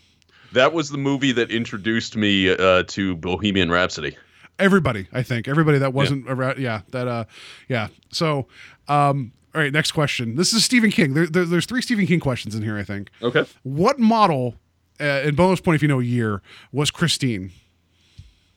[0.54, 4.18] That was the movie that introduced me uh, to Bohemian Rhapsody.
[4.58, 7.24] everybody i think everybody that wasn't around yeah that uh
[7.70, 8.46] yeah so
[8.90, 12.20] um all right next question this is stephen king there, there, there's three stephen king
[12.20, 13.46] questions in here i think Okay.
[13.64, 14.56] what model
[15.00, 17.52] uh, and bonus point if you know a year was christine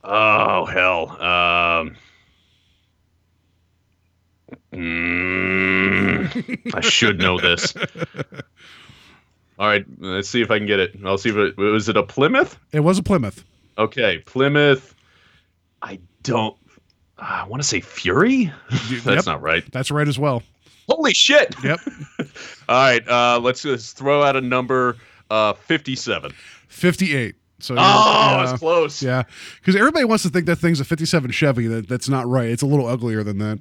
[0.04, 1.10] Oh hell.
[1.22, 1.96] Um.
[4.72, 7.72] mm, I should know this.
[9.58, 10.96] All right, let's see if I can get it.
[11.04, 12.58] I'll see if it was it a Plymouth.
[12.72, 13.44] It was a Plymouth.
[13.78, 14.94] Okay, Plymouth.
[15.82, 16.56] I don't.
[17.18, 18.50] I want to say Fury.
[18.70, 19.26] That's Yep.
[19.26, 19.62] not right.
[19.70, 20.42] That's right as well.
[20.94, 21.54] Holy shit!
[21.64, 21.80] Yep.
[22.68, 24.96] All right, uh, let's just throw out a number.
[25.30, 26.32] Uh, fifty-seven.
[26.68, 27.34] 58.
[27.58, 29.02] So Oh, yeah, it's close.
[29.02, 29.22] yeah,
[29.60, 31.66] because everybody wants to think that thing's a '57 Chevy.
[31.68, 32.48] That that's not right.
[32.48, 33.60] It's a little uglier than that.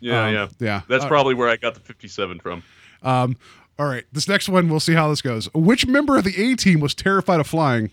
[0.00, 0.80] Yeah, Um, yeah, yeah.
[0.88, 2.62] That's Uh, probably where I got the fifty-seven from.
[3.02, 3.36] Um,
[3.78, 5.52] all right, this next one, we'll see how this goes.
[5.54, 7.90] Which member of the A team was terrified of flying?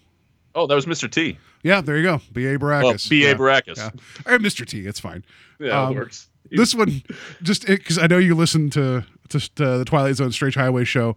[0.56, 1.10] Oh, that was Mr.
[1.12, 1.38] T.
[1.62, 2.22] Yeah, there you go.
[2.34, 2.58] B.A.
[2.58, 2.84] Baracus.
[2.84, 3.30] Well, B.A.
[3.30, 3.78] Yeah, Baracus.
[3.78, 3.90] Yeah.
[4.26, 4.66] All right, Mr.
[4.66, 4.88] T.
[4.88, 5.24] It's fine.
[5.60, 6.29] Yeah, Um, it works.
[6.52, 7.04] This one,
[7.42, 11.16] just because I know you listen to, to to the Twilight Zone Strange Highway show.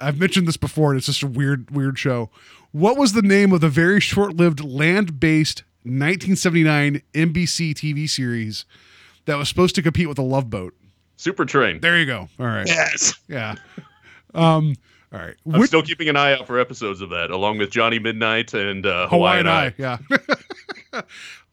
[0.00, 2.30] I've mentioned this before, and it's just a weird, weird show.
[2.70, 8.64] What was the name of the very short-lived land-based 1979 NBC TV series
[9.24, 10.74] that was supposed to compete with the Love Boat?
[11.16, 11.80] Super Train.
[11.80, 12.28] There you go.
[12.38, 12.66] All right.
[12.66, 13.14] Yes.
[13.26, 13.56] Yeah.
[14.34, 14.76] Um.
[15.12, 15.34] All right.
[15.46, 18.52] I'm Which, still keeping an eye out for episodes of that, along with Johnny Midnight
[18.54, 19.96] and uh, Hawaiian Hawaiian, Eye.
[19.96, 19.98] Eye.
[20.92, 21.00] Yeah.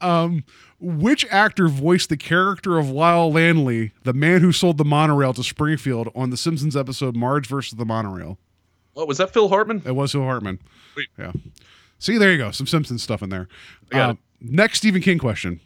[0.00, 0.44] um,
[0.78, 5.42] which actor voiced the character of Lyle Lanley, the man who sold the monorail to
[5.42, 8.38] Springfield on the Simpsons episode Marge versus the Monorail?
[8.92, 9.82] What was that Phil Hartman?
[9.84, 10.58] It was Phil Hartman.
[10.94, 11.08] Sweet.
[11.18, 11.32] Yeah.
[11.98, 12.50] See, there you go.
[12.50, 13.48] Some Simpsons stuff in there.
[13.92, 15.60] Uh, next Stephen King question.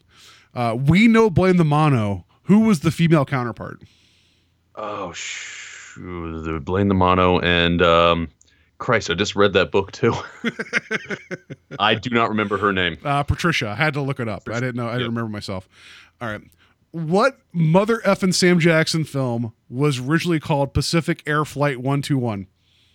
[0.55, 2.24] Uh, we know Blaine the Mono.
[2.45, 3.82] Who was the female counterpart?
[4.74, 5.12] Oh.
[5.97, 8.28] The Blaine the Mono and um,
[8.81, 10.15] Christ, I just read that book too.
[11.78, 12.98] I do not remember her name.
[13.05, 13.69] Uh, Patricia.
[13.69, 14.48] I had to look it up.
[14.48, 14.89] I didn't know.
[14.89, 15.09] I didn't Yep.
[15.11, 15.69] remember myself.
[16.20, 16.40] All right.
[16.90, 22.48] What Mother effing Sam Jackson film was originally called Pacific Air Flight 121?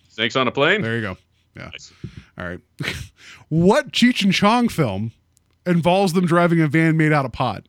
[0.08, 0.82] Snakes on a plane.
[0.82, 1.16] There you go.
[1.56, 1.70] Yeah.
[1.72, 1.92] Nice.
[2.36, 2.60] All right.
[3.48, 5.12] what Cheech and Chong film
[5.64, 7.64] involves them driving a van made out of pot?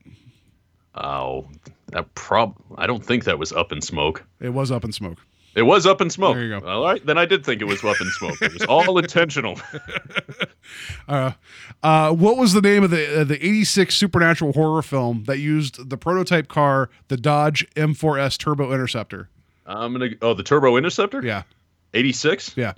[0.95, 1.47] Oh,
[1.91, 2.55] that prob.
[2.77, 4.25] I don't think that was Up in Smoke.
[4.41, 5.19] It was Up in Smoke.
[5.57, 6.35] It was Up in Smoke.
[6.35, 6.67] There you go.
[6.67, 8.39] All right, then I did think it was Up in Smoke.
[8.43, 9.59] It was all intentional.
[11.07, 11.31] Uh,
[11.81, 15.89] uh, what was the name of the uh, the 86 supernatural horror film that used
[15.89, 19.29] the prototype car, the Dodge M4S Turbo Interceptor?
[19.65, 20.09] I'm gonna.
[20.21, 21.21] Oh, the Turbo Interceptor.
[21.23, 21.43] Yeah.
[21.93, 22.57] 86.
[22.57, 22.73] Yeah.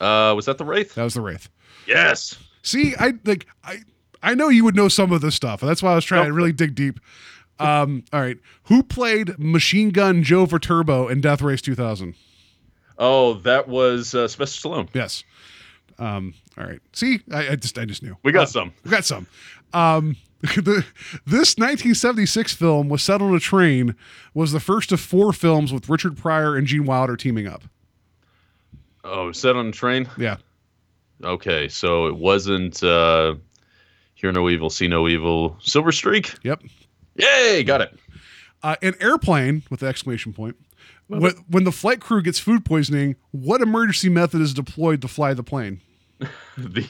[0.00, 0.94] Uh, was that the Wraith?
[0.94, 1.48] That was the Wraith.
[1.88, 2.36] Yes.
[2.62, 3.78] See, I like I
[4.22, 5.62] I know you would know some of this stuff.
[5.62, 7.00] and That's why I was trying to really dig deep.
[7.58, 8.38] Um, all right.
[8.64, 12.14] Who played Machine Gun Joe Viterbo in Death Race 2000?
[12.98, 14.88] Oh, that was uh, Sylvester Stallone.
[14.92, 15.24] Yes.
[15.98, 16.80] Um, all right.
[16.92, 18.16] See, I, I just I just knew.
[18.22, 18.72] We got some.
[18.84, 19.26] We got some.
[19.72, 20.84] Um, the,
[21.26, 23.94] this 1976 film was set on a train
[24.34, 27.64] was the first of four films with Richard Pryor and Gene Wilder teaming up.
[29.04, 30.08] Oh, set on a train.
[30.18, 30.36] Yeah.
[31.24, 33.36] Okay, so it wasn't uh,
[34.14, 36.34] Hear No Evil, See No Evil, Silver Streak.
[36.42, 36.62] Yep.
[37.18, 37.98] Yay, got it.
[38.62, 40.56] Uh, an airplane with the exclamation point.
[41.08, 45.34] When, when the flight crew gets food poisoning, what emergency method is deployed to fly
[45.34, 45.80] the plane?
[46.56, 46.86] The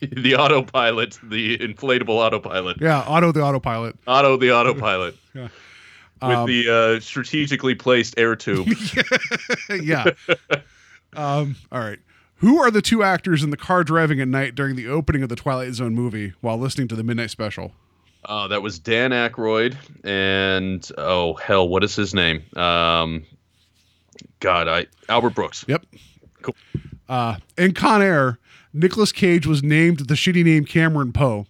[0.00, 3.96] the autopilot, the inflatable autopilot, Yeah, auto the autopilot.
[4.06, 5.16] auto the autopilot.
[5.34, 5.48] Yeah.
[6.22, 8.68] With Um, the uh, strategically placed air tube.
[9.82, 10.10] yeah.
[11.14, 11.98] um, all right.
[12.36, 15.28] Who are the two actors in the car driving at night during the opening of
[15.28, 17.72] the Twilight Zone movie while listening to the Midnight Special?
[18.26, 22.42] Uh, that was Dan Aykroyd and oh hell, what is his name?
[22.56, 23.24] Um,
[24.40, 25.64] God, I Albert Brooks.
[25.68, 25.86] Yep.
[26.42, 26.56] Cool.
[27.08, 28.38] Uh, in Con Air,
[28.72, 31.46] Nicolas Cage was named the shitty name Cameron Poe.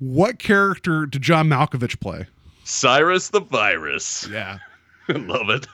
[0.00, 2.26] What character did John Malkovich play?
[2.64, 4.28] Cyrus the Virus.
[4.28, 4.58] Yeah.
[5.08, 5.66] I love it.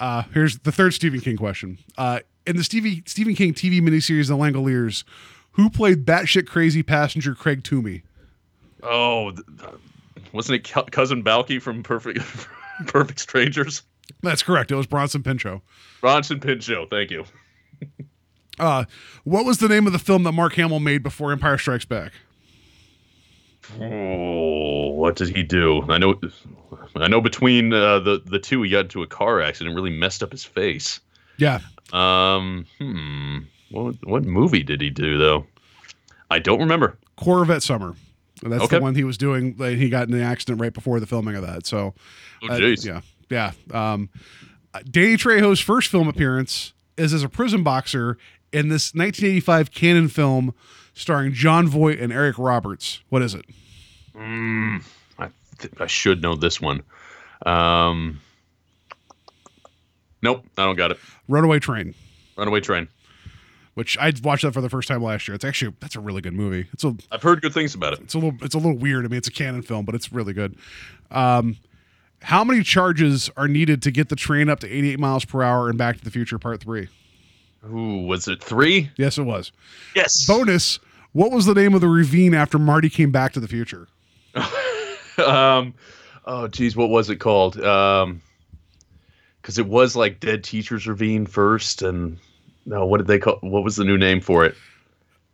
[0.00, 1.78] Uh, here's the third Stephen King question.
[1.96, 5.04] Uh, in the Stevie, Stephen King TV miniseries The Langoliers,
[5.52, 8.02] who played batshit crazy passenger Craig Toomey?
[8.82, 9.44] Oh, th-
[10.32, 12.18] wasn't it Cou- cousin Balky from Perfect
[12.86, 13.82] Perfect Strangers?
[14.22, 14.70] That's correct.
[14.70, 15.60] It was Bronson Pinchot.
[16.00, 16.90] Bronson Pinchot.
[16.90, 17.24] Thank you.
[18.60, 18.84] Uh,
[19.22, 22.10] what was the name of the film that Mark Hamill made before Empire Strikes Back?
[23.80, 25.82] Oh, what did he do?
[25.88, 26.18] I know,
[26.96, 27.20] I know.
[27.20, 30.32] Between uh, the the two, he got into a car accident, and really messed up
[30.32, 31.00] his face.
[31.36, 31.60] Yeah.
[31.92, 33.38] Um, hmm.
[33.70, 35.46] What what movie did he do though?
[36.30, 36.98] I don't remember.
[37.16, 37.94] Corvette Summer.
[38.42, 38.76] That's Okay.
[38.76, 39.54] the one he was doing.
[39.58, 41.66] like, He got in an accident right before the filming of that.
[41.66, 41.94] So,
[42.42, 43.00] Oh, uh, yeah,
[43.30, 43.52] yeah.
[43.72, 44.08] Um,
[44.90, 48.16] Danny Trejo's first film appearance is as a prison boxer
[48.52, 50.54] in this 1985 Cannon film
[50.94, 53.00] starring Jon Voight and Eric Roberts.
[53.08, 53.44] What is it?
[54.16, 54.82] Mm,
[55.18, 55.28] I
[55.58, 56.82] th- I should know this one.
[57.46, 58.20] Um,
[60.22, 60.98] nope, I don't got it.
[61.28, 61.94] Runaway Train.
[62.36, 62.88] Runaway Train.
[63.78, 65.36] Which I watched that for the first time last year.
[65.36, 66.66] It's actually that's a really good movie.
[66.72, 68.00] It's a I've heard good things about it.
[68.00, 69.04] it's a little it's a little weird.
[69.04, 70.56] I mean, it's a Cannon film, but it's really good.
[71.12, 71.58] Um,
[72.22, 75.70] how many charges are needed to get the train up to 88 miles per hour
[75.70, 76.88] in Back to the Future Part Three?
[77.66, 78.90] Ooh, was it three?
[78.96, 79.52] Yes, it was.
[79.94, 80.26] Yes.
[80.26, 80.80] Bonus.
[81.12, 83.86] What was the name of the ravine after Marty came back to the future?
[85.24, 85.72] um,
[86.24, 87.60] oh, geez, what was it called?
[87.60, 88.22] Um,
[89.40, 92.18] because it was like Dead Teachers Ravine first, and
[92.68, 93.38] no, what did they call?
[93.40, 94.54] What was the new name for it?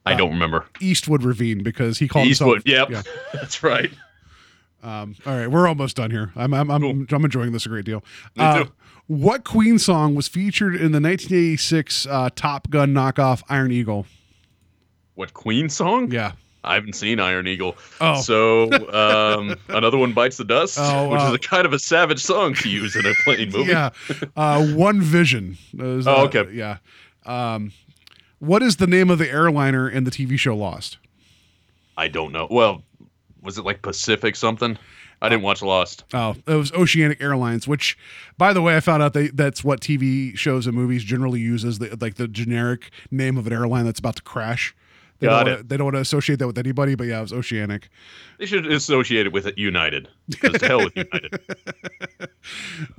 [0.07, 0.67] I don't remember.
[0.81, 2.63] Eastwood Ravine because he called it Eastwood.
[2.67, 2.91] himself.
[2.91, 3.13] Yep, Yeah.
[3.41, 3.91] that's right.
[4.83, 6.31] Um, all right, we're almost done here.
[6.37, 8.05] I'm I'm I'm, I'm enjoying this a great deal.
[8.37, 8.73] Me Uh, too.
[9.07, 14.05] what Queen song was featured in the 1986 uh, Top Gun knockoff Iron Eagle?
[15.15, 16.11] What Queen song?
[16.11, 16.33] Yeah.
[16.65, 17.77] I haven't seen Iron Eagle.
[18.01, 18.21] Oh.
[18.21, 21.79] So um, another one bites the dust, Oh, which uh, is a kind of a
[21.79, 23.71] savage song to use in a plane movie.
[23.71, 23.91] Yeah.
[24.35, 25.57] Uh, One Vision.
[25.79, 26.47] is, Oh, uh, okay.
[26.53, 26.79] Yeah.
[27.27, 27.73] Um,
[28.39, 30.99] what is the name of the airliner in the TV show Lost?
[31.97, 32.49] I don't know.
[32.51, 32.83] Well,
[33.43, 34.79] was it like Pacific something?
[35.23, 36.05] I didn't watch Lost.
[36.13, 37.97] Oh, it was Oceanic Airlines, which,
[38.37, 41.65] by the way, I found out they, that's what TV shows and movies generally use
[41.65, 44.75] as the like the generic name of an airline that's about to crash.
[45.21, 45.51] They Got don't it.
[45.53, 47.89] Wanna, they don't want to associate that with anybody, but yeah, it was Oceanic.
[48.39, 50.09] They should associate it with United.
[50.29, 51.41] Because hell with United.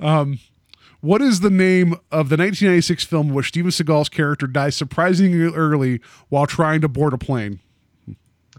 [1.06, 6.00] What is the name of the 1996 film where Steven Seagal's character dies surprisingly early
[6.30, 7.60] while trying to board a plane?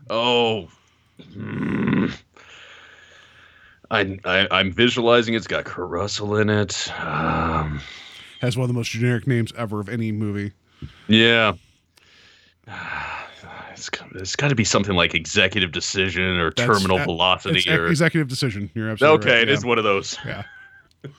[0.09, 0.69] Oh.
[1.33, 2.05] Hmm.
[3.91, 6.89] I, I I'm visualizing it's got Kurt Russell in it.
[6.97, 7.81] Um,
[8.39, 10.53] Has one of the most generic names ever of any movie.
[11.09, 11.51] yeah.
[13.73, 18.29] It's, it's got to be something like executive decision or That's- terminal velocity or executive
[18.29, 18.71] decision.
[18.73, 19.41] You're absolutely okay, right.
[19.41, 19.53] it yeah.
[19.53, 20.17] is one of those.
[20.25, 20.43] Yeah.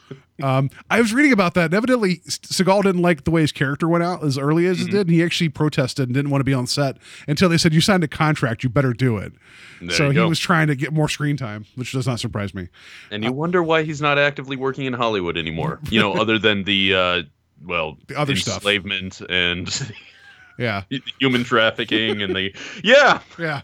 [0.43, 1.67] um, I was reading about that.
[1.67, 4.89] And evidently, Seagal didn't like the way his character went out as early as Mm-hmm.
[4.89, 5.01] it did.
[5.09, 6.97] And he actually protested and didn't want to be on set
[7.27, 8.63] until they said, "You signed a contract.
[8.63, 9.33] You better do it."
[9.81, 10.29] There so he go.
[10.29, 12.69] was trying to get more screen time, which does not surprise me.
[13.11, 15.79] And you wonder why he's not actively working in Hollywood anymore.
[15.91, 17.23] You know, other than the uh,
[17.65, 18.57] well, The other stuff.
[18.57, 19.93] enslavement and
[20.59, 20.83] Yeah,
[21.21, 22.53] human trafficking and the
[22.83, 23.21] yeah.
[23.39, 23.61] yeah.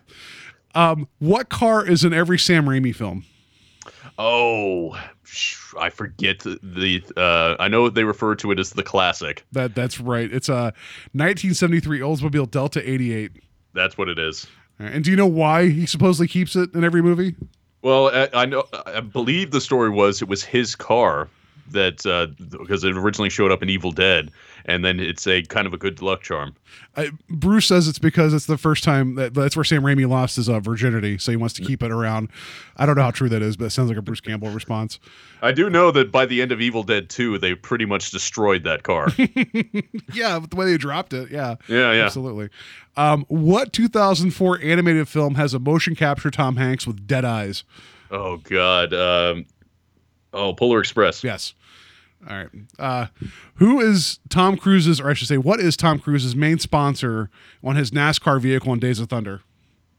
[0.77, 3.25] Um, what car is in every Sam Raimi film?
[4.19, 4.97] Oh,
[5.79, 9.45] I forget the, uh, I know they refer to it as the classic.
[9.53, 10.33] That that's right.
[10.33, 10.73] It's a
[11.13, 13.33] 1973 Oldsmobile Delta 88.
[13.73, 14.47] That's what it is.
[14.79, 17.35] Right, And do you know why he supposedly keeps it in every movie?
[17.83, 18.65] Well, I, I know.
[18.87, 21.29] I believe the story was it was his car
[21.71, 22.27] that uh,
[22.59, 24.31] because it originally showed up in Evil Dead,
[24.65, 26.55] and then it's a kind of a good luck charm.
[26.97, 30.37] I, Bruce says it's because it's the first time that that's where Sam Raimi lost
[30.37, 32.29] his uh, virginity, so he wants to keep it around.
[32.77, 34.99] I don't know how true that is, but it sounds like a Bruce Campbell response.
[35.43, 38.65] I do know that by the end of Evil Dead 2, they pretty much destroyed
[38.65, 39.09] that car.
[40.13, 42.05] Yeah, the way they dropped it, yeah, Yeah, yeah.
[42.05, 42.49] absolutely.
[42.97, 47.65] Um, what 2004 animated film has a motion capture Tom Hanks with dead eyes?
[48.11, 48.93] oh God.
[48.95, 49.47] Um,
[50.35, 51.25] oh, Polar Express.
[51.25, 51.55] Yes.
[52.29, 52.49] All right.
[52.79, 53.07] Uh,
[53.57, 57.29] who is Tom Cruise's, or I should say, what is Tom Cruise's main sponsor
[57.63, 59.43] on his NASCAR vehicle in Days of Thunder?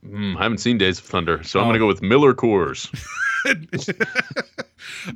[0.03, 1.69] Hmm, I haven't seen Days of Thunder, so I'm Oh.
[1.69, 2.89] gonna go with Miller Coors.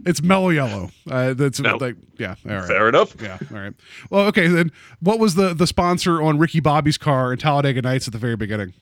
[0.05, 0.89] It's Mellow Yellow.
[1.09, 1.77] Uh, that's No.
[1.77, 2.35] like, yeah.
[2.47, 2.65] All right.
[2.67, 3.15] Fair enough.
[3.21, 3.37] Yeah.
[3.51, 3.73] All right.
[4.09, 4.47] Well, okay.
[4.47, 8.19] Then what was the the sponsor on Ricky Bobby's car in Talladega Nights at the
[8.19, 8.73] very beginning?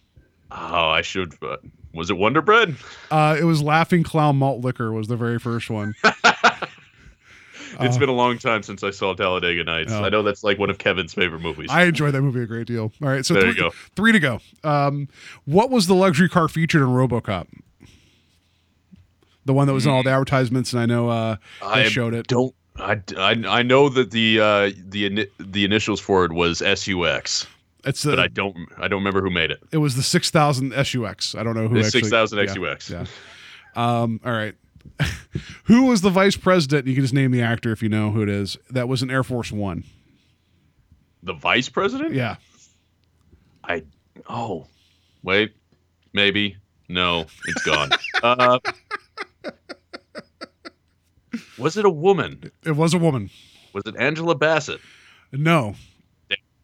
[0.52, 1.34] Oh, I should.
[1.42, 1.58] Uh,
[1.94, 2.76] was it Wonder Bread?
[3.12, 5.96] Uh, it was Laughing Clown Malt Liquor was the very first one.
[7.80, 9.92] It's been a long time since I saw Talladega Nights.
[9.94, 10.04] Oh.
[10.04, 11.68] I know that's like one of Kevin's favorite movies.
[11.70, 12.92] I enjoyed that movie a great deal.
[13.04, 13.24] All right.
[13.24, 13.70] So There three, you go.
[13.96, 14.40] three to go.
[14.64, 15.08] Um,
[15.46, 17.46] what was the luxury car featured in RoboCop?
[19.46, 21.74] The one that was in all the advertisements, and I know uh, they Hmm.
[21.74, 22.26] I showed it.
[22.26, 22.56] Don't.
[22.78, 27.46] I, I, I know that the uh, the the initials for it was SUX,
[27.88, 29.62] It's the but I don't I don't remember who made it.
[29.72, 31.36] it was the six thousand SUX.
[31.36, 32.90] I don't know who The actually 6000 yeah, XUX.
[32.90, 33.06] Yeah.
[33.76, 34.20] Um.
[34.26, 34.56] All right.
[35.66, 36.88] who was the vice president?
[36.88, 38.58] You can just name the actor if you know who it is.
[38.70, 39.84] That was an Air Force One.
[41.24, 42.14] The vice president?
[42.14, 42.38] Yeah.
[43.64, 43.84] I
[44.30, 44.68] oh
[45.24, 45.54] wait
[46.14, 46.58] maybe
[46.88, 47.90] no it's gone.
[48.24, 48.60] uh,
[51.58, 52.52] was it a woman?
[52.66, 53.30] It was a woman.
[53.74, 54.80] Was it Angela Bassett?
[55.32, 55.76] No,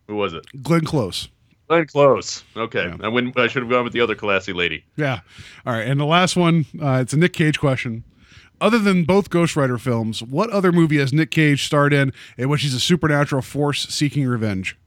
[0.08, 0.46] Who was it?
[0.62, 1.30] Glenn Close.
[1.68, 2.44] Glenn Close.
[2.58, 2.98] Okay, Yeah.
[3.02, 3.38] I wouldn't.
[3.40, 4.84] I should have gone with the other classy lady.
[4.98, 5.22] Yeah.
[5.66, 5.88] All right.
[5.88, 8.04] And the last one, uh, it's a Nick Cage question.
[8.62, 12.50] Other than both Ghost Rider films, what other movie has Nick Cage starred in in
[12.50, 14.78] which he's a supernatural force seeking revenge?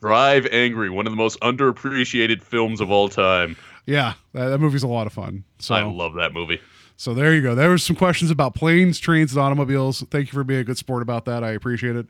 [0.00, 3.56] Drive Angry, one of the most underappreciated films of all time.
[3.86, 5.44] Yeah, that, that movie's a lot of fun.
[5.58, 6.60] So, I love that movie.
[6.96, 7.54] so there you go.
[7.54, 10.02] There were some questions about planes, trains, and automobiles.
[10.10, 11.42] Thank you for being a good sport about that.
[11.42, 12.06] I appreciate it.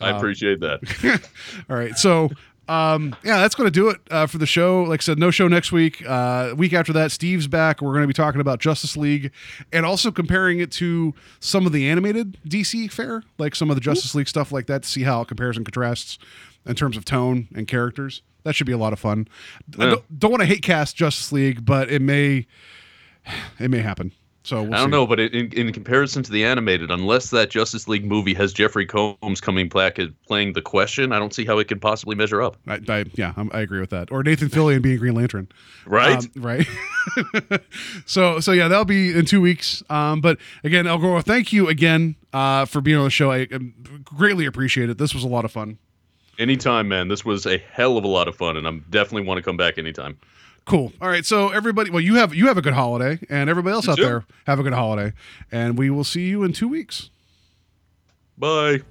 [0.00, 1.28] I appreciate that.
[1.70, 1.96] All right.
[1.98, 2.30] So,
[2.68, 4.84] um, yeah, that's going to do it uh, for the show.
[4.84, 6.02] Like I said, no show next week.
[6.08, 7.82] Uh, week after that, Steve's back.
[7.82, 9.32] We're going to be talking about Justice League
[9.72, 13.80] and also comparing it to some of the animated DC fare, like some of the
[13.82, 16.18] Justice League stuff like that, to see how it compares and contrasts.
[16.64, 18.22] in terms of tone and characters.
[18.44, 19.28] That should be a lot of fun.
[19.78, 22.46] I don't, don't want to hate cast Justice League, but it may
[23.58, 24.12] it may happen.
[24.44, 24.90] So we'll I don't see.
[24.90, 28.84] know, but in, in comparison to the animated, unless that Justice League movie has Jeffrey
[28.84, 32.42] Combs coming back and playing the question, I don't see how it could possibly measure
[32.42, 32.56] up.
[32.66, 34.10] I, I, yeah, I'm, I agree with that.
[34.10, 35.48] Or Nathan Fillion being Green Lantern.
[35.86, 36.16] Right?
[36.16, 36.66] Um, right.
[38.06, 39.82] so so yeah, that'll be in two weeks.
[39.88, 43.30] Um, but again, El Goro, thank you again uh, for being on the show.
[43.30, 43.74] I, um,
[44.04, 44.98] greatly appreciate it.
[44.98, 45.78] This was a lot of fun.
[46.38, 47.06] anytime, man.
[47.06, 49.56] This was a hell of a lot of fun, and I'm definitely want to come
[49.56, 50.18] back anytime.
[50.64, 50.92] Cool.
[51.00, 51.26] All right.
[51.26, 54.02] So everybody, well, you have you have a good holiday, and everybody else out too.
[54.04, 55.12] there have a good holiday,
[55.50, 57.10] and we will see you in two weeks.
[58.38, 58.82] Bye.